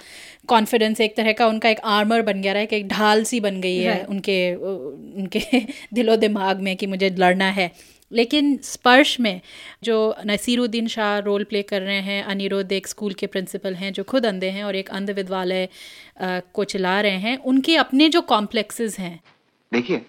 कॉन्फिडेंस 0.47 1.01
एक 1.01 1.15
तरह 1.17 1.33
का 1.33 1.47
उनका 1.47 1.69
एक 1.69 1.79
आर्मर 1.85 2.21
बन 2.21 2.41
गया 2.41 2.53
है 2.53 2.65
कि 2.65 2.75
एक 2.75 2.87
ढाल 2.87 3.23
सी 3.23 3.39
बन 3.39 3.59
गई 3.61 3.77
है 3.77 4.03
उनके 4.05 4.37
उनके 4.55 5.39
दिलो 5.93 6.15
दिमाग 6.15 6.61
में 6.61 6.75
कि 6.77 6.87
मुझे 6.87 7.09
लड़ना 7.09 7.49
है। 7.51 7.71
लेकिन 8.11 8.57
स्पर्श 8.57 9.19
में 9.19 9.41
जो 9.83 10.15
नसीरुद्दीन 10.25 10.87
शाह 10.87 11.17
रोल 11.19 11.43
प्ले 11.43 11.61
कर 11.61 11.81
रहे 11.81 12.01
हैं, 12.01 12.23
अनिरुद्ध 12.23 12.71
एक 12.71 12.87
स्कूल 12.87 13.13
के 13.13 13.27
प्रिंसिपल 13.27 13.75
हैं, 13.75 13.93
जो 13.93 14.03
खुद 14.03 14.25
अंधे 14.25 14.49
हैं 14.49 14.63
और 14.63 14.75
एक 14.75 14.89
अंध 14.89 15.09
विद्यालय 15.09 15.67
को 16.21 16.63
चला 16.63 16.99
रहे 17.01 17.17
हैं, 17.17 17.37
उनके 17.37 17.75
अपने 17.75 18.09
जो 18.09 18.21
कॉम्प्लेक्सेस 18.21 18.99
हैं। 18.99 19.19
देखिए, 19.71 20.05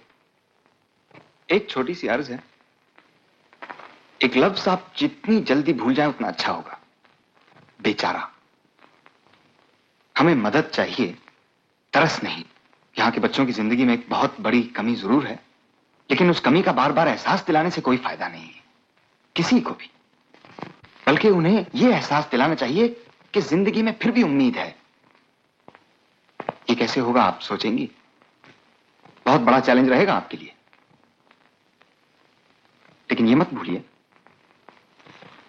एक 1.48 1.70
छोटी 1.70 1.94
सी 1.94 2.08
अर्ज़ 2.08 2.32
है। 2.32 2.42
एक 4.20 4.36
लफ्ज 4.36 4.68
आप 4.68 4.92
जितनी 4.98 5.40
जल्दी 5.40 5.72
भूल 5.72 5.94
जाए, 5.94 6.06
उतना 6.06 6.28
अच्छा 6.28 6.52
होगा। 6.52 6.80
बेचारा। 7.82 8.30
हमें 10.16 10.34
मदद 10.34 10.70
चाहिए, 10.72 11.14
तरस 11.92 12.22
नहीं। 12.24 12.44
यहाँ 12.98 13.10
के 13.10 13.20
बच्चों 13.20 13.46
की 13.46 13.52
ज़िंदगी 13.52 13.84
में 13.84 13.94
एक 13.94 14.06
बहुत 14.08 14.40
बड़ी 14.40 14.62
कमी 14.62 14.94
ज़रूर 14.94 15.26
है। 15.26 15.45
लेकिन 16.10 16.30
उस 16.30 16.40
कमी 16.40 16.62
का 16.62 16.72
बार 16.72 16.92
बार 16.92 17.08
एहसास 17.08 17.46
दिलाने 17.46 17.70
से 17.70 17.80
कोई 17.80 17.96
फ़ायदा 17.96 18.28
नहीं। 18.28 18.46
है 18.46 18.64
किसी 19.36 19.60
को 19.60 19.70
भी। 19.70 19.90
बल्कि 21.06 21.28
उन्हें 21.28 21.66
यह 21.74 21.88
एहसास 21.88 22.28
दिलाना 22.30 22.54
चाहिए 22.54 22.88
कि 23.34 23.40
ज़िंदगी 23.40 23.82
में 23.82 23.92
फिर 23.92 24.12
भी 24.12 24.22
उम्मीद 24.22 24.56
है। 24.56 24.76
ये 26.70 26.74
कैसे 26.74 27.00
होगा, 27.00 27.22
आप 27.22 27.40
सोचेंगी? 27.40 27.90
बहुत 29.26 29.40
बड़ा 29.40 29.60
चैलेंज 29.60 29.88
रहेगा 29.88 30.14
आपके 30.14 30.36
लिए। 30.36 30.52
लेकिन 33.10 33.28
यह 33.28 33.36
मत 33.36 33.54
भूलिए 33.54 33.84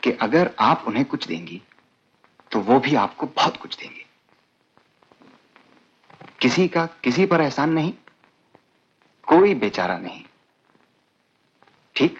कि 0.03 0.11
अगर 0.11 0.55
आप 0.59 0.83
उन्हें 0.87 1.05
कुछ 1.05 1.27
देंगी 1.27 1.61
तो 2.51 2.59
वो 2.59 2.79
भी 2.79 2.95
आपको 2.95 3.27
बहुत 3.27 3.57
कुछ 3.57 3.77
देंगे। 3.77 4.05
किसी 6.41 6.67
का 6.67 6.85
किसी 6.85 7.25
पर 7.25 7.41
एहसान 7.41 7.69
नहीं, 7.69 7.93
कोई 9.27 9.53
बेचारा 9.53 9.97
नहीं। 9.97 10.23
ठीक? 11.97 12.17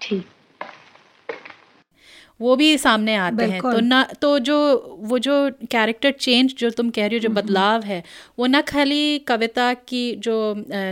ठीक। 0.00 0.24
वो 2.40 2.54
भी 2.56 2.76
सामने 2.78 3.14
आते 3.16 3.44
हैं। 3.44 3.60
तो 3.62 3.78
ना 3.80 4.02
तो 4.22 4.38
जो 4.38 4.56
वो 5.02 5.18
जो 5.18 5.34
कैरेक्टर 5.70 6.10
चेंज 6.20 6.54
जो 6.58 6.70
तुम 6.70 6.88
कह 6.90 7.06
रही 7.06 7.16
हो 7.16 7.20
जो 7.20 7.28
बदलाव 7.30 7.82
है 7.82 8.02
वो 8.38 8.46
ना 8.46 8.60
खाली 8.60 9.18
कविता 9.28 9.72
की 9.88 10.02
जो 10.16 10.34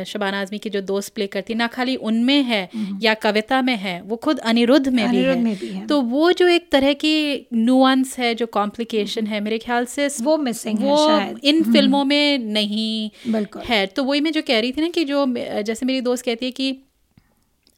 शबाना 0.07 0.41
आजमी 0.41 0.59
की 0.59 0.71
जो 0.71 0.81
दोस्त 0.83 1.15
प्ले 1.15 1.27
करती 1.27 1.53
है 1.53 1.59
ना 1.59 1.67
खाली 1.67 1.97
उनमें 2.11 2.43
है 2.43 2.69
या 3.03 3.15
कविता 3.15 3.61
में 3.63 3.77
है 3.77 4.01
वो 4.03 4.17
खुद 4.17 4.39
अनिरुद्ध 4.45 4.87
में 4.89 4.97
भी 4.97 5.03
अनिरुद्ध 5.09 5.39
है। 5.39 5.45
में 5.45 5.57
भी 5.57 5.67
है। 5.69 5.87
तो 5.87 6.01
वो 6.15 6.33
जो 6.33 6.49
एक 6.49 6.71
तरह 6.73 6.93
की 6.93 7.15
नुआंस 7.53 8.19
है 8.19 8.35
जो 8.35 8.47
कॉम्प्लिकेशन 8.53 9.27
है 9.27 9.41
मेरे 9.41 9.59
ख्याल 9.59 9.85
से 9.87 10.09
वो 10.23 10.37
मिसिंग 10.39 10.79
है 10.79 10.87
वो 10.87 10.97
शायद। 11.07 11.41
इन 11.45 11.63
फ़िल्मों 11.65 12.05
में 12.05 12.39
नहीं 12.39 13.11
बिल्कुल। 13.33 13.63
है। 13.63 13.87
तो 13.87 14.05
वही 14.05 14.21
मैं 14.21 14.33
जो 14.33 14.43
कह 14.43 14.61
रही 14.61 14.73
थी 14.73 14.81
ना 14.81 14.89
कि 14.89 15.05
जो 15.05 15.27
जैसे 15.63 15.87
मेरी 15.87 16.01
दोस्त 16.01 16.25
कहती 16.25 16.47
है 16.47 16.53
कि 16.53 16.73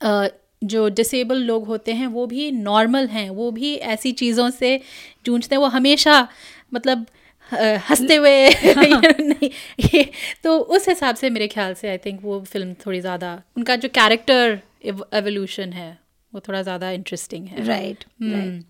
जो 0.01 0.89
डिसेबल 0.91 1.43
लोग 1.43 1.67
होते 1.67 1.93
हैं 1.93 2.07
वो 2.07 2.27
भी 2.27 2.51
नॉर्मल 2.53 3.07
हैं 3.07 3.29
वो 3.31 3.51
भी 3.51 3.75
ऐसी 3.87 4.13
चीज़ों 4.13 4.49
से 4.51 4.81
जूझते 5.27 5.55
हैं 5.55 5.61
वो 5.63 5.69
हमेशा 5.69 6.27
मतलब 6.75 7.07
हँसते 7.53 8.15
हुए 8.17 8.49
नहीं 9.21 9.51
ये 9.85 10.09
तो 10.45 10.59
उस 10.59 10.89
हिसाब 10.89 11.17
से 11.17 11.31
मेरे 11.31 11.49
ख्याल 11.49 11.75
से 11.75 11.89
आई 11.89 11.99
थिंक 11.99 12.21
वो 12.23 12.41
फ़िल्म 12.43 12.75
थोड़ी 12.87 13.01
ज़्यादा 13.01 13.41
उनका 13.57 13.77
जो 13.77 13.89
कैरेक्टर 13.91 14.59
एवोल्यूशन 14.85 15.73
है 15.73 15.91
वो 16.33 16.41
थोड़ा 16.41 16.63
ज़्यादा 16.63 16.91
इंटरेस्टिंग 16.91 17.47
है 17.47 17.65
राइट 17.67 18.05
हम्म। 18.23 18.63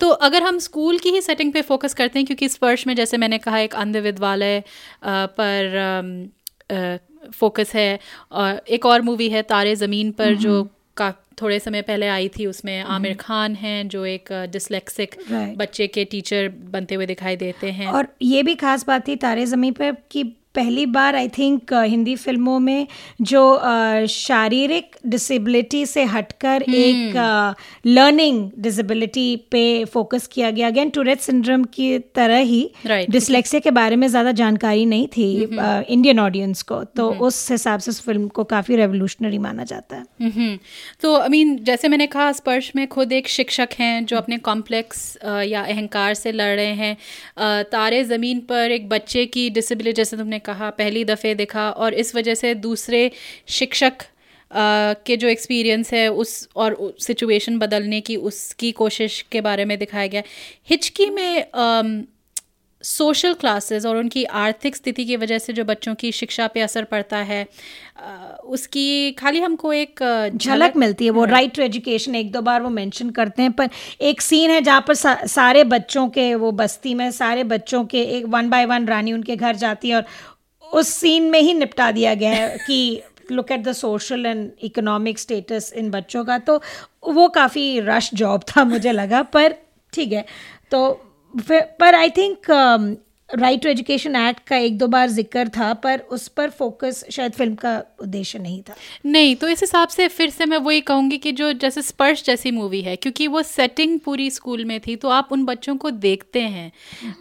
तो 0.00 0.08
अगर 0.20 0.42
हम 0.42 0.58
स्कूल 0.58 0.98
की 0.98 1.10
ही 1.10 1.20
सेटिंग 1.20 1.52
पे 1.52 1.62
फोकस 1.62 1.94
करते 1.94 2.18
हैं 2.18 2.26
क्योंकि 2.26 2.48
स्पर्श 2.48 2.86
में 2.86 2.94
जैसे 2.96 3.16
मैंने 3.16 3.38
कहा 3.38 3.58
एक 3.58 3.74
अंध 3.74 3.96
विद्यालय 3.98 4.62
पर 5.06 5.78
फोकस 7.32 7.74
है। 7.74 7.98
और 8.32 8.60
एक 8.68 8.86
और 8.86 9.02
मूवी 9.02 9.28
है 9.28 9.42
तारे 9.42 9.74
ज़मीन 9.76 10.10
पर 10.12 10.34
जो 10.36 10.62
का 10.96 11.12
थोड़े 11.42 11.58
समय 11.60 11.82
पहले 11.82 12.06
आई 12.08 12.28
थी 12.28 12.46
उसमें 12.46 12.80
आमिर 12.80 13.14
खान 13.14 13.54
हैं 13.54 13.88
जो 13.88 14.04
एक 14.06 14.32
डिसलेक्सिक 14.52 15.16
बच्चे 15.58 15.86
के 15.86 16.04
टीचर 16.04 16.48
बनते 16.70 16.94
हुए 16.94 17.06
दिखाई 17.06 17.36
देते 17.36 17.70
हैं। 17.70 17.86
और 17.88 18.06
ये 18.22 18.42
भी 18.42 18.54
खास 18.54 18.86
बात 18.86 19.06
थी 19.08 19.16
तारे 19.16 19.46
ज़मीन 19.46 19.72
पर 19.72 19.96
कि 20.10 20.22
पहली 20.56 20.86
बार 20.88 21.16
आई 21.16 21.28
थिंक 21.28 21.72
हिंदी 21.86 22.14
फ़िल्मों 22.16 22.58
में 22.60 22.86
जो 23.22 23.42
शारीरिक 24.08 24.96
डिसेबिलिटी 25.06 25.84
से 25.86 26.04
हटकर 26.06 26.62
एक 26.74 27.16
लर्निंग 27.86 28.50
डिसेबिलिटी 28.58 29.26
पे 29.50 29.64
फोकस 29.86 30.26
किया 30.32 30.50
गया। 30.50 30.68
अगेन 30.68 30.90
टूरेट 30.90 31.20
सिंड्रोम 31.20 31.64
की 31.74 31.98
तरह 32.14 32.38
ही 32.38 32.62
Right. 32.86 33.10
डिसलेक्सिया 33.10 33.60
के 33.60 33.70
बारे 33.72 33.96
में 33.96 34.06
ज़्यादा 34.08 34.32
जानकारी 34.34 34.84
नहीं 34.86 35.06
थी 35.16 35.26
इंडियन 35.42 36.18
ऑडियंस 36.20 36.62
को। 36.64 36.82
तो 36.96 37.08
उस 37.26 37.50
हिसाब 37.50 37.80
से 37.80 37.90
उस 37.90 38.00
फ़िल्म 38.02 38.28
को 38.28 38.44
काफ़ी 38.46 38.76
रेवोल्यूशनरी 38.76 39.38
माना 39.38 39.64
जाता 39.64 39.96
है। 39.96 40.30
हम्म 40.30 40.58
तो 41.02 41.16
आई 41.16 41.28
मीन 41.28 41.56
जैसे 41.64 41.88
मैंने 41.88 42.06
कहा 42.06 42.30
स्पर्श 42.32 42.70
में 42.76 42.86
खुद 42.88 43.12
एक 43.12 43.28
शिक्षक 43.28 43.68
हैं 43.78 44.04
जो 44.06 44.16
अपने 44.16 44.38
कॉम्प्लेक्स 44.48 45.02
या 45.24 45.62
अहंकार 45.64 46.14
से 46.14 46.32
लड़ 46.32 46.54
रहे 46.56 46.74
हैं। 46.74 46.96
तारे 47.70 48.02
ज़मीन 48.06 48.40
पर 48.48 48.70
एक 48.70 48.88
बच्चे 48.88 49.24
की 49.28 49.48
डिसेबिलिटी 49.50 49.96
जैसे 49.96 50.16
तुमने 50.16 50.38
कहा 50.48 50.70
पहली 50.78 51.04
दफ़े 51.04 51.34
दिखा 51.34 51.68
और 51.70 51.94
इस 51.94 52.14
वजह 52.16 52.34
से 52.34 52.54
दूसरे 52.66 53.10
शिक्षक 53.50 54.02
अ, 54.50 54.94
के 55.06 55.16
जो 55.16 55.28
एक्सपीरियंस 55.28 55.92
है 55.92 56.08
उस 56.14 56.48
और 56.56 56.76
सिचुएशन 57.00 57.58
बदलने 57.58 58.00
की 58.00 58.16
उसकी 58.28 58.70
कोशिश 58.72 59.20
के 59.32 59.40
बारे 59.40 59.64
में 59.64 59.78
दिखाया 59.78 60.06
गया। 60.06 60.22
हिचकी 60.70 61.08
में 61.10 62.04
सोशल 62.84 63.32
क्लासेस 63.34 63.84
और 63.86 63.96
उनकी 63.96 64.22
आर्थिक 64.38 64.76
स्थिति 64.76 65.04
की 65.04 65.16
वजह 65.16 65.38
से 65.38 65.52
जो 65.52 65.64
बच्चों 65.64 65.94
की 65.94 66.10
शिक्षा 66.12 66.46
पे 66.54 66.60
असर 66.60 66.84
पड़ता 66.84 67.18
है 67.30 67.42
अ, 67.44 68.36
उसकी 68.56 69.12
खाली 69.12 69.40
हमको 69.40 69.72
एक 69.72 70.02
झलक 70.36 70.76
मिलती 70.76 71.04
है 71.04 71.10
वो 71.10 71.24
राइट 71.24 71.54
टू 71.56 71.62
एजुकेशन 71.62 72.14
एक 72.14 72.30
दो 72.32 72.40
बार 72.50 72.62
वो 72.62 72.68
मेंशन 72.70 73.10
करते 73.18 73.42
हैं 73.42 73.52
पर 73.52 73.68
एक 74.10 74.20
सीन 74.22 74.50
है 74.50 74.60
जहाँ 74.60 74.84
पर 74.88 74.94
सा, 74.94 75.14
सारे 75.26 75.64
बच्चों 75.74 76.08
के 76.08 76.34
वो 76.44 76.52
बस्ती 76.62 76.94
में 76.94 77.10
सारे 77.12 77.44
बच्चों 77.56 77.84
के 77.94 78.02
एक 78.18 78.26
वन 78.36 78.50
बाय 78.50 78.64
वन 78.66 78.86
रानी 78.86 79.12
उनके 79.12 79.36
घर 79.36 79.56
जाती 79.56 79.88
है 79.88 79.96
और 79.96 80.04
उस 80.72 80.88
सीन 80.90 81.30
में 81.30 81.40
ही 81.40 81.54
निपटा 81.54 81.90
दिया 81.92 82.14
गया 82.14 82.30
है 82.30 82.56
कि 82.58 83.02
look 83.32 83.50
at 83.52 83.60
the 83.60 83.72
social 83.72 84.26
and 84.26 84.50
economic 84.62 85.18
status 85.18 85.72
इन 85.76 85.90
बच्चों 85.90 86.24
का। 86.24 86.38
तो 86.38 86.60
वो 87.04 87.28
काफ़ी 87.28 87.80
रश 87.80 88.10
जॉब 88.14 88.42
था, 88.48 88.64
मुझे 88.64 88.92
लगा, 88.92 89.22
पर 89.22 89.54
ठीक 89.92 90.12
है। 90.12 90.24
तो 90.70 90.88
पर 91.34 91.94
I 91.94 92.10
think 92.10 92.50
right 93.30 93.62
to 93.62 93.68
education 93.68 94.16
act 94.16 94.40
का 94.48 94.56
एक 94.56 94.76
दो 94.78 94.86
बार 94.86 95.08
ज़िक्र 95.08 95.48
था 95.48 95.72
पर 95.74 95.98
उस 96.10 96.26
पर 96.28 96.50
फोकस 96.50 97.04
शायद 97.12 97.32
फ़िल्म 97.32 97.54
का 97.54 97.82
उद्देश्य 98.02 98.38
नहीं 98.38 98.60
था। 98.62 98.74
नहीं 99.06 99.34
तो 99.36 99.48
इस 99.48 99.60
हिसाब 99.60 99.88
से 99.88 100.06
फिर 100.08 100.30
से 100.30 100.46
मैं 100.46 100.58
वही 100.58 100.80
कहूँगी 100.80 101.18
कि 101.18 101.32
जो 101.32 101.52
जैसे 101.52 101.82
स्पर्श 101.82 102.22
जैसी 102.24 102.50
मूवी 102.50 102.80
है 102.80 102.94
क्योंकि 102.96 103.26
वो 103.26 103.42
सेटिंग 103.42 103.98
पूरी 104.00 104.30
स्कूल 104.30 104.64
में 104.64 104.78
थी 104.80 104.96
तो 104.96 105.08
आप 105.08 105.28
उन 105.32 105.44
बच्चों 105.44 105.76
को 105.76 105.90
देखते 105.90 106.40
हैं। 106.40 106.68
अ, 106.68 107.12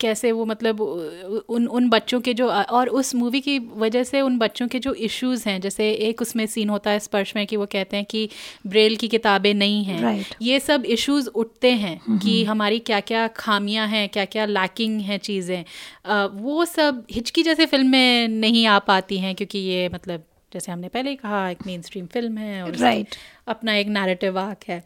कैसे 0.00 0.32
वो 0.32 0.44
मतलब 0.44 0.80
उन 0.80 1.66
उन 1.66 1.88
बच्चों 1.90 2.20
के 2.20 2.34
जो 2.34 2.48
और 2.48 2.88
उस 2.88 3.14
मूवी 3.14 3.40
की 3.40 3.58
वजह 3.58 4.04
से 4.04 4.20
उन 4.20 4.38
बच्चों 4.38 4.68
के 4.68 4.78
जो 4.78 4.94
इश्यूज़ 4.94 5.48
हैं 5.48 5.60
जैसे 5.60 5.90
एक 6.08 6.22
उसमें 6.22 6.44
सीन 6.46 6.70
होता 6.70 6.90
है 6.90 6.98
स्पर्श 6.98 7.32
में 7.36 7.46
कि 7.46 7.56
वो 7.56 7.66
कहते 7.66 7.96
हैं 7.96 8.04
कि 8.04 8.28
ब्रेल 8.66 8.96
की 8.96 9.08
किताबें 9.08 9.52
नहीं 9.54 9.84
हैं। 9.84 10.00
Right. 10.02 10.34
ये 10.42 10.60
सब 10.60 10.84
इश्यूज़ 10.88 11.28
उठते 11.28 11.70
हैं 11.72 12.18
कि 12.18 12.42
हमारी 12.44 12.78
क्या 12.78 13.00
क्या 13.00 13.26
खामियाँ 13.36 13.86
हैं 13.88 14.08
क्या 14.08 14.24
क्या 14.24 14.46
लैकिंग 14.46 15.00
हैं 15.00 15.15
चीज़ें 15.18 15.64
अ, 16.04 16.24
वो 16.26 16.64
सब 16.64 17.06
हिचकी 17.10 17.42
जैसे 17.42 17.66
फ़िल्म 17.66 17.90
नहीं 18.30 18.66
आ 18.66 18.78
पाती 18.78 19.18
हैं 19.18 19.34
क्योंकि 19.34 19.58
ये 19.58 19.88
मतलब 19.88 20.24
जैसे 20.52 20.72
हमने 20.72 20.88
पहले 20.88 21.10
ही 21.10 21.16
कहा 21.16 21.48
एक 21.50 21.58
मेन 21.66 21.82
स्ट्रीम 21.82 22.06
फ़िल्म 22.06 22.38
है 22.38 22.62
और 22.62 22.76
राइट 22.76 23.06
Right. 23.06 23.18
अपना 23.48 23.74
एक 23.74 23.88
नैरेटिव 23.88 24.38
आर्क 24.38 24.64
है 24.68 24.82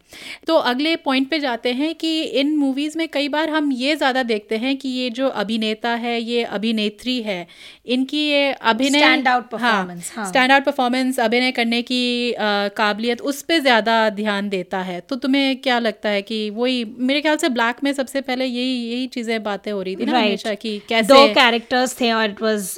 तो 0.47 0.55
अगले 0.55 0.97
पॉइंट 0.97 1.29
पे 1.31 1.39
जाते 1.41 1.73
हैं 1.73 1.95
कि 1.95 2.23
इन 2.23 2.57
मूवीज़ 2.57 2.99
में 2.99 3.09
कई 3.09 3.29
बार 3.29 3.51
हम 3.51 3.73
ये 3.73 3.97
ज़्यादा 3.97 4.23
देखते 4.23 4.57
हैं 4.57 4.77
कि 4.77 4.89
ये 4.89 5.11
जो 5.11 5.29
अभिनेता 5.29 5.91
है 5.91 6.21
ये 6.23 6.43
अभिनेत्री 6.43 7.23
है 7.23 7.47
इनकी 7.87 8.19
ये 8.19 8.53
अभिनय 8.53 9.01
Stand-out 9.01 9.45
performance, 9.55 10.11
हाँ। 10.17 10.27
स्टैंड 10.29 10.53
आउट 10.53 10.65
परफॉर्मेंस 10.65 11.21
अभिनय 11.21 11.51
करने 11.51 11.83
की 11.83 12.35
काबिलियत 12.77 13.21
उस 13.21 13.43
पर 13.43 13.59
ज़्यादा 13.59 14.11
ध्यान 14.11 14.49
देता 14.49 14.79
है 14.79 15.01
तो 15.01 15.17
तुम्हें 15.17 15.57
क्या 15.57 15.79
लगता 15.79 16.09
है 16.09 16.23
कि 16.23 16.51
वही 16.51 16.85
मेरे 16.99 17.21
ख्याल 17.21 17.37
से 17.37 17.49
ब्लैक 17.49 17.77
में 17.85 17.93
सबसे 17.93 18.21
पहले 18.21 18.45
यही 18.45 18.91
यही 18.91 19.07
चीज़ें 19.07 19.43
बातें 19.43 19.73
हो 19.73 19.83
रही 19.83 19.97
थी 19.97 20.05
ना 20.05 20.13
Right. 20.13 20.27
हमेशा 20.27 20.55
कि 20.55 20.81
कैसे 20.89 21.09
दो 21.09 21.27
कैरेक्टर्स 21.35 22.01
थे 22.01 22.13
और 22.13 22.25
इट 22.25 22.43
वाज 22.43 22.75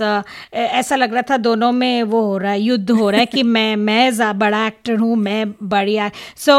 ऐसा 0.55 0.97
लग 0.97 1.13
रहा 1.13 1.23
था 1.23 1.37
दोनों 1.37 1.73
में 1.73 2.03
वो 2.03 2.21
हो 2.23 2.39
रहा 2.39 2.53
है 2.53 2.61
युद्ध 2.61 2.91
हो 2.91 3.11
रहा 3.11 3.21
है 3.21 3.27
कि 3.27 3.43
मैं 3.43 3.77
मैं 3.77 4.39
बड़ा 4.39 4.67
एक्टर 4.67 4.97
हूँ 4.97 5.17
मैं 5.17 5.45
बढ़िया 5.73 6.11
सो 6.37 6.55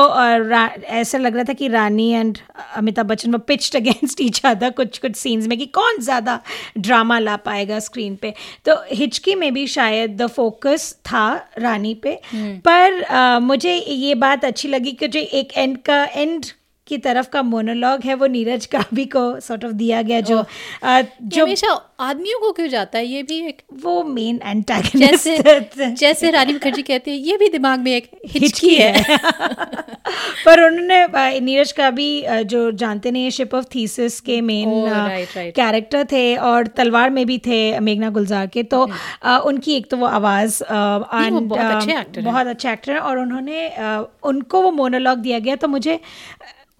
ऐसा 0.99 1.17
लग 1.17 1.35
रहा 1.35 1.43
था 1.43 1.53
कि 1.53 1.67
रानी 1.67 2.09
एंड 2.11 2.37
अमिताभ 2.75 3.05
बच्चन 3.05 3.31
वो 3.31 3.37
पिच्ड 3.47 3.75
अगेंस्ट 3.75 4.21
ईच 4.21 4.41
अदर 4.45 4.71
कुछ 4.71 4.97
कुछ 4.97 5.15
सीन्स 5.15 5.47
में 5.47 5.57
कि 5.57 5.65
कौन 5.75 5.99
ज़्यादा 6.01 6.39
ड्रामा 6.77 7.19
ला 7.19 7.35
पाएगा 7.45 7.79
स्क्रीन 7.79 8.15
पे। 8.15 8.33
तो 8.65 8.75
हिचकी 8.91 9.35
में 9.35 9.53
भी 9.53 9.67
शायद 9.67 10.17
द 10.21 10.27
फोकस 10.27 10.91
था 11.05 11.25
रानी 11.57 11.93
पे। 11.95 12.15
hmm. 12.25 12.59
पर 12.67 13.01
uh, 13.03 13.41
मुझे 13.43 13.73
ये 13.75 14.15
बात 14.15 14.45
अच्छी 14.45 14.67
लगी 14.67 14.91
कि 14.91 15.07
जो 15.07 15.19
एक 15.19 15.57
एंड 15.57 15.77
का 15.77 16.03
एंड 16.05 16.45
की 16.87 16.97
तरफ़ 16.97 17.29
का 17.29 17.41
मोनोलॉग 17.41 18.01
है 18.03 18.13
वो 18.13 18.27
नीरज 18.27 18.65
काबी 18.65 19.05
को 19.05 19.39
सॉर्ट 19.39 19.65
ऑफ़ 19.65 19.71
दिया 19.71 20.01
गया 20.01 20.19
जो। 20.21 20.45
जो 21.21 21.43
हमेशा 21.43 21.95
आदमियों 21.99 22.39
को 22.39 22.51
क्यों 22.51 22.67
जाता 22.67 22.97
है 22.97 23.05
ये 23.05 23.23
भी 23.23 23.39
एक 23.47 23.61
वो 23.83 24.03
मेन 24.03 24.37
जैसे 24.37 24.49
एंटागनिस्ट 24.49 25.79
जैसे 25.99 26.31
रानी 26.31 26.53
मुखर्जी 26.53 26.81
कहते 26.81 27.11
हैं 27.11 27.17
ये 27.17 27.37
भी 27.37 27.49
दिमाग 27.49 27.79
में 27.79 27.91
एक 27.95 28.09
हिचकी 28.27 28.75
है 28.75 29.03
पर 30.45 30.63
उन्होंने 30.63 31.39
नीरज 31.39 31.71
का 31.71 31.89
भी 31.89 32.25
जो 32.43 32.71
जानते 32.71 33.11
नहीं 33.11 33.23
है 33.23 33.31
शिप 33.31 33.55
ऑफ़ 33.55 33.65
थीसिस 33.75 34.21
के 34.21 34.41
मेन. 34.41 34.69
कैरेक्टर 35.55 36.03
थे 36.03 36.35
और 36.35 36.67
तलवार 36.67 37.09
में 37.09 37.25
भी 37.25 37.37
थे 37.37 37.79
मेघना 37.79 38.09
गुलजार 38.09 38.47
के 38.47 38.63
तो 38.63 38.83
उनकी 39.45 39.75
एक 39.75 39.89
तो 39.91 39.97
वो 39.97 40.05
आवाज़ 40.05 40.63
हैं। 40.63 42.23
बहुत 42.23 42.47
अच्छे 42.47 42.71
एक्टर 42.71 42.91
हैं 42.91 42.99
और 42.99 43.17
उन्होंने 43.17 43.69
उनको 44.23 44.61
वो 44.61 44.71
मोनोलॉग 44.71 45.17
दिया 45.17 45.39
गया 45.39 45.55
तो 45.55 45.67
मुझे 45.67 45.99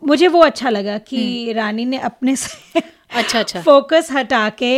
मुझे 0.04 0.28
वो 0.28 0.40
अच्छा 0.44 0.70
लगा 0.70 0.98
कि 1.00 1.54
रानी 1.54 1.86
ने 1.86 1.98
अपने 2.02 2.36
से 2.36 2.82
अच्छा 3.14 3.40
अच्छा। 3.40 3.62
फोकस 3.62 4.08
हटा 4.12 4.50
के 4.62 4.74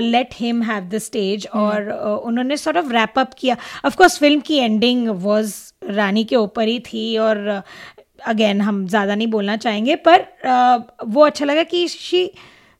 let 0.00 0.34
him 0.34 0.62
have 0.62 0.88
the 0.88 0.98
stage 0.98 1.46
और 1.46 1.84
uh, 1.84 2.26
उन्होंने 2.26 2.56
सॉर्ट 2.56 2.76
ऑफ़ 2.76 2.92
रैप 2.92 3.18
अप 3.18 3.34
किया। 3.38 3.56
ऑफ़ 3.84 3.96
कोर्स 3.96 4.18
फ़िल्म 4.18 4.40
की 4.40 4.56
एंडिंग 4.56 5.08
वाज 5.22 5.54
रानी 5.90 6.24
के 6.24 6.36
ऊपर 6.36 6.68
ही 6.68 6.78
थी 6.82 7.16
और 7.18 7.46
अगेन 7.48 8.58
uh, 8.58 8.64
हम 8.64 8.86
ज़्यादा 8.86 9.14
नहीं 9.14 9.28
बोलना 9.28 9.56
चाहेंगे 9.56 9.96
पर 9.98 10.26
uh, 10.46 11.04
वो 11.06 11.24
अच्छा 11.24 11.44
लगा 11.44 11.62
कि 11.64 11.86
शी 11.88 12.30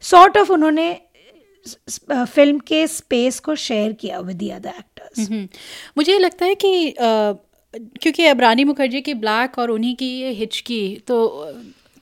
सॉर्ट 0.05 0.36
ऑफ़ 0.38 0.53
उन्होंने 0.53 0.93
फ़िल्म 2.07 2.59
के 2.59 2.86
स्पेस 2.86 3.41
को 3.41 3.55
शेयर 3.55 3.93
किया 3.93 4.18
with 4.20 4.36
the 4.38 4.51
other 4.51 4.68
actors 4.70 5.30
hmm. 5.30 5.49
मुझे 5.97 6.18
लगता 6.18 6.47
है 6.47 6.55
कि 6.55 6.95
क्योंकि 6.95 8.26
अब 8.26 8.41
रानी 8.41 8.64
मुखर्जी 8.64 9.01
की 9.01 9.14
ब्लैक 9.16 9.59
और 9.59 9.70
उन्हीं 9.70 9.95
की 9.97 10.07
ये 10.20 10.30
हिचकी 10.32 10.82
तो 11.07 11.18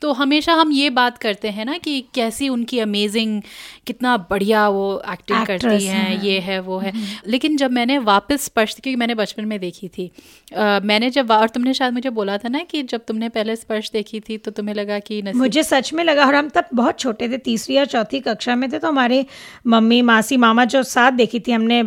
तो 0.02 0.12
हमेशा 0.12 0.52
हम 0.52 0.72
ये 0.72 0.90
बात 0.90 1.18
करते 1.18 1.48
हैं 1.48 1.64
ना 1.64 1.78
कि 1.78 2.00
कैसी 2.14 2.48
उनकी 2.48 2.78
अमेजिंग 2.78 3.42
कितना 3.86 4.16
बढ़िया 4.16 4.68
वो 4.68 5.02
एक्टिंग 5.12 5.46
करती 5.46 5.84
हैं 5.84 5.94
हैं। 5.98 6.22
ये 6.22 6.38
है 6.40 6.60
वो 6.60 6.78
है। 6.78 6.92
लेकिन 7.26 7.56
जब 7.56 7.70
मैंने 7.70 7.98
वापस 7.98 8.44
स्पर्श 8.44 8.74
क्योंकि 8.74 8.96
मैंने 8.96 9.14
बचपन 9.14 9.44
में 9.44 9.58
देखी 9.60 9.88
थी 9.88 10.10
अ, 10.56 10.80
मैंने 10.84 11.10
जब 11.10 11.30
और 11.30 11.48
तुमने 11.48 11.74
शायद 11.74 11.92
मुझे 11.94 12.10
बोला 12.10 12.36
था 12.38 12.48
ना 12.48 12.62
कि 12.62 12.82
जब 12.82 13.00
तुमने 13.08 13.28
पहले 13.28 13.56
स्पर्श 13.56 13.90
देखी 13.90 14.20
थी 14.20 14.36
तो 14.38 14.50
तुम्हें 14.50 14.74
लगा 14.74 14.98
कि 14.98 15.22
मुझे 15.34 15.62
सच 15.62 15.92
में 15.92 16.04
लगा 16.04 16.26
और 16.26 16.34
हम 16.34 16.48
तब 16.48 16.68
बहुत 16.74 16.98
छोटे 16.98 17.28
थे 17.28 17.38
तीसरी 17.38 17.76
या 17.76 17.84
चौथी 17.84 18.20
कक्षा 18.20 18.56
में 18.56 18.72
थे 18.72 18.78
तो 18.78 18.88
हमारे 18.88 19.24
मम्मी 19.66 20.02
मासी 20.02 20.36
मामा 20.36 20.64
जो 20.64 20.82
साथ 20.82 21.12
देखी 21.12 21.40
थी 21.40 21.52
हमने 21.52 21.82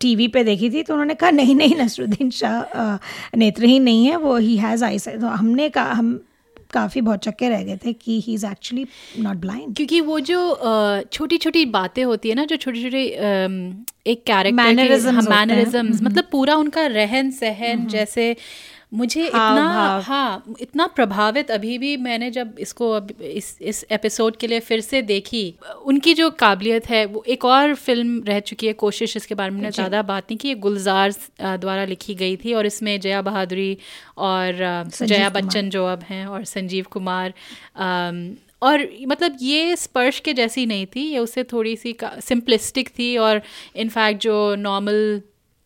टीवी 0.00 0.28
पे 0.28 0.44
देखी 0.44 0.70
थी 0.70 0.82
तो 0.82 0.94
उन्होंने 0.94 1.14
कहा 1.14 1.30
नहीं 1.30 1.54
नहीं 1.54 1.76
नसरुद्दीन 1.76 2.30
शाह 2.30 2.98
नेत्रहीन 3.36 3.82
नहीं 3.82 4.06
है 4.06 4.16
वो 4.16 4.36
ही 4.36 4.56
हैज़ 4.56 4.84
आई 4.84 4.98
तो 4.98 5.26
हमने 5.26 5.68
कहा 5.68 5.92
हम 5.92 6.18
काफ़ी 6.74 7.00
बहुत 7.00 7.24
चक्के 7.24 7.48
रह 7.48 7.62
गए 7.64 7.78
थे 7.84 7.92
कि 7.94 8.20
he 8.20 8.34
is 8.34 8.46
actually 8.46 8.86
not 9.20 9.36
blind 9.36 9.74
क्योंकि 9.76 10.00
वो 10.00 10.20
जो 10.30 10.40
छोटी 11.12 11.38
छोटी 11.38 11.64
बातें 11.74 12.02
होती 12.04 12.28
है 12.28 12.34
ना 12.34 12.44
जो 12.44 12.56
छोटी 12.56 12.82
छोटी 12.82 13.04
एक 14.06 14.22
कैरेक्टर 14.26 14.52
मैनरिज्म 14.52 15.20
होते 15.20 15.82
मतलब 16.02 16.24
पूरा 16.32 16.54
उनका 16.56 16.86
रहन 16.86 17.30
सहन 17.32 17.86
जैसे 17.88 18.34
मुझे 18.92 19.22
हाव 19.22 19.28
इतना 19.28 19.68
भाव। 19.68 20.00
हाँ 20.00 20.56
इतना 20.60 20.86
प्रभावित 20.86 21.50
अभी 21.50 21.76
भी 21.78 21.96
मैंने 21.96 22.30
जब 22.30 22.54
इसको 22.58 22.90
अब 22.90 23.10
इस 23.22 23.56
इस 23.62 23.84
एपिसोड 23.90 24.36
के 24.36 24.46
लिए 24.46 24.60
फिर 24.60 24.80
से 24.80 25.02
देखी 25.02 25.42
उनकी 25.84 26.14
जो 26.14 26.30
काबिलियत 26.30 26.88
है 26.88 27.04
वो 27.06 27.24
एक 27.28 27.44
और 27.44 27.74
फ़िल्म 27.74 28.22
रह 28.24 28.40
चुकी 28.40 28.66
है 28.66 28.72
कोशिश 28.72 29.16
इसके 29.16 29.34
बारे 29.34 29.50
में 29.50 29.70
ज़्यादा 29.70 30.02
बात 30.02 30.30
नहीं 30.30 30.38
की 30.38 30.48
ये 30.48 30.54
गुलजार 30.54 31.14
द्वारा 31.40 31.84
लिखी 31.84 32.14
गई 32.14 32.36
थी 32.36 32.54
और 32.54 32.66
इसमें 32.66 32.98
जया 33.00 33.22
बहादुरी 33.22 33.76
और 34.18 34.64
जया 35.02 35.28
बच्चन 35.30 35.70
जो 35.70 35.86
अब 35.86 36.02
हैं 36.02 36.26
और 36.26 36.44
संजीव 36.44 36.86
कुमार 36.90 37.34
और 38.62 38.88
मतलब 39.08 39.36
ये 39.40 39.76
स्पर्श 39.76 40.18
के 40.20 40.32
जैसी 40.32 40.66
नहीं 40.66 40.86
थी 40.86 41.00
ये 41.00 41.18
उससे 41.18 41.44
थोड़ी 41.44 41.76
सी 41.76 41.96
सिंपलिस्टिक 42.02 42.88
थी 42.88 43.16
और 43.16 43.42
इनफैक्ट 43.76 44.20
जो 44.20 44.54
नॉर्मल 44.58 45.20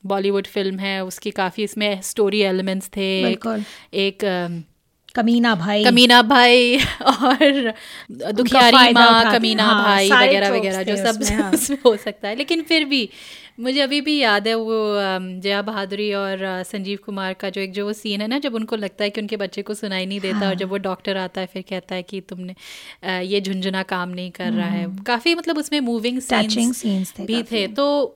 बॉलीवुड 0.06 0.46
फ़िल्म 0.46 0.78
है 0.78 1.04
उसकी 1.04 1.30
काफ़ी 1.30 1.62
इसमें 1.64 2.00
स्टोरी 2.02 2.40
एलिमेंट्स 2.40 2.90
थे 2.96 3.32
एक, 3.32 3.64
एक 3.94 4.18
कमीना 5.14 5.54
भाई। 5.54 5.84
कमीना 5.84 6.22
भाई 6.22 6.76
और 7.02 7.74
दुखियारी 8.32 8.92
माँ 8.92 9.38
कमीना 9.38 9.64
हाँ, 9.64 9.84
भाई 9.84 10.10
वगैरह 10.10 10.50
वगैरह 10.50 10.82
जो 10.82 10.96
सब 10.96 11.20
उसमें, 11.20 11.38
हाँ। 11.38 11.52
उसमें 11.54 11.78
हो 11.86 11.96
सकता 11.96 12.28
है। 12.28 12.36
लेकिन 12.36 12.62
फिर 12.62 12.84
भी 12.84 13.08
मुझे 13.60 13.80
अभी 13.80 14.00
भी 14.00 14.18
याद 14.18 14.48
है 14.48 14.54
वो 14.54 14.94
जया 15.40 15.62
बहादुरी 15.62 16.12
और 16.14 16.62
संजीव 16.62 16.98
कुमार 17.06 17.32
का 17.34 17.50
जो 17.50 17.60
एक 17.60 17.72
जो 17.72 17.86
वो 17.86 17.92
सीन 17.92 18.20
है 18.20 18.28
ना 18.28 18.38
जब 18.38 18.54
उनको 18.54 18.76
लगता 18.76 19.04
है 19.04 19.10
कि 19.10 19.20
उनके 19.20 19.36
बच्चे 19.36 19.62
को 19.62 19.74
सुनाई 19.74 20.06
नहीं 20.06 20.20
देता 20.20 20.36
हाँ। 20.36 20.48
और 20.48 20.54
जब 20.54 20.68
वो 20.68 20.76
डॉक्टर 20.76 21.16
आता 21.16 21.40
है 21.40 21.46
फिर 21.46 21.62
कहता 21.62 21.94
है 21.94 22.02
कि 22.02 22.20
तुमने 22.20 22.54
ये 23.20 23.40
झुंझुना 23.40 23.82
काम 23.82 24.08
नहीं 24.08 24.30
कर 24.30 24.52
रहा 24.52 24.68
है। 24.68 24.96
काफ़ी 25.06 25.34
मतलब 25.34 25.58
उसमें 25.58 25.80
मूविंग 25.80 26.20
हम्म। 26.32 27.02
थे 27.18 27.26
भी 27.26 27.42
थे। 27.42 27.66
तो 27.66 28.14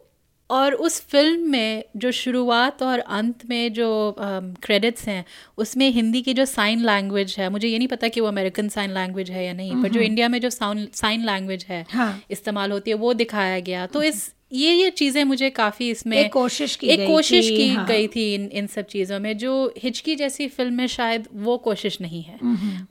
और 0.52 0.74
उस 0.74 1.00
फ़िल्म 1.00 1.50
में 1.50 1.84
जो 1.96 2.10
शुरुआत 2.12 2.82
और 2.82 2.98
अंत 2.98 3.44
में 3.48 3.72
जो 3.72 4.14
क्रेडिट्स 4.18 5.08
हैं 5.08 5.24
उसमें 5.58 5.88
हिंदी 5.90 6.22
की 6.22 6.34
जो 6.34 6.44
साइन 6.44 6.84
लैंग्वेज 6.84 7.36
है 7.38 7.48
मुझे 7.48 7.68
ये 7.68 7.78
नहीं 7.78 7.88
पता 7.88 8.08
कि 8.08 8.20
वो 8.20 8.28
अमेरिकन 8.28 8.68
साइन 8.68 8.90
लैंग्वेज 8.90 9.30
है 9.30 9.46
या 9.46 9.52
नहीं 9.52 9.82
पर 9.82 9.88
जो 9.88 10.00
इंडिया 10.00 10.28
में 10.28 10.40
जो 10.40 10.50
साउंड 10.50 10.88
साइन 10.94 11.24
लैंग्वेज 11.24 11.66
है 11.68 11.84
हाँ। 11.90 12.22
इस्तेमाल 12.30 12.72
होती 12.72 12.90
है 12.90 12.96
वो 12.96 13.12
दिखाया 13.14 13.58
गया। 13.60 13.86
तो 13.86 14.02
इस 14.02 14.34
ये 14.52 14.72
ये 14.72 14.90
चीज़ें 14.90 15.22
मुझे 15.24 15.48
काफ़ी 15.50 15.90
इसमें 15.90 16.16
एक 16.18 16.32
कोशिश 16.32 16.74
की 16.76 16.86
एक 16.86 16.98
गई 16.98 17.06
कोशिश 17.06 17.48
कि, 17.48 17.56
की 17.56 17.68
हाँ। 17.68 17.86
गई 17.86 18.08
थी 18.08 18.34
इन 18.34 18.48
इन 18.52 18.66
सब 18.66 18.86
चीज़ों 18.86 19.18
में 19.20 19.36
जो 19.38 19.52
हिचकी 19.82 20.16
जैसी 20.16 20.48
फ़िल्म 20.48 20.74
में 20.74 20.86
शायद 20.86 21.28
वो 21.34 21.56
कोशिश 21.58 22.00
नहीं 22.00 22.22
है। 22.22 22.38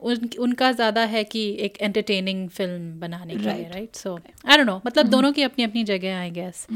उन, 0.00 0.28
उनका 0.38 0.70
ज़्यादा 0.72 1.04
है 1.04 1.24
कि 1.24 1.44
एक 1.60 1.78
एंटरटेनिंग 1.80 2.48
फ़िल्म 2.48 3.00
बनाने 3.00 3.34
के 3.34 3.42
लिए 3.42 3.68
right 3.68 3.96
so 3.96 4.18
I 4.48 4.56
don't 4.56 4.66
know 4.66 4.80
मतलब 4.86 5.06
दोनों 5.06 5.32
की 5.32 5.42
अपनी 5.42 5.64
अपनी 5.64 5.84
जगह 5.84 6.18
आई 6.18 6.30
गेस 6.30 6.66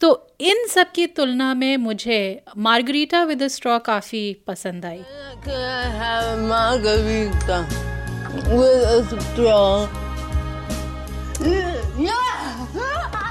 तो 0.00 0.10
इन 0.40 0.66
सब 0.66 0.92
की 0.92 1.06
तुलना 1.06 1.52
में 1.54 1.76
मुझे 1.76 2.20
मार्गरीटा 2.58 3.22
विद 3.24 3.46
स्ट्रॉ 3.48 3.78
काफ़ी 3.78 4.22
पसंद 4.46 4.84
आई। 4.84 5.02
Have 12.84 13.23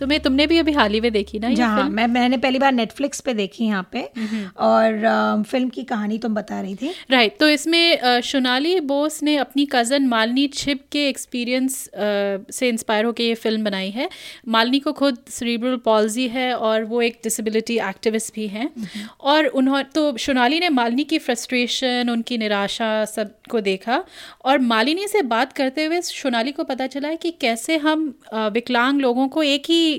straw. 0.00 0.08
तुम्हें 0.10 0.20
तुमने 0.20 0.46
भी 0.46 0.58
अभी 0.58 0.72
हाल 0.72 0.92
ही 0.92 1.00
में 1.00 1.12
देखी 1.12 1.38
ना 1.38 1.48
ये 1.48 1.54
जहाँ 1.54 1.88
मैं 1.90 2.06
मैंने 2.06 2.36
पहली 2.36 2.58
बार 2.58 2.72
नेटफ्लिक्स 2.72 3.20
पे 3.20 3.34
देखी 3.34 3.64
यहाँ 3.64 3.88
पे। 3.92 4.02
और 4.58 5.04
अ, 5.04 5.42
फ़िल्म 5.42 5.68
की 5.68 5.82
कहानी 5.84 6.18
तुम 6.18 6.34
बता 6.34 6.60
रही 6.60 6.74
थी। 6.74 6.92
राइट 7.10 7.38
तो 7.40 7.48
इसमें 7.48 8.20
सोनाली 8.22 8.78
बोस 8.80 9.22
ने 9.22 9.36
अपनी 9.36 9.66
कज़न 9.66 10.06
मालनी 10.06 10.46
छिप 10.48 10.80
के 10.92 11.08
एक्सपीरियंस 11.08 11.78
से 12.50 12.68
इंस्पायर 12.68 13.04
होकर 13.04 13.22
ये 13.22 13.34
फ़िल्म 13.34 13.64
बनाई 13.64 13.90
है। 13.90 14.08
मालनी 14.48 14.78
को 14.78 14.92
खुद 14.92 15.18
सेरिब्रल 15.30 15.76
पॉल्जी 15.84 16.28
है 16.28 16.52
और 16.54 16.84
वो 16.84 17.02
एक 17.02 17.18
डिसेबिलिटी 17.24 17.78
एक्टिविस्ट 17.78 18.34
भी 18.34 18.46
हैं। 18.48 18.68
और 19.20 19.46
उन्होंने 19.46 19.84
तो 19.94 20.16
सोनाली 20.18 20.60
ने 20.60 20.68
मालनी 20.68 21.04
की 21.04 21.18
फ्रस्ट्रेशन 21.18 22.10
उनकी 22.10 22.38
निराशा 22.38 23.04
सबको 23.04 23.60
देखा। 23.60 24.02
और 24.44 24.58
मालिनी 24.58 25.06
से 25.08 25.22
बात 25.22 25.52
करते 25.52 25.84
हुए 25.84 26.00
सोनाली 26.02 26.52
को 26.52 26.64
पता 26.64 26.86
चला 26.86 27.08
है 27.08 27.16
कि 27.16 27.30
कैसे 27.40 27.76
हम 27.76 28.14
विकलांग 28.34 29.00
लोगों 29.00 29.28
को 29.28 29.42
एक 29.42 29.62
ही 29.68 29.89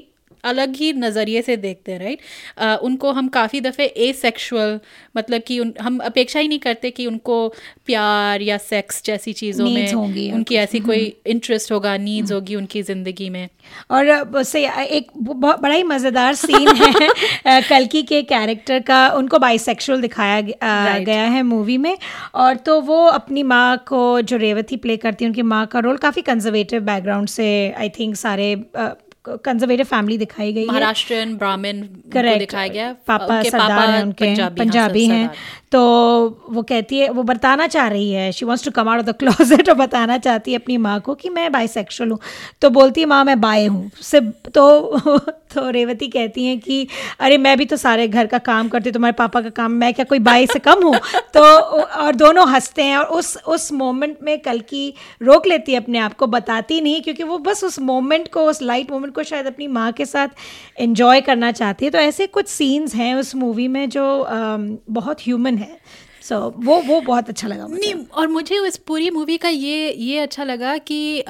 अलग 0.44 0.76
ही 0.76 0.92
नज़रिए 0.94 1.42
से 1.42 1.58
देखते 1.58 1.92
हैं 1.92 2.00
राइट 2.00 2.82
उनको 2.84 3.12
हम 3.12 3.28
काफ़ी 3.30 3.62
दफ़े 3.62 3.86
ए 3.86 4.12
सेक्शुअल 4.14 4.80
मतलब 5.18 5.42
कि 5.48 5.60
उन 5.60 5.74
हम 5.82 5.98
अपेक्षा 6.06 6.40
ही 6.40 6.48
नहीं 6.48 6.60
करते 6.60 6.92
कि 6.92 7.06
उनको 7.08 7.48
प्यार 7.86 8.42
या 8.42 8.58
सेक्स 8.60 9.04
जैसी 9.06 9.34
चीज़ों 9.34 9.66
में 9.66 9.94
होंगी 9.94 10.32
उनकी 10.32 10.56
ऐसी 10.56 10.80
कोई 10.80 11.14
इंटरेस्ट 11.28 11.72
होगा 11.72 11.96
नीड्स 11.98 12.32
होगी 12.32 12.56
उनकी 12.56 12.82
ज़िंदगी 12.82 13.30
में। 13.30 13.48
और 13.92 14.44
से 14.44 14.66
एक 14.68 15.08
बड़ा 15.18 15.74
ही 15.74 15.84
मज़ेदार 15.84 16.34
सीन 16.36 16.68
है 16.76 17.62
कलकी 17.70 18.02
के 18.04 18.22
कैरेक्टर 18.24 18.80
का 18.82 19.08
उनको 19.10 19.40
बाइसेक्सुअल 19.40 20.02
दिखाया. 20.02 20.42
गया 20.42 21.24
है 21.24 21.44
मूवी 21.44 21.78
में। 21.78 21.98
और 22.36 22.56
तो 22.66 22.80
वो 22.82 23.04
अपनी 23.08 23.44
माँ 23.44 23.78
को 23.88 24.22
जो 24.22 24.38
रेवती 24.38 24.78
प्ले 24.78 24.98
करती 24.98 25.26
है 25.26 25.30
उनकी 25.30 25.42
माँ 25.44 25.66
का 25.68 25.80
रोल 25.80 25.98
काफ़ी 25.98 26.22
कंजर्वेटिव 26.22 26.82
बैकग्राउंड 26.84 27.28
से 27.30 27.48
आई 27.72 27.90
थिंक 28.00 28.16
सारे 28.16 28.54
कंजर्वेटिव 29.26 29.86
फैमिली 29.86 30.18
दिखाई 30.18 30.54
गई 30.54 30.62
है। 30.62 30.68
महाराष्ट्रियन 30.68 31.36
ब्राह्मण 31.38 31.82
को 31.82 32.10
करेक्ट 32.12 32.40
दिखाया 32.40 32.68
गया। 32.68 32.92
पापा 33.08 33.42
सरदार 33.42 33.50
सरदार 33.50 33.90
हैं 33.90 34.02
उनके 34.04 34.34
पंजाबी 34.60 35.06
हाँ, 35.08 35.34
तो 35.72 35.80
वो 36.50 36.62
कहती 36.62 37.00
है, 37.00 37.10
वो 37.10 37.24
बताना 37.24 37.68
चाह 37.68 37.88
रही 37.88 38.12
है 38.12 38.32
she 38.32 38.46
wants 38.46 38.66
to 38.66 38.72
come 38.72 38.90
out 38.90 39.00
of 39.00 39.06
the 39.06 39.14
closet 39.16 39.70
और 39.70 39.76
बताना 39.76 40.18
चाहती 40.18 40.52
है 40.52 40.58
अपनी 40.58 40.78
माँ 40.78 41.00
को 41.02 41.16
कि 41.16 41.30
मैं 41.30 41.52
बाइसेक्सुअल 41.52 42.12
हूँ। 42.12 42.20
तो 42.62 42.70
बोलती 42.70 43.02
है, 43.02 43.08
माँ, 43.08 43.24
मैं 43.26 43.42
बाय 43.42 43.66
हूँ। 43.66 43.90
सिर्फ़ 44.02 44.50
तो 44.50 44.98
तो 45.56 45.70
रेवती 45.70 46.08
कहती 46.08 46.46
हैं 46.46 46.60
कि, 46.60 46.88
अरे, 47.20 47.38
मैं 47.38 47.58
भी 47.58 47.66
तो 47.66 47.78
सारे 47.78 48.08
घर 48.08 48.28
का 48.28 48.38
काम 48.38 48.68
करती 48.70 48.90
हूँ, 48.90 48.94
तुम्हारे 48.94 49.14
पापा 49.14 49.42
का 49.42 49.50
काम, 49.50 49.72
मैं 49.72 49.94
क्या 49.94 50.06
कोई 50.06 50.20
बाई 50.20 50.48
से 50.48 50.60
कम 50.60 50.84
हूँ? 50.84 50.94
तो 51.34 51.42
और 52.02 52.16
दोनों 52.16 52.48
हँसते 52.50 52.84
हैं 52.84 52.98
और 52.98 53.06
उस 53.06 53.38
उस 53.48 53.72
मोमेंट 53.74 54.18
में 54.24 54.40
कल 54.40 54.60
की 54.60 54.94
रोक 55.22 55.48
लेती 55.48 55.72
है 55.72 55.78
अपने 55.80 56.00
आप 56.00 56.14
को, 56.14 56.28
बताती 56.28 56.82
नहीं, 56.82 57.02
क्योंकि 57.02 57.24
वो 57.24 57.38
बस 57.38 57.64
उस 57.64 57.80
मोमेंट 57.80 58.28
को, 58.28 58.44
उस 58.44 58.62
लाइट 58.62 58.92
मोमेंट 58.92 59.14
को 59.16 59.24
शायद 59.24 59.48
अपनी 59.48 59.68
माँ 59.68 59.92
के 59.92 60.06
साथ 60.06 60.28
एंजॉय 60.80 61.22
करना 61.22 61.52
चाहती 61.52 61.86
है। 61.86 61.92
तो 61.92 61.98
ऐसे 61.98 62.28
कुछ 62.28 62.48
सीन्स 62.48 62.96
हैं 62.96 63.16
उस 63.16 63.36
मूवी 63.36 63.68
में 63.68 63.90
जो 63.90 64.26
बहुत 64.90 65.22
ह्यूमन 65.22 65.58
है। 65.62 65.80
सो 66.22 66.36
so, 66.36 66.66
वो 66.66 66.78
वो 66.84 67.00
बहुत 67.02 67.30
अच्छा 67.30 67.48
लगा 67.48 67.68
मुझे। 67.68 67.80
नहीं 67.80 68.06
और 68.08 68.28
मुझे 68.28 68.58
उस 68.58 68.78
पूरी 68.78 69.10
मूवी 69.10 69.38
का 69.38 69.50
ये 69.50 69.92
ये 69.92 70.18
अच्छा 70.20 70.44
लगा 70.44 70.78
कि 70.78 71.24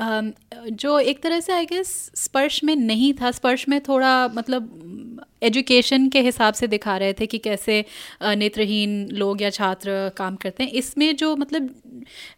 जो 0.74 1.00
एक 1.00 1.22
तरह 1.24 1.40
से 1.40 1.54
आई 1.54 1.66
गेस 1.66 1.90
स्पर्श 2.16 2.64
में 2.64 2.76
नहीं 2.76 3.14
था। 3.14 3.32
स्पर्श 3.32 3.68
में 3.70 3.80
थोड़ा 3.82 4.28
मतलब 4.28 5.26
एजुकेशन 5.44 6.08
के 6.10 6.22
हिसाब 6.22 6.54
से 6.54 6.68
दिखा 6.68 6.98
रहे 6.98 7.14
थे 7.14 7.26
कि 7.26 7.38
कैसे 7.38 7.84
नेत्रहीन 8.24 9.08
लोग 9.12 9.42
या 9.42 9.50
छात्र 9.50 10.12
काम 10.18 10.36
करते 10.36 10.64
हैं। 10.64 10.72
इसमें 10.72 11.16
जो 11.16 11.36
मतलब 11.36 11.70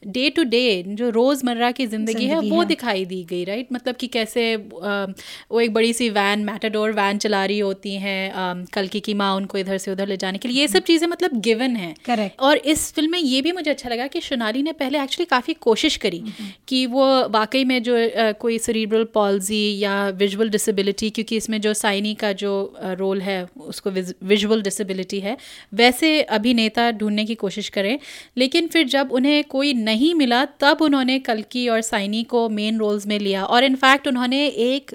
डे 0.07 0.30
टू 0.30 0.43
डे 0.45 0.61
जो 0.88 1.09
रोज़मर्रा 1.11 1.71
की 1.71 1.86
ज़िंदगी 1.88 2.26
है 2.26 2.39
वो 2.39 2.61
है। 2.61 2.67
दिखाई 2.67 3.05
दी 3.05 3.24
गई 3.24 3.43
राइट 3.45 3.67
मतलब 3.74 3.95
कि 3.95 4.07
कैसे 4.09 4.55
वो 4.55 5.59
एक 5.59 5.74
बड़ी 5.74 5.93
सी 5.93 6.09
वैन 6.11 6.43
मैटाडोर 6.45 6.91
वैन 6.93 7.17
चला 7.17 7.43
रही 7.45 7.59
होती 7.59 7.95
हैं 7.97 8.65
कल्कि 8.74 8.99
की 8.99 9.13
माँ 9.13 9.34
उनको 9.36 9.57
इधर 9.57 9.78
से 9.78 9.91
उधर 9.91 10.07
ले 10.07 10.17
जाने 10.17 10.38
के 10.38 10.47
लिए। 10.47 10.61
ये 10.61 10.67
सब 10.67 10.84
चीज़ें 10.84 11.07
मतलब 11.07 11.39
गिवन 11.41 11.76
है। 11.76 11.93
Correct. 12.05 12.39
और 12.39 12.57
इस 12.57 12.91
फ़िल्म 12.93 13.11
में 13.11 13.19
ये 13.19 13.41
भी 13.41 13.51
मुझे 13.51 13.69
अच्छा 13.71 13.89
लगा 13.89 14.07
कि 14.07 14.21
सोनाली 14.21 14.63
ने 14.63 14.71
पहले 14.74 15.01
एक्चुअली 15.01 15.26
काफ़ी 15.26 15.53
कोशिश 15.61 15.97
करी 15.97 16.24
कि 16.67 16.86
वो 16.88 17.05
वाकई 17.30 17.63
में 17.63 17.82
जो 17.84 17.95
कोई 18.39 18.57
सरीब्रल 18.59 19.03
पॉल्जी 19.13 19.63
या 19.80 19.93
विजुअल 20.17 20.49
डिसेबिलिटी 20.49 21.09
क्योंकि 21.09 21.38
इसमें 21.38 21.59
जो 21.61 21.74
साइनी 21.76 22.13
का 22.15 22.32
जो 22.34 22.51
रोल 22.99 23.21
है 23.21 23.38
उसको 23.67 23.89
विजुअल 24.26 24.61
डिसेबिलिटी 24.61 25.19
है 25.19 25.38
वैसे 25.74 26.21
अभिनेता 26.34 26.89
ढूँढने 26.93 27.26
की 27.26 27.36
कोशिश 27.36 27.69
करें। 27.69 27.97
लेकिन 28.38 28.67
फिर 28.67 28.88
जब 28.88 29.11
उन्हें 29.11 29.43
कोई 29.45 29.62
नहीं 29.74 30.14
मिला 30.16 30.43
तब 30.59 30.78
उन्होंने 30.82 31.18
कल्कि 31.20 31.68
और 31.68 31.82
साइनी 31.82 32.24
को 32.24 32.47
मेन 32.49 32.78
रोल्स 32.80 33.05
में 33.07 33.18
लिया। 33.20 33.43
और 33.45 33.64
इनफैक्ट 33.64 34.07
उन्होंने 34.07 34.45
एक 34.45 34.91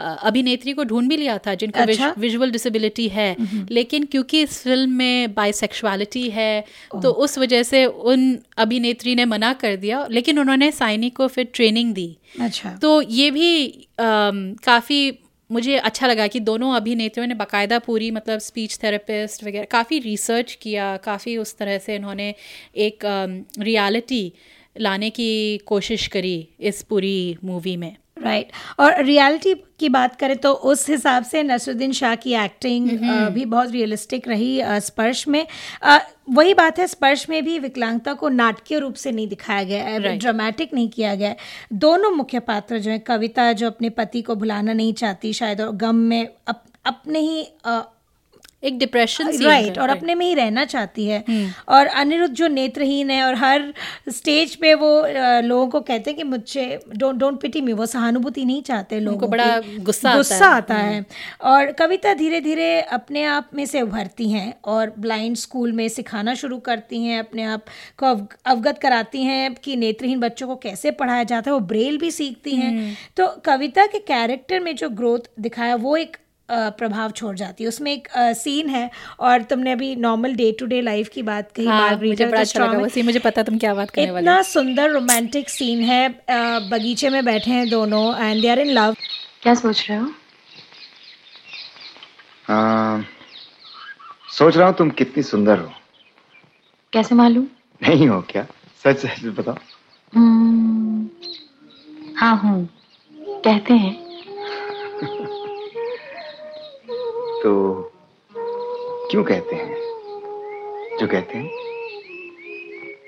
अभिनेत्री 0.00 0.72
को 0.72 0.84
ढूंढ 0.84 1.08
भी 1.08 1.16
लिया 1.16 1.36
था 1.38 1.54
जिनका 1.54 1.82
अच्छा। 1.82 2.12
विजुअल 2.18 2.50
डिसेबिलिटी 2.50 3.08
है। 3.08 3.34
लेकिन 3.70 4.04
क्योंकि 4.04 4.42
इस 4.42 4.62
फ़िल्म 4.62 4.90
में 4.90 5.34
बाइसेक्सुअलिटी 5.34 6.28
है 6.30 6.64
तो 7.02 7.10
उस 7.10 7.38
वजह 7.38 7.62
से 7.62 7.84
उन 7.86 8.38
अभिनेत्री 8.58 9.14
ने 9.14 9.24
मना 9.26 9.52
कर 9.52 9.76
दिया। 9.76 10.06
लेकिन 10.10 10.38
उन्होंने 10.38 10.70
साइनी 10.72 11.10
को 11.10 11.26
फिर 11.28 11.48
ट्रेनिंग 11.54 11.94
दी। 11.94 12.16
अच्छा। 12.40 12.78
तो 12.82 13.00
ये 13.02 13.30
भी 13.30 13.68
काफ़ी 14.00 15.10
मुझे 15.50 15.76
अच्छा 15.78 16.06
लगा 16.06 16.26
कि 16.26 16.40
दोनों 16.40 16.72
अभिनेत्रियों 16.74 17.26
ने 17.26 17.34
बाकायदा 17.34 17.78
पूरी 17.78 18.10
मतलब 18.10 18.38
स्पीच 18.38 18.78
थेरेपिस्ट 18.82 19.44
वगैरह, 19.44 19.64
काफ़ी 19.64 19.98
रिसर्च 19.98 20.54
किया, 20.62 20.96
काफ़ी 20.96 21.36
उस 21.36 21.56
तरह 21.58 21.78
से 21.78 21.94
इन्होंने 21.96 22.34
एक 22.76 23.04
रियलिटी 23.58 24.32
लाने 24.76 25.10
की 25.10 25.58
कोशिश 25.66 26.06
करी 26.06 26.48
इस 26.60 26.82
पूरी 26.82 27.36
मूवी 27.44 27.76
में। 27.76 27.96
Right 28.22 28.46
right. 28.46 28.80
और 28.80 29.04
रियलिटी 29.04 29.54
की 29.54 29.88
बात 29.88 30.16
करें 30.16 30.36
तो 30.36 30.52
उस 30.52 30.88
हिसाब 30.90 31.24
से 31.24 31.42
नसरुद्दीन 31.42 31.92
शाह 31.92 32.14
की 32.14 32.34
एक्टिंग 32.34 32.90
भी 33.30 33.44
बहुत 33.44 33.70
रियलिस्टिक 33.70 34.28
रही 34.28 34.60
स्पर्श 34.64 35.28
में 35.28 35.46
वही 36.30 36.54
बात 36.54 36.78
है 36.78 36.86
स्पर्श 36.86 37.28
में 37.30 37.44
भी 37.44 37.58
विकलांगता 37.58 38.12
को 38.12 38.28
नाटकीय 38.28 38.78
रूप 38.78 38.94
से 38.94 39.12
नहीं 39.12 39.28
दिखाया 39.28 39.62
गया 39.62 39.84
है 39.84 39.98
Right. 39.98 40.20
ड्रामेटिक 40.20 40.74
नहीं 40.74 40.88
किया 40.88 41.14
गया 41.14 41.28
है 41.28 41.36
दोनों 41.72 42.10
मुख्य 42.10 42.38
पात्र 42.38 42.78
जो 42.78 42.90
है 42.90 42.98
कविता 42.98 43.52
जो 43.52 43.66
अपने 43.66 43.90
पति 43.90 44.22
को 44.22 44.34
भुलाना 44.34 44.72
नहीं 44.72 44.92
चाहती 44.92 45.32
शायद 45.32 45.60
और 45.60 45.76
गम 45.76 45.94
में 45.94 46.28
अप, 46.46 46.64
अपने 46.86 47.18
ही 47.18 47.48
एक 48.62 48.78
डिप्रेशन 48.78 49.28
राइट 49.42 49.78
और 49.78 49.88
अपने 49.88 50.14
में 50.14 50.24
ही 50.26 50.34
रहना 50.34 50.64
चाहती 50.64 51.06
है। 51.06 51.24
और 51.68 51.86
अनिरुद्ध 51.86 52.34
जो 52.34 52.48
नेत्रहीन 52.48 53.10
है 53.10 53.22
और 53.22 53.34
हर 53.34 53.72
स्टेज 54.08 54.54
पे 54.54 54.74
वो 54.74 54.90
लोगों 55.42 55.66
को 55.68 55.80
कहते 55.80 56.10
हैं 56.10 56.16
कि 56.16 56.24
मुझे 56.24 56.80
डोंट 56.96 57.16
डोंट 57.16 57.40
पिटी 57.40 57.60
मी 57.60 57.72
वो 57.72 57.86
सहानुभूति 57.86 58.44
नहीं 58.44 58.62
चाहते 58.62 59.00
लोगों 59.00 59.18
को। 59.18 59.28
बड़ा। 59.28 59.60
गुस्सा 59.60 60.08
आता 60.08 60.16
गुस्सा 60.16 60.46
आता 60.46 60.74
है। 60.74 61.04
और 61.42 61.72
कविता 61.72 62.14
धीरे 62.14 62.40
धीरे 62.40 62.80
अपने 62.80 63.24
आप 63.24 63.50
में 63.54 63.64
से 63.66 63.82
उभरती 63.82 64.30
हैं 64.30 64.52
और 64.64 64.92
ब्लाइंड 64.98 65.36
स्कूल 65.36 65.72
में 65.72 65.88
सिखाना 65.88 66.34
शुरू 66.34 66.58
करती 66.58 67.02
हैं 67.04 67.18
अपने 67.18 67.44
आप 67.44 67.64
को 67.98 68.06
अवगत 68.46 68.78
कराती 68.78 69.22
हैं 69.22 69.54
कि 69.54 69.76
नेत्रहीन 69.76 70.20
बच्चों 70.20 70.46
को 70.46 70.56
कैसे 70.56 70.90
पढ़ाया 70.90 71.22
जाता 71.24 71.50
है 71.50 71.54
वो 71.54 71.60
ब्रेल 71.66 71.98
भी 71.98 72.10
सीखती 72.10 72.56
हैं। 72.56 72.96
तो 73.16 73.26
कविता 73.44 73.86
के 73.86 73.98
कैरेक्टर 73.98 74.60
में 74.60 74.74
जो 74.76 74.88
ग्रोथ 74.88 75.30
दिखाया 75.40 75.74
वो 75.76 75.96
एक 75.96 76.16
प्रभाव 76.50 77.10
छोड़ 77.10 77.34
जाती 77.36 77.64
है। 77.64 77.68
उसमें 77.68 77.92
एक 77.92 78.08
सीन 78.16 78.68
है 78.68 78.90
और 79.20 79.42
तुमने 79.42 79.72
अभी 79.72 79.94
normal 79.96 80.34
day 80.34 80.50
to 80.52 80.66
day 80.66 80.80
life 80.80 81.08
की 81.08 81.22
बात 81.22 81.50
कही 81.56 81.66
हाँ 81.66 81.90
मुझे 81.96 82.26
बड़ा 82.26 82.40
अच्छा 82.40 82.64
लगा 82.64 82.72
में। 82.72 82.82
वैसे 82.82 83.02
मुझे 83.02 83.18
पता 83.18 83.42
तुम 83.42 83.58
क्या 83.58 83.74
बात 83.74 83.90
करने 83.90 84.10
वाले 84.10 84.24
इतना 84.24 84.40
सुंदर 84.42 84.90
रोमांटिक 84.90 85.48
सीन 85.48 85.82
है 85.82 86.08
बगीचे 86.70 87.10
में 87.10 87.24
बैठे 87.24 87.50
हैं 87.50 87.68
दोनों 87.70 88.04
and 88.18 88.40
they 88.42 88.48
are 88.48 88.58
in 88.58 88.70
love 88.70 88.94
क्या 89.42 89.54
सोच 89.54 89.86
रहे 89.90 89.98
हो? 89.98 90.06
आ, 92.50 93.00
सोच 94.36 94.56
रहा 94.56 94.68
हूँ 94.68 94.76
तुम 94.76 94.90
कितनी 94.90 95.22
सुंदर 95.22 95.58
हो। 95.58 95.70
कैसे 96.92 97.14
मालूम? 97.14 97.46
नहीं 97.82 98.08
हो 98.08 98.20
क्या? 98.30 98.46
सच 98.84 98.98
सच 98.98 99.24
बताओ। 99.38 99.56
हम्म, 100.12 101.08
हाँ 102.16 102.36
हूँ 102.36 102.68
कहते 103.44 103.74
हैं। 103.74 104.07
तो 107.42 107.82
क्यों 109.10 109.24
कहते 109.24 109.56
हैं? 109.56 109.74
जो 111.00 111.06
कहते 111.06 111.38
हैं? 111.38 111.50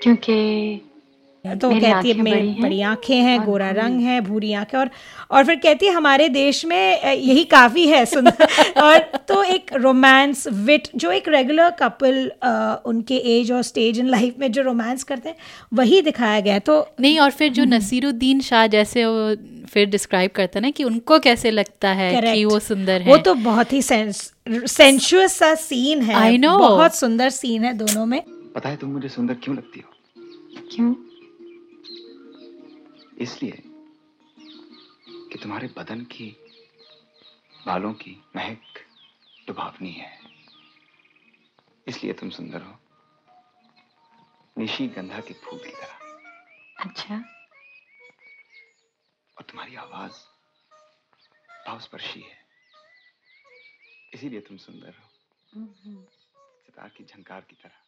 क्योंकि 0.03 0.81
तो 1.45 1.69
कहती 1.69 2.11
है 2.11 2.21
मेरी 2.21 2.49
बड़ी 2.61 2.81
आँखें 2.81 3.15
हैं 3.15 3.39
गोरा 3.45 3.69
रंग 3.71 4.01
है 4.01 4.21
भूरी 4.21 4.53
आँखें। 4.53 4.77
और 4.77 4.89
और 5.31 5.45
फिर 5.45 5.55
कहती 5.55 5.85
है 5.85 5.91
हमारे 5.93 6.29
देश 6.29 6.65
में 6.65 7.13
यही 7.13 7.43
काफ़ी 7.43 7.87
है 7.87 8.05
सुंदर। 8.05 8.47
और 8.81 8.97
तो 9.27 9.43
एक 9.43 9.71
रोमांस 9.73 10.47
विट 10.47 10.87
जो 10.95 11.11
एक 11.11 11.27
रेगुलर 11.27 11.69
कपल 11.69 12.31
उनके 12.85 13.15
एज 13.15 13.51
और 13.51 13.61
स्टेज 13.61 13.99
इन 13.99 14.07
लाइफ 14.07 14.35
में 14.39 14.51
जो 14.51 14.61
रोमांस 14.61 15.03
करते 15.03 15.29
हैं 15.29 15.35
वही 15.73 16.01
दिखाया 16.01 16.39
गया 16.39 16.59
तो 16.59 16.87
नहीं 16.99 17.19
और 17.19 17.31
फिर 17.31 17.51
जो 17.51 17.65
नसीरुद्दीन 17.65 18.39
शाह 18.39 18.67
जैसे 18.67 19.05
वो 19.05 19.35
फिर 19.69 19.85
डिस्क्राइब 19.85 20.31
करते 20.31 20.59
है 20.59 20.61
ना 20.61 20.69
कि 20.69 20.83
उनको 20.83 21.19
कैसे 21.19 21.51
लगता 21.51 21.89
है 21.89 22.13
Correct. 22.13 22.35
कि 22.35 22.45
वो 22.45 22.59
सुंदर 22.59 23.01
है। 23.01 23.07
वो 23.07 23.17
तो 23.17 23.33
बहुत 23.33 23.73
ही 23.73 23.81
सेंशुअस 23.81 25.33
सा 25.33 25.55
सीन 25.55 26.01
है। 26.01 26.15
I 26.15 26.43
know. 26.43 26.59
बहुत 26.59 26.95
सुंदर 26.95 27.29
सीन 27.29 27.63
है 27.63 27.73
दोनों 27.73 28.05
में। 28.05 28.21
पता 28.55 28.69
है 28.69 28.75
तुम 28.75 28.89
मुझे 28.89 29.09
सुंदर 29.09 29.33
क्यों 29.33 29.55
लगती 29.55 29.79
हो? 29.79 29.91
क्यों? 30.75 30.93
इसलिए 33.21 33.61
कि 35.29 35.39
तुम्हारे 35.43 35.67
बदन 35.67 36.01
की 36.01 36.35
बालों 37.65 37.93
की 37.93 38.23
महक 38.35 38.61
लुभावनी 39.49 39.91
है। 39.91 40.19
इसलिए 41.87 42.13
तुम 42.13 42.29
सुंदर 42.29 42.61
हो। 42.61 42.79
निशी 44.57 44.87
गंधा 44.87 45.19
के 45.19 45.33
फूल 45.33 45.59
की 45.59 45.71
तरह। 45.71 45.99
अच्छा। 46.79 47.15
और 49.37 49.43
तुम्हारी 49.43 49.75
आवाज़ 49.75 50.13
भावस्पर्शी 51.67 52.21
है। 52.21 52.45
इसीलिए 54.13 54.39
तुम 54.39 54.57
सुंदर 54.57 54.93
हो। 54.93 55.09
सितार 56.65 56.89
की 56.89 57.03
झंकार 57.03 57.41
की 57.41 57.55
तरह। 57.55 57.81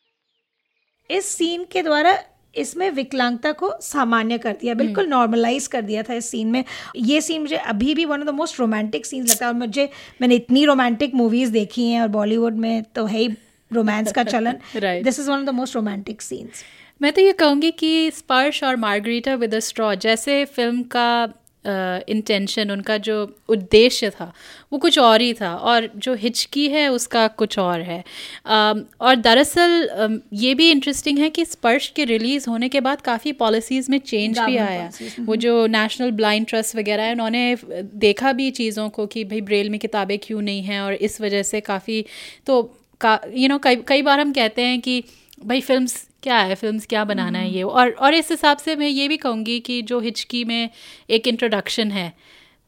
इस 1.16 1.26
सीन 1.26 1.66
के 1.66 1.84
द्वारा 1.84 2.30
इसमें 2.56 2.90
विकलांगता 2.92 3.52
को 3.52 3.72
सामान्य 3.82 4.38
कर 4.38 4.56
दिया 4.62 4.74
बिल्कुल 4.74 5.08
नॉर्मलाइज 5.08 5.68
कर 5.68 5.82
दिया 5.82 6.04
था 6.04 6.14
इस 6.14 6.30
सीन 6.30 6.48
में। 6.48 6.64
ये 6.98 7.22
सीन 7.22 7.42
मुझे 7.42 7.56
अभी 7.56 7.96
भी 7.96 8.06
one 8.06 8.20
of 8.20 8.28
the 8.28 8.34
most 8.34 8.60
romantic 8.60 9.06
scenes 9.06 9.30
लगता 9.32 9.46
है 9.46 9.52
और 9.52 9.58
मुझे 9.60 9.90
मैंने 10.22 10.36
इतनी 10.36 10.66
रोमांटिक 10.66 11.16
मूवीज़ 11.16 11.52
देखी 11.52 11.88
हैं 11.88 12.02
और 12.02 12.08
बॉलीवुड 12.10 12.58
में 12.58 12.84
तो 12.96 13.06
है 13.06 13.20
ही 13.20 13.28
रोमांस 13.72 14.12
का 14.12 14.24
चलन। 14.24 14.60
This 14.76 15.20
is 15.20 15.30
one 15.30 15.38
of 15.38 15.46
the 15.46 15.50
most 15.50 15.76
romantic 15.76 16.22
scenes 16.22 16.64
मैं 17.02 17.12
तो 17.14 17.22
ये 17.22 17.32
कहूँगी 17.34 17.72
कि 17.72 18.12
स्पर्श 18.12 18.64
और 18.64 18.76
मार्गरीटा 18.78 19.34
विद 19.36 19.56
अ 19.56 19.60
स्ट्रॉ 19.62 19.94
जैसे 19.98 20.44
फ़िल्म 20.46 20.84
का 20.92 21.34
इंटेंशन 21.66 22.72
उनका 22.72 22.98
जो 23.00 23.16
उद्देश्य 23.50 24.10
था 24.10 24.32
वो 24.74 24.80
कुछ 24.80 24.98
और 25.00 25.22
ही 25.22 25.34
था। 25.34 25.54
और 25.56 25.90
जो 25.98 26.14
हिचकी 26.16 26.68
है 26.70 26.88
उसका 26.90 27.28
कुछ 27.38 27.58
और 27.60 27.82
है। 27.82 28.04
और 28.48 29.16
दरअसल 29.18 30.20
ये 30.34 30.54
भी 30.56 30.70
इंटरेस्टिंग 30.72 31.20
है 31.20 31.30
कि 31.30 31.46
स्पर्श 31.46 31.88
के 31.96 32.06
रिलीज़ 32.06 32.50
होने 32.50 32.70
के 32.70 32.80
बाद 32.82 33.02
काफ़ी 33.02 33.32
पॉलिसीज़ 33.34 33.92
में 33.92 33.98
चेंज 34.00 34.40
भी 34.40 34.58
आया। 34.58 34.90
वो 35.20 35.36
जो 35.38 35.66
नेशनल 35.70 36.12
ब्लाइंड 36.12 36.48
ट्रस्ट 36.48 36.76
वगैरह 36.76 37.04
है 37.04 37.12
उन्होंने 37.12 37.56
देखा 38.00 38.32
भी 38.32 38.50
चीज़ों 38.52 38.90
को 38.90 39.06
कि 39.08 39.24
भाई 39.24 39.42
ब्रेल 39.42 39.70
में 39.70 39.80
किताबें 39.80 40.18
क्यों 40.20 40.42
नहीं 40.42 40.62
हैं 40.62 40.82
और 40.82 40.94
इस 40.94 41.22
वजह 41.22 41.44
से 41.44 41.62
काफ़ी 41.62 42.04
तो 42.46 42.62
का 43.02 43.20
यू 43.34 43.48
नो 43.48 43.58
कई 43.58 43.76
कई 43.88 44.02
बार 44.02 44.20
हम 44.20 44.32
कहते 44.34 44.62
हैं 44.62 44.80
कि 44.82 45.04
भाई 45.46 45.62
फिल्म्स 45.62 45.96
क्या 46.24 46.38
है 46.42 46.56
फिल्म्स 46.56 46.86
क्या 46.86 47.04
बनाना 47.06 47.40
है 47.40 47.52
ये? 47.52 47.64
और 47.64 47.90
और 48.00 48.14
इस 48.14 48.32
हिसाब 48.32 48.58
से 48.58 48.76
मैं 48.76 48.88
ये 48.88 49.08
भी 49.08 49.18
कहूँगी 49.18 49.60
कि 49.60 49.82
जो 49.82 50.00
हिचकी 50.00 50.44
में 50.46 50.70
एक 51.10 51.28
इंट्रोडक्शन 51.28 51.92
है 51.92 52.12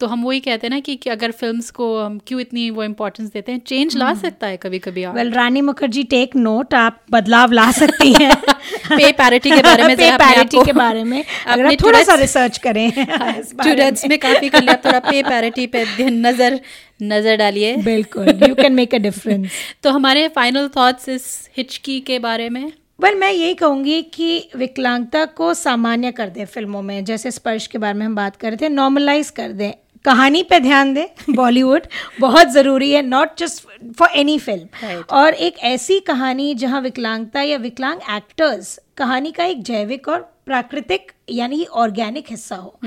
तो 0.02 0.08
हम 0.08 0.24
वही 0.24 0.40
कहते 0.40 0.68
हैं 0.68 0.70
ना 0.70 0.80
कि, 0.80 0.96
कि 0.96 1.10
अगर 1.10 1.32
फिल्म्स 1.32 1.70
को 1.72 1.86
हम 2.00 2.18
क्यों 2.28 2.40
इतनी 2.42 2.70
वो 2.70 2.84
इम्पोर्टेंस 2.84 3.30
देते 3.32 3.52
हैं? 3.52 3.60
चेंज 3.68 3.96
ला 3.98 4.14
सकता 4.14 4.48
है 4.48 4.58
कभी 4.64 4.80
कभी 4.80 5.06
well 5.08 5.32
Rani 5.34 5.62
Mukherjee 5.62 6.04
take 6.04 6.36
note 6.36 6.74
आप 6.74 7.00
बदलाव 7.12 7.52
ला 7.52 7.70
सकती 7.72 8.12
हैं। 8.14 8.36
पे 8.90 9.12
पैरिटी 9.12 9.50
के 9.52 9.62
बारे 9.62 9.84
में 9.84 9.96
पे 9.98 10.12
पैरिटी 10.18 10.64
के 10.66 10.74
बारे 10.74 11.04
में 11.04 11.24
अगर 11.48 11.66
आप 11.66 11.74
थोड़ा 11.84 12.04
सा 12.04 12.16
रिसर्च 12.16 12.58
करें 12.68 12.90
स्टूडेंट्स 12.92 14.06
में। 14.06 14.18
काफ़ी 14.20 14.50
कर 14.50 14.62
लिया 14.62 14.76
थोड़ा 14.86 15.00
पे 15.02 15.22
पैरिटी 15.24 15.68
पे 15.68 15.86
ध्यान- 15.96 16.26
नज़र 16.26 16.60
नज़र 17.04 17.36
डालिए। 17.38 17.76
बिल्कुल 17.84 18.30
you 18.50 18.56
can 18.56 18.74
make 18.74 18.96
a 18.96 18.98
difference 19.08 19.52
तो 19.84 19.92
हमारे 19.92 20.28
फाइनल 20.36 20.70
थॉट्स 20.78 21.10
इस 21.10 21.28
हिचकी 21.58 22.00
के 22.02 22.20
बारे 22.20 22.50
में? 22.50 22.72
वेल 23.00 23.16
मैं 23.16 23.32
यही 23.32 23.54
कहूँगी 23.56 24.02
कि 24.02 24.50
विकलांगता 24.56 25.26
को 25.26 25.54
सामान्य 25.54 26.12
कर 26.12 26.30
दें 26.30 26.46
फ़िल्मों 26.46 26.82
में। 26.82 27.04
जैसे 27.06 27.32
स्पर्श 27.32 27.68
के 27.68 27.78
बारे 27.78 27.94
में 27.94 28.06
हम 28.06 28.16
बात 28.16 28.36
कर 28.36 28.48
रहे 28.48 28.58
थे 28.62 28.70
नॉर्मलाइज 28.70 29.30
कर 29.30 29.52
दें। 29.52 29.72
कहानी 30.06 30.44
पे 30.44 30.60
ध्यान 30.60 30.94
दें 30.94 31.06
बॉलीवुड 31.36 31.82
बहुत 32.20 32.48
ज़रूरी 32.48 32.92
है 32.92 33.02
not 33.02 33.38
just 33.38 33.64
for 33.94 34.10
any 34.10 34.38
film 34.40 34.68
और 35.12 35.34
एक 35.34 35.58
ऐसी 35.60 36.00
कहानी 36.00 36.54
जहाँ 36.56 36.82
विकलांगता 36.82 37.42
या 37.42 37.58
विकलांग 37.58 38.00
एक्टर्स 38.16 38.80
कहानी 38.98 39.32
का 39.32 39.46
एक 39.46 39.64
जैविक 39.64 40.08
और 40.08 40.22
प्राकृतिक 40.46 41.12
यानी 41.30 41.64
ऑर्गेनिक 41.66 42.26
हिस्सा 42.30 42.56
हो। 42.56 42.80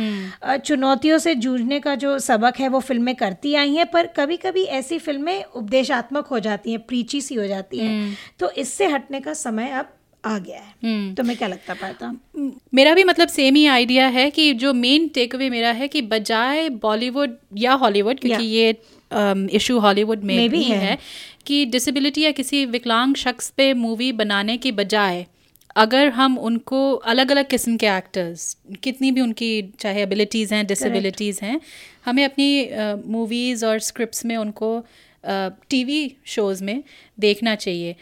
अ, 0.42 0.56
चुनौतियों 0.56 1.18
से 1.18 1.34
जूझने 1.34 1.80
का 1.80 1.94
जो 1.94 2.18
सबक 2.18 2.59
है 2.59 2.68
वो 2.68 2.80
फ़िल्में 2.80 3.14
करती 3.14 3.54
आई 3.54 3.74
हैं 3.74 3.86
पर 3.90 4.06
कभी 4.06 4.36
कभी 4.36 4.62
ऐसी 4.62 4.98
फ़िल्में 4.98 5.44
उपदेशात्मक 5.44 6.26
हो 6.26 6.38
जाती 6.38 6.70
हैं 6.70 6.80
प्रीची 6.86 7.20
सी 7.20 7.34
हो 7.34 7.46
जाती 7.46 7.78
हैं। 7.78 8.16
तो 8.40 8.50
इससे 8.50 8.86
हटने 8.86 9.20
का 9.20 9.32
समय 9.32 9.70
अब 9.70 9.94
आ 10.24 10.38
गया 10.38 10.60
है। 10.60 11.10
तो 11.10 11.14
तुम्हें 11.14 11.38
क्या 11.38 11.48
लगता 11.48 11.74
पाता? 11.74 12.16
मेरा 12.74 12.94
भी 12.94 13.04
मतलब 13.04 13.28
सेम 13.28 13.54
ही 13.54 13.66
आइडिया 13.66 14.06
है 14.08 14.30
कि 14.30 14.52
जो 14.54 14.72
मेन 14.74 15.08
टेक 15.08 15.34
अवे 15.34 15.50
मेरा 15.50 15.70
है 15.70 15.88
कि 15.88 16.02
बजाय 16.02 16.68
बॉलीवुड 16.68 17.36
या 17.56 17.72
हॉलीवुड 17.72 18.20
क्योंकि 18.20 18.44
ये 18.44 18.76
इशू 19.56 19.78
हॉलीवुड 19.78 20.24
में, 20.24 20.36
में 20.36 20.50
भी 20.50 20.58
भी 20.58 20.64
है। 20.64 20.78
है 20.78 20.98
कि 21.46 21.64
डिसेबिलिटी 21.64 22.22
या 22.22 22.30
किसी 22.30 22.64
विकलांग 22.66 23.14
शख्स 23.14 23.50
पे 23.50 23.72
मूवी 23.74 24.12
बनाने 24.12 24.56
के 24.56 24.72
बजाय 24.72 25.26
अगर 25.76 26.08
हम 26.08 26.38
उनको 26.38 26.94
अलग 26.94 27.30
अलग 27.30 27.48
किस्म 27.48 27.76
के 27.76 27.86
एक्टर्स 27.86 28.56
कितनी 28.82 29.10
भी 29.10 29.20
उनकी 29.20 29.50
चाहे 29.80 30.02
एबिलिटीज़ 30.02 30.54
हैं 30.54 30.66
डिसेबिलिटीज़ 30.66 31.38
हैं 31.42 31.60
हमें 32.06 32.24
अपनी 32.24 32.70
मूवीज़ 33.06 33.64
uh, 33.64 33.70
और 33.70 33.78
स्क्रिप्ट्स 33.78 34.24
में 34.24 34.36
उनको 34.36 34.86
टीवी 35.70 36.16
शोज़ 36.24 36.64
में 36.64 36.82
देखना 37.20 37.54
चाहिए। 37.56 37.94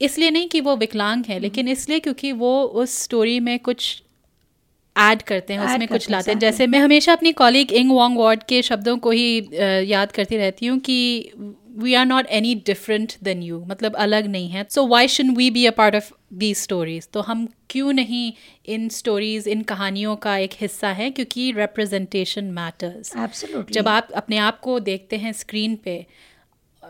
इसलिए 0.00 0.30
नहीं 0.30 0.48
कि 0.48 0.60
वो 0.60 0.76
विकलांग 0.76 1.24
है 1.28 1.38
लेकिन 1.38 1.68
इसलिए 1.68 1.98
क्योंकि 2.00 2.32
वो 2.34 2.60
उस 2.62 3.02
स्टोरी 3.02 3.38
में 3.40 3.58
कुछ 3.60 4.02
ऐड 4.96 5.22
करते 5.22 5.52
हैं 5.52 5.60
उसमें 5.60 5.86
कुछ 5.88 6.10
लाते 6.10 6.30
हैं। 6.30 6.38
जैसे 6.38 6.66
मैं 6.66 6.78
हमेशा 6.80 7.12
अपनी 7.12 7.32
कॉलीग 7.34 7.72
इंग 7.72 7.90
वॉन्ग 7.92 8.18
वॉर्ड 8.18 8.42
के 8.48 8.62
शब्दों 8.62 8.96
को 8.98 9.10
ही 9.10 9.38
याद 9.90 10.12
करती 10.12 10.36
रहती 10.36 10.66
हूँ 10.66 10.78
कि 10.80 11.32
we 11.78 11.94
are 11.94 12.06
not 12.06 12.26
any 12.32 12.54
different 12.66 13.12
than 13.22 13.42
you 13.42 13.64
मतलब 13.68 13.96
अलग 13.96 14.26
नहीं 14.26 14.48
है। 14.48 14.66
So 14.70 14.86
why 14.86 15.08
shouldn't 15.08 15.30
we 15.36 15.50
be 15.50 15.64
a 15.66 15.70
part 15.72 15.94
of 15.94 16.10
the 16.34 16.52
stories 16.54 17.08
तो 17.12 17.20
हम 17.22 17.46
क्यों 17.70 17.92
नहीं 17.92 18.32
इन 18.68 18.88
स्टोरीज 18.90 19.48
इन 19.48 19.62
कहानियों 19.64 20.14
का 20.18 20.36
एक 20.38 20.54
हिस्सा 20.60 20.88
है? 20.90 21.10
क्योंकि 21.10 21.50
रिप्रेजेंटेशन 21.52 22.44
मैटर्स 22.52 23.12
जब 23.72 23.88
आप 23.88 24.08
अपने 24.14 24.38
आप 24.40 24.60
को 24.60 24.78
देखते 24.80 25.16
हैं 25.16 25.32
स्क्रीन 25.34 25.76
पे 25.84 26.04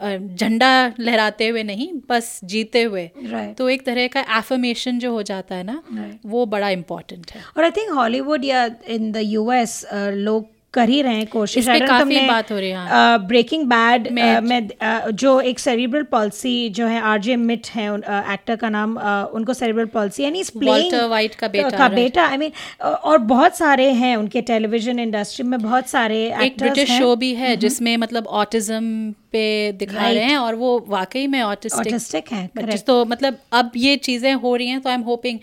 झंडा 0.03 0.71
लहराते 1.01 1.49
हुए 1.49 1.63
नहीं 1.63 1.89
बस 2.09 2.41
जीते 2.45 2.83
हुए 2.83 3.09
Right. 3.27 3.57
तो 3.59 3.69
एक 3.71 3.85
तरह 3.87 4.07
का 4.17 4.21
एफर्मेशन 4.39 4.99
जो 4.99 5.13
हो 5.13 5.23
जाता 5.31 5.55
है 5.55 5.63
ना 5.65 5.83
Right. 5.93 6.19
वो 6.27 6.45
बड़ा 6.47 6.69
इम्पोर्टेंट 6.71 7.31
है 7.35 7.43
और 7.57 7.65
आई 7.65 7.71
थिंक 7.77 7.91
हॉलीवुड 7.97 8.45
या 8.45 8.69
इन 8.89 9.11
द 9.13 9.21
यूएस 9.25 9.85
लोग 9.95 10.55
कर 10.77 10.89
ही 10.89 11.03
रहे 11.03 11.15
हैं 11.15 11.27
कोशिश। 11.27 11.57
इस 11.57 11.69
पे 11.69 11.79
काफ़ी 11.89 12.15
बात 12.29 12.53
हो 12.53 12.59
रही 12.59 12.71
है। 12.71 13.19
ब्रेकिंग 13.19 13.65
बैड 13.65 14.09
में- 14.13 15.11
जो 15.13 15.41
एक 15.41 15.59
सेरिब्रल 15.59 16.03
पॉलिसी 16.03 16.69
जो 16.69 16.87
है 16.87 17.01
आरजे 17.01 17.37
मिट 17.37 17.69
है 17.75 17.89
एक्टर 18.35 18.57
का 18.57 18.69
नाम 18.69 18.97
उनको 19.35 19.55
सेरिब्रल 19.55 19.87
पॉलिसी 19.87 20.23
यानी 20.23 20.43
White 20.45 21.35
का 21.35 21.49
बेटा, 21.49 21.71
का 21.71 21.89
बेटा 21.89 22.27
आई 22.27 22.37
मीन 22.37 22.53
और 22.85 23.19
बहुत 23.19 23.57
सारे 23.57 23.91
हैं 23.93 24.17
उनके 24.17 24.41
टेलीविज़न 24.43 24.99
इंडस्ट्री 24.99 25.47
में 25.47 25.59
बहुत 25.61 25.89
सारे 25.89 26.19
एक 26.45 26.57
ब्रिटिश 26.59 26.89
शो 26.99 27.17
भी 27.17 27.35
है 27.35 27.57
जिसमें 27.57 27.97
मतलब 27.97 28.27
ऑटिज्म 28.27 29.13
पे 29.33 29.73
दिखा. 29.73 30.01
रहे 30.15 30.25
हैं 30.25 30.37
और 30.37 30.55
वो 30.55 30.85
वाकई 30.89 31.27
में 31.27 31.43
ऑटिस्टिक 31.43 32.33
हैं, 32.33 32.51
तो 32.87 33.05
मतलब 33.05 33.39
अब 33.53 33.73
ये 33.77 33.97
चीज़ें 33.97 34.35
हो 34.35 34.57
रही 34.57 34.69
हैं 34.69 34.81
तो 34.81 34.89
आई 34.89 34.95
एम 34.95 35.03
होपिंग 35.03 35.39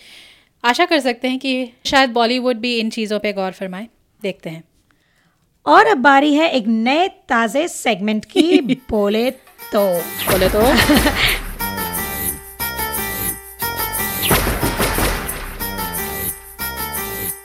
आशा 0.66 0.86
कर 0.86 1.00
सकते 1.00 1.28
हैं 1.28 1.40
कि 1.40 1.70
शायद 1.86 2.10
बॉलीवुड 2.10 2.58
भी 2.58 2.78
इन 2.80 2.90
चीज़ों 2.90 3.20
पे 3.20 3.34
गौर 3.34 3.52
फरमाए। 3.52 3.88
देखते 4.22 4.50
हैं। 4.50 4.64
और 5.66 5.86
अब 5.86 5.98
बारी 5.98 6.34
है 6.34 6.50
एक 6.50 6.68
नए 6.68 7.08
ताज़े 7.30 7.68
सेगमेंट 7.68 8.26
की 8.26 8.62
बोले 8.90 9.30
तो। 9.74 9.88
बोले 10.32 10.50
तो? 10.50 10.62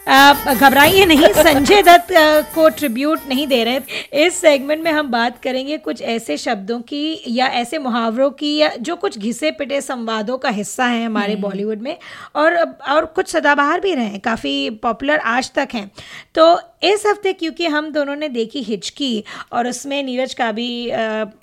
घबराइए 0.08 1.04
नहीं 1.06 1.32
संजय 1.34 1.82
दत्त 1.82 2.12
को 2.54 2.68
ट्रिब्यूट 2.68 3.26
नहीं 3.28 3.46
दे 3.46 3.62
रहे। 3.64 4.24
इस 4.24 4.40
सेगमेंट 4.40 4.82
में 4.84 4.90
हम 4.92 5.10
बात 5.10 5.40
करेंगे 5.42 5.76
कुछ 5.78 6.00
ऐसे 6.02 6.36
शब्दों 6.36 6.80
की 6.82 7.20
या 7.28 7.46
ऐसे 7.54 7.78
मुहावरों 7.78 8.30
की 8.30 8.56
या 8.56 8.70
जो 8.80 8.96
कुछ 8.96 9.18
घिसे 9.18 9.50
पिटे 9.50 9.80
संवादों 9.80 10.38
का 10.38 10.48
हिस्सा 10.50 10.84
है 10.86 11.04
हमारे 11.04 11.36
बॉलीवुड 11.36 11.82
में। 11.82 11.96
और 12.36 12.56
और 12.88 13.04
कुछ 13.06 13.28
सदाबहार 13.28 13.80
भी 13.80 13.94
रहे 13.94 14.06
हैं 14.06 14.20
काफ़ी 14.20 14.70
पॉपुलर 14.82 15.18
आज 15.18 15.52
तक 15.54 15.68
हैं। 15.74 15.90
तो 16.34 16.58
इस 16.84 17.02
हफ़्ते 17.06 17.32
क्योंकि 17.32 17.66
हम 17.66 17.90
दोनों 17.92 18.14
ने 18.16 18.28
देखी 18.28 18.62
हिचकी 18.62 19.24
और 19.52 19.68
उसमें 19.68 20.02
नीरज 20.02 20.34
का 20.34 20.50
भी 20.52 20.68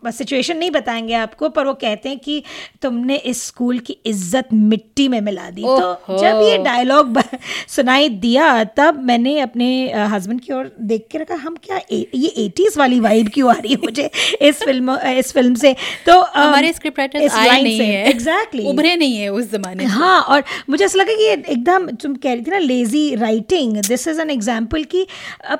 सिचुएशन 0.07 0.57
नहीं 0.57 0.71
बताएँगे 0.71 1.13
आपको 1.13 1.49
पर 1.49 1.65
वो 1.65 1.73
कहते 1.75 2.09
हैं 2.09 2.19
कि 2.19 2.43
तुमने 2.81 3.15
इस 3.15 3.43
स्कूल 3.47 3.79
की 3.79 3.97
इज़्ज़त 4.05 4.53
मिट्टी 4.53 5.07
में 5.07 5.19
मिला 5.21 5.49
दी। 5.49 5.61
तो 5.61 6.17
जब 6.17 6.41
ये 6.41 6.57
डायलॉग 6.63 7.21
सुनाई 7.67 8.09
दिया 8.09 8.54
तब 8.63 8.99
मैंने 9.03 9.39
अपने 9.39 9.67
हस्बैंड 9.93 10.41
की 10.41 10.53
ओर 10.53 10.71
देख 10.81 11.07
के 11.11 11.17
रखा 11.17 11.35
हम 11.35 11.55
क्या 11.63 11.77
ए, 11.77 12.07
ये 12.15 12.27
एटीज 12.27 12.77
वाली 12.77 12.99
वाइब 12.99 13.29
क्यों 13.33 13.49
आ 13.49 13.57
रही 13.59 13.73
है 13.73 13.79
मुझे 13.83 14.09
इस 14.41 14.63
फ़िल्म 14.63 14.97
इस 15.07 15.33
फ़िल्म 15.33 15.55
से? 15.55 15.75
तो 16.05 16.21
हमारे 16.21 16.73
स्क्रिप्ट 16.73 16.99
राइटर्स 16.99 17.23
इस 17.23 17.33
आए 17.33 17.61
नहीं 17.61 17.77
से, 17.77 17.85
एग्जैक्टली 17.85 18.61
exactly. 18.61 18.73
उभरे 18.73 18.95
नहीं 18.95 19.17
है 19.17 19.29
उस 19.29 19.51
जमाने 19.51 19.85
हाँ 19.85 20.21
और 20.21 20.43
मुझे 20.69 20.85
ऐसा 20.85 20.99
लगा 20.99 21.13
कि 21.13 21.23
ये 21.23 21.33
एकदम 21.33 21.87
तुम 21.87 22.15
कह 22.15 22.33
रही 22.33 22.41
थी 22.41 22.51
ना 22.51 22.57
lazy 22.57 23.15
writing 23.15 23.77
this 23.77 24.07
is 24.07 24.21
an 24.21 24.29
example 24.29 24.83
की 24.83 25.07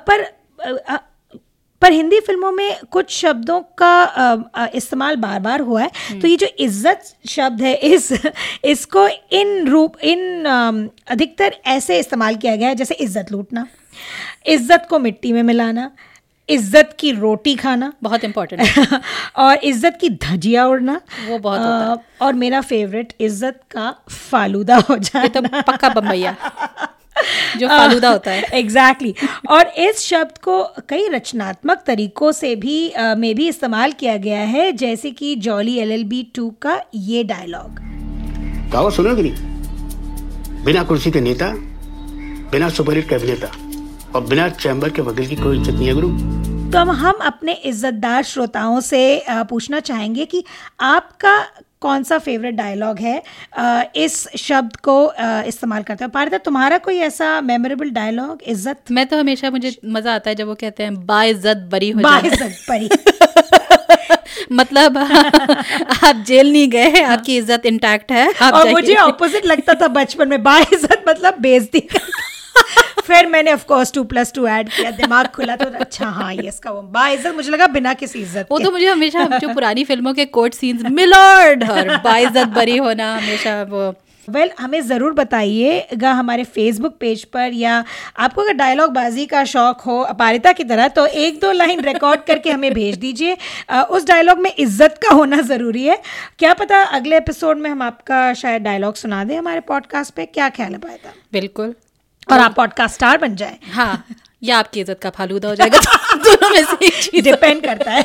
पर 0.08 0.26
पर 1.82 1.92
हिंदी 1.92 2.20
फ़िल्मों 2.20 2.50
में 2.52 2.78
कुछ 2.92 3.10
शब्दों 3.12 3.60
का 3.82 4.68
इस्तेमाल 4.74 5.16
बार 5.16 5.40
बार 5.40 5.60
हुआ 5.60 5.82
है। 5.82 6.20
तो 6.20 6.28
ये 6.28 6.36
जो 6.36 6.46
इज़्ज़त 6.60 7.14
शब्द 7.28 7.62
है 7.62 7.74
इस 7.74 8.12
इसको 8.64 9.06
इन 9.08 9.66
रूप 9.68 9.96
इन 10.04 10.44
अधिकतर 11.08 11.56
ऐसे 11.66 11.98
इस्तेमाल 11.98 12.36
किया 12.36 12.56
गया 12.56 12.68
है 12.68 12.74
जैसे 12.74 12.94
इज़्ज़त 12.96 13.32
लूटना 13.32 13.66
इज़्ज़त 14.46 14.86
को 14.90 14.98
मिट्टी 14.98 15.32
में 15.32 15.42
मिलाना 15.42 15.90
इज़्ज़त 16.48 16.96
की 17.00 17.10
रोटी 17.12 17.54
खाना 17.56 17.92
बहुत 18.02 18.24
इंपॉर्टेंट 18.24 18.60
है। 18.62 19.00
और 19.36 19.64
इज़्ज़त 19.64 19.96
की 20.00 20.08
धजिया 20.10 20.66
उड़ना 20.66 21.00
वो 21.28 21.38
बहुत 21.38 21.60
होता 21.60 21.90
है। 21.90 21.96
और 22.22 22.34
मेरा 22.34 22.60
फेवरेट 22.62 23.12
इज़्ज़त 23.20 23.60
का 23.70 23.90
फालूदा 24.10 24.76
हो 24.78 24.96
ये 24.96 25.28
तो 25.28 25.42
पक्का 25.42 25.88
बम्बैया 25.90 26.36
जो 27.58 27.68
फालूदा 27.78 28.10
होता 28.10 28.30
है। 28.30 28.42
Exactly 28.52 29.12
exactly. 29.12 29.50
और 29.50 29.66
इस 29.78 30.00
शब्द 30.00 30.38
को 30.38 30.62
कई 30.88 31.08
रचनात्मक 31.08 31.82
तरीकों 31.86 32.32
से 32.32 32.54
भी 32.56 32.88
अ, 32.88 33.14
में 33.14 33.34
भी 33.34 33.48
इस्तेमाल 33.48 33.92
किया 33.92 34.16
गया 34.16 34.40
है 34.54 34.70
जैसे 34.72 35.10
कि 35.10 35.34
Jolly 35.46 35.78
L 35.78 35.92
L 35.92 36.04
B 36.04 36.22
two 36.34 36.48
का 36.62 36.80
ये 36.94 37.24
डायलॉग 37.24 37.78
कहावत 38.72 38.92
सुनोगे 38.92 39.22
नहीं? 39.22 40.64
बिना 40.64 40.82
कुर्सी 40.82 41.10
के 41.10 41.20
नेता 41.20 41.52
बिना 42.50 42.68
सुपरहिट 42.68 43.08
के 43.08 43.14
अभिनेता 43.14 43.50
और 44.14 44.26
बिना 44.26 44.48
चैम्बर 44.48 44.90
के 44.90 45.02
वकील 45.02 45.26
की 45.26 45.36
कोई 45.36 45.56
इज़्ज़त 45.58 45.74
नहीं 45.74 45.86
है 45.88 45.94
गुरु। 45.94 46.08
तो 46.72 46.78
हम 46.92 47.18
अपने 47.22 47.52
इज्जतदार 47.52 48.22
श्रोताओं 48.24 48.80
से 48.80 49.00
पूछना 49.50 49.80
चाहेंगे 49.80 50.24
कि 50.24 50.42
आपका 50.80 51.36
कौन 51.82 52.02
सा 52.02 52.18
फेवरेट 52.18 52.54
डायलॉग 52.54 52.98
है? 52.98 53.22
इस 53.96 54.26
शब्द 54.38 54.76
को 54.88 54.96
इस्तेमाल 55.48 55.82
करते 55.82 56.04
हो 56.04 56.10
पारिता 56.10 56.38
तुम्हारा 56.44 56.78
कोई 56.78 56.96
ऐसा 57.06 57.40
मेमोरेबल 57.40 57.90
डायलॉग 57.90 58.42
इज़्ज़त? 58.46 58.90
मैं 58.90 59.06
तो 59.06 59.18
हमेशा 59.18 59.50
मुझे 59.50 59.76
मज़ा 59.84 60.14
आता 60.14 60.30
है 60.30 60.36
जब 60.36 60.46
वो 60.46 60.54
कहते 60.54 60.82
हैं 60.82 60.94
बाइज्जत 61.06 61.68
बरी 61.72 61.90
हो 61.90 62.00
जाना 62.00 62.20
बाइज्जत 62.20 62.64
परी 62.68 62.88
मतलब 64.52 64.96
आप 64.98 66.22
जेल 66.26 66.52
नहीं 66.52 66.68
गए 66.70 67.02
आपकी 67.02 67.36
इज़्ज़त 67.36 67.66
इंटैक्ट 67.66 68.12
है 68.12 68.32
आप 68.42 68.54
और 68.54 68.70
मुझे 68.70 68.94
ऑपोजिट 68.96 69.46
लगता 69.46 69.74
था 69.74 69.88
बचपन 69.96 70.28
में 70.28 70.42
बाइज्जत 70.42 71.04
मतलब 71.08 71.40
बेइज्जती। 71.40 71.88
फिर 73.00 73.26
मैंने 73.26 73.52
of 73.52 73.64
course 73.66 73.92
two 73.92 74.04
plus 74.04 74.32
two 74.34 74.46
add 74.48 74.68
किया 74.68 74.90
दिमाग 74.92 75.26
खुला 75.34 75.56
तो 75.56 75.66
अच्छा 75.80 76.06
हाँ 76.10 76.32
ये 76.34 76.48
इसका 76.48 76.70
वो 76.70 76.80
बाइज्जत 76.94 77.34
मुझे 77.34 77.50
लगा 77.50 77.66
बिना 77.74 77.92
किसी 77.96 78.20
इज़्ज़त 78.20 78.48
वो 78.50 78.58
तो 78.58 78.70
मुझे 78.70 78.86
हमेशा 78.86 79.26
जो 79.38 79.52
पुरानी 79.54 79.84
फ़िल्मों 79.84 80.14
के 80.14 80.24
कोर्ट 80.36 80.54
सीन्स 80.54 80.90
मिलॉर्ड 80.92 81.70
और 81.70 81.96
बाइज्जत 82.04 82.48
बरी 82.56 82.76
होना 82.78 83.14
हमेशा 83.16 83.62
वो। 83.64 83.94
वेल 84.28 84.48
well, 84.48 84.60
हमें 84.60 84.80
ज़रूर 84.82 85.12
बताइएगा 85.14 86.12
हमारे 86.12 86.44
फेसबुक 86.46 86.96
पेज 87.00 87.22
पर 87.34 87.50
या 87.54 87.84
आपको 88.18 88.42
अगर 88.42 88.52
डायलॉग 88.54 88.90
बाजी 88.92 89.26
का 89.26 89.44
शौक 89.44 89.80
हो 89.80 89.98
अपारिता 90.04 90.52
की 90.52 90.64
तरह 90.64 90.88
तो 90.98 91.06
एक 91.06 91.40
दो 91.40 91.52
लाइन 91.52 91.84
रिकॉर्ड 91.84 92.24
करके 92.26 92.50
हमें 92.50 92.72
भेज 92.74 92.96
दीजिए। 92.98 93.36
उस 93.90 94.06
डायलॉग 94.06 94.38
में 94.38 94.50
इज़्ज़त 94.50 94.98
का 95.02 95.14
होना 95.14 95.40
ज़रूरी 95.44 95.84
है। 95.84 96.00
क्या 96.38 96.54
पता 96.54 96.82
अगले 96.82 97.16
एपिसोड 97.16 97.58
में 97.58 97.70
हम 97.70 97.82
आपका 97.82 98.32
शायद 98.34 98.62
डायलॉग 98.62 98.94
सुना 98.96 99.24
दें 99.24 99.36
हमारे 99.38 99.60
पॉडकास्ट 99.68 100.14
पे? 100.14 100.26
क्या 100.26 100.48
ख्याल 100.50 100.72
है 100.72 100.78
पायता 100.80 101.14
बिल्कुल। 101.32 101.74
और 102.28 102.40
आप 102.40 102.54
पॉडकास्ट 102.54 102.94
स्टार 102.94 103.18
बन 103.18 103.36
जाए। 103.36 103.58
हाँ 103.72 104.06
या 104.42 104.58
आपकी 104.58 104.80
इज़्ज़त 104.80 104.98
का 105.02 105.10
फालूदा 105.10 105.48
हो 105.48 105.54
जाएगा 105.54 105.78
दोनों 106.16 106.50
में 106.50 106.64
से 106.64 106.86
एक 106.86 107.02
चीज़ 107.02 107.24
डिपेंड 107.24 107.62
करता 107.64 107.90
है। 107.90 108.02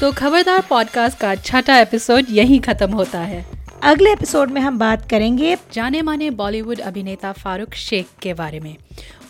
तो 0.00 0.12
खबरदार 0.12 0.60
पॉडकास्ट 0.68 1.18
का 1.18 1.34
छठा 1.34 1.78
एपिसोड 1.78 2.26
यहीं 2.30 2.60
खत्म 2.60 2.92
होता 2.92 3.18
है। 3.18 3.59
अगले 3.82 4.10
एपिसोड 4.12 4.50
में 4.50 4.60
हम 4.60 4.78
बात 4.78 5.08
करेंगे 5.10 5.56
जाने 5.72 6.00
माने 6.02 6.30
बॉलीवुड 6.30 6.80
अभिनेता 6.80 7.30
फारूक 7.32 7.74
शेख 7.74 8.06
के 8.22 8.32
बारे 8.34 8.58
में। 8.60 8.76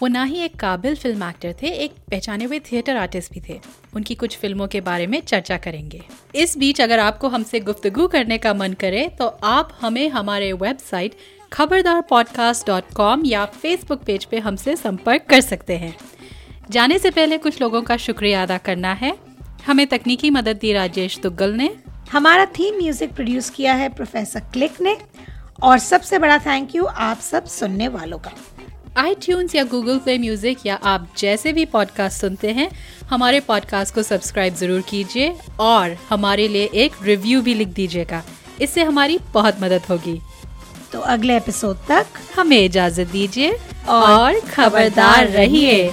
वो 0.00 0.08
ना 0.08 0.22
ही 0.24 0.38
एक 0.38 0.54
काबिल 0.56 0.94
फ़िल्म 0.94 1.28
एक्टर 1.28 1.54
थे, 1.62 1.66
एक 1.66 1.92
पहचाने 2.10 2.44
हुए 2.44 2.58
थिएटर 2.58 2.96
आर्टिस्ट 2.96 3.32
भी 3.32 3.40
थे। 3.48 3.58
उनकी 3.94 4.14
कुछ 4.14 4.36
फ़िल्मों 4.38 4.66
के 4.68 4.80
बारे 4.80 5.06
में 5.06 5.20
चर्चा 5.20 5.56
करेंगे। 5.56 6.02
इस 6.34 6.56
बीच 6.58 6.80
अगर 6.80 6.98
आपको 6.98 7.28
हमसे 7.28 7.60
गुफ्तगु 7.60 8.06
करने 8.06 8.38
का 8.38 8.54
मन 8.54 8.72
करे 8.72 9.06
तो 9.18 9.26
आप 9.26 9.76
हमें 9.80 10.08
हमारे 10.08 10.52
website 10.52 11.14
Khabardar 11.52 12.00
podcast 12.00 12.66
dot 12.66 12.92
com 12.96 13.22
या 13.26 13.44
फेसबुक 13.44 14.02
पेज 14.02 14.24
पे 14.24 14.38
हमसे 14.38 14.76
संपर्क 14.76 15.22
कर 15.22 15.40
सकते 15.40 15.76
हैं। 15.76 15.94
जाने 16.70 16.98
से 16.98 17.10
पहले 17.10 17.38
कुछ 17.38 17.60
लोगों 17.60 17.82
का 17.82 17.96
शुक्रिया 17.96 18.42
अदा 18.42 18.58
करना 18.58 18.92
है। 18.92 19.16
हमें 19.66 19.86
तकनीकी 19.86 20.30
मदद 20.30 20.56
दी 20.56 20.72
राजेश 20.72 21.18
दुग्गल 21.18 21.52
ने। 21.52 21.70
हमारा 22.12 22.44
थीम 22.58 22.76
म्यूज़िक 22.76 23.12
प्रोड्यूस 23.14 23.48
किया 23.50 23.74
है 23.74 23.88
प्रोफेसर 23.88 24.40
क्लिक 24.52 24.80
ने 24.80 24.96
और 25.62 25.78
सबसे 25.78 26.18
बड़ा 26.18 26.38
थैंक 26.38 26.74
यू 26.74 26.84
आप 26.84 27.20
सब 27.20 27.44
सुनने 27.48 27.88
वालों 27.88 28.18
का। 28.18 28.32
आई 28.96 29.14
या 29.54 29.64
गूगल 29.64 29.98
प्ले 29.98 30.16
म्यूज़िक 30.18 30.66
या 30.66 30.78
आप 30.84 31.06
जैसे 31.18 31.52
भी 31.52 31.64
पॉडकास्ट 31.66 32.20
सुनते 32.20 32.52
हैं 32.52 32.70
हमारे 33.10 33.40
पॉडकास्ट 33.40 33.94
को 33.94 34.02
सब्सक्राइब 34.02 34.54
ज़रूर 34.54 34.80
कीजिए 34.80 35.34
और 35.60 35.96
हमारे 36.08 36.48
लिए 36.48 36.70
एक 36.74 36.96
रिव्यू 37.02 37.42
भी 37.42 37.54
लिख 37.54 37.68
दीजिएगा। 37.68 38.22
इससे 38.60 38.82
हमारी 38.82 39.18
बहुत 39.34 39.62
मदद 39.62 39.82
होगी। 39.90 40.20
तो 40.92 41.00
अगले 41.00 41.36
एपिसोड 41.36 41.76
तक 41.88 42.06
हमें 42.36 42.58
इजाज़त 42.58 43.08
दीजिए 43.08 43.56
और 43.88 44.40
खबरदार 44.48 45.28
रहिए। 45.28 45.90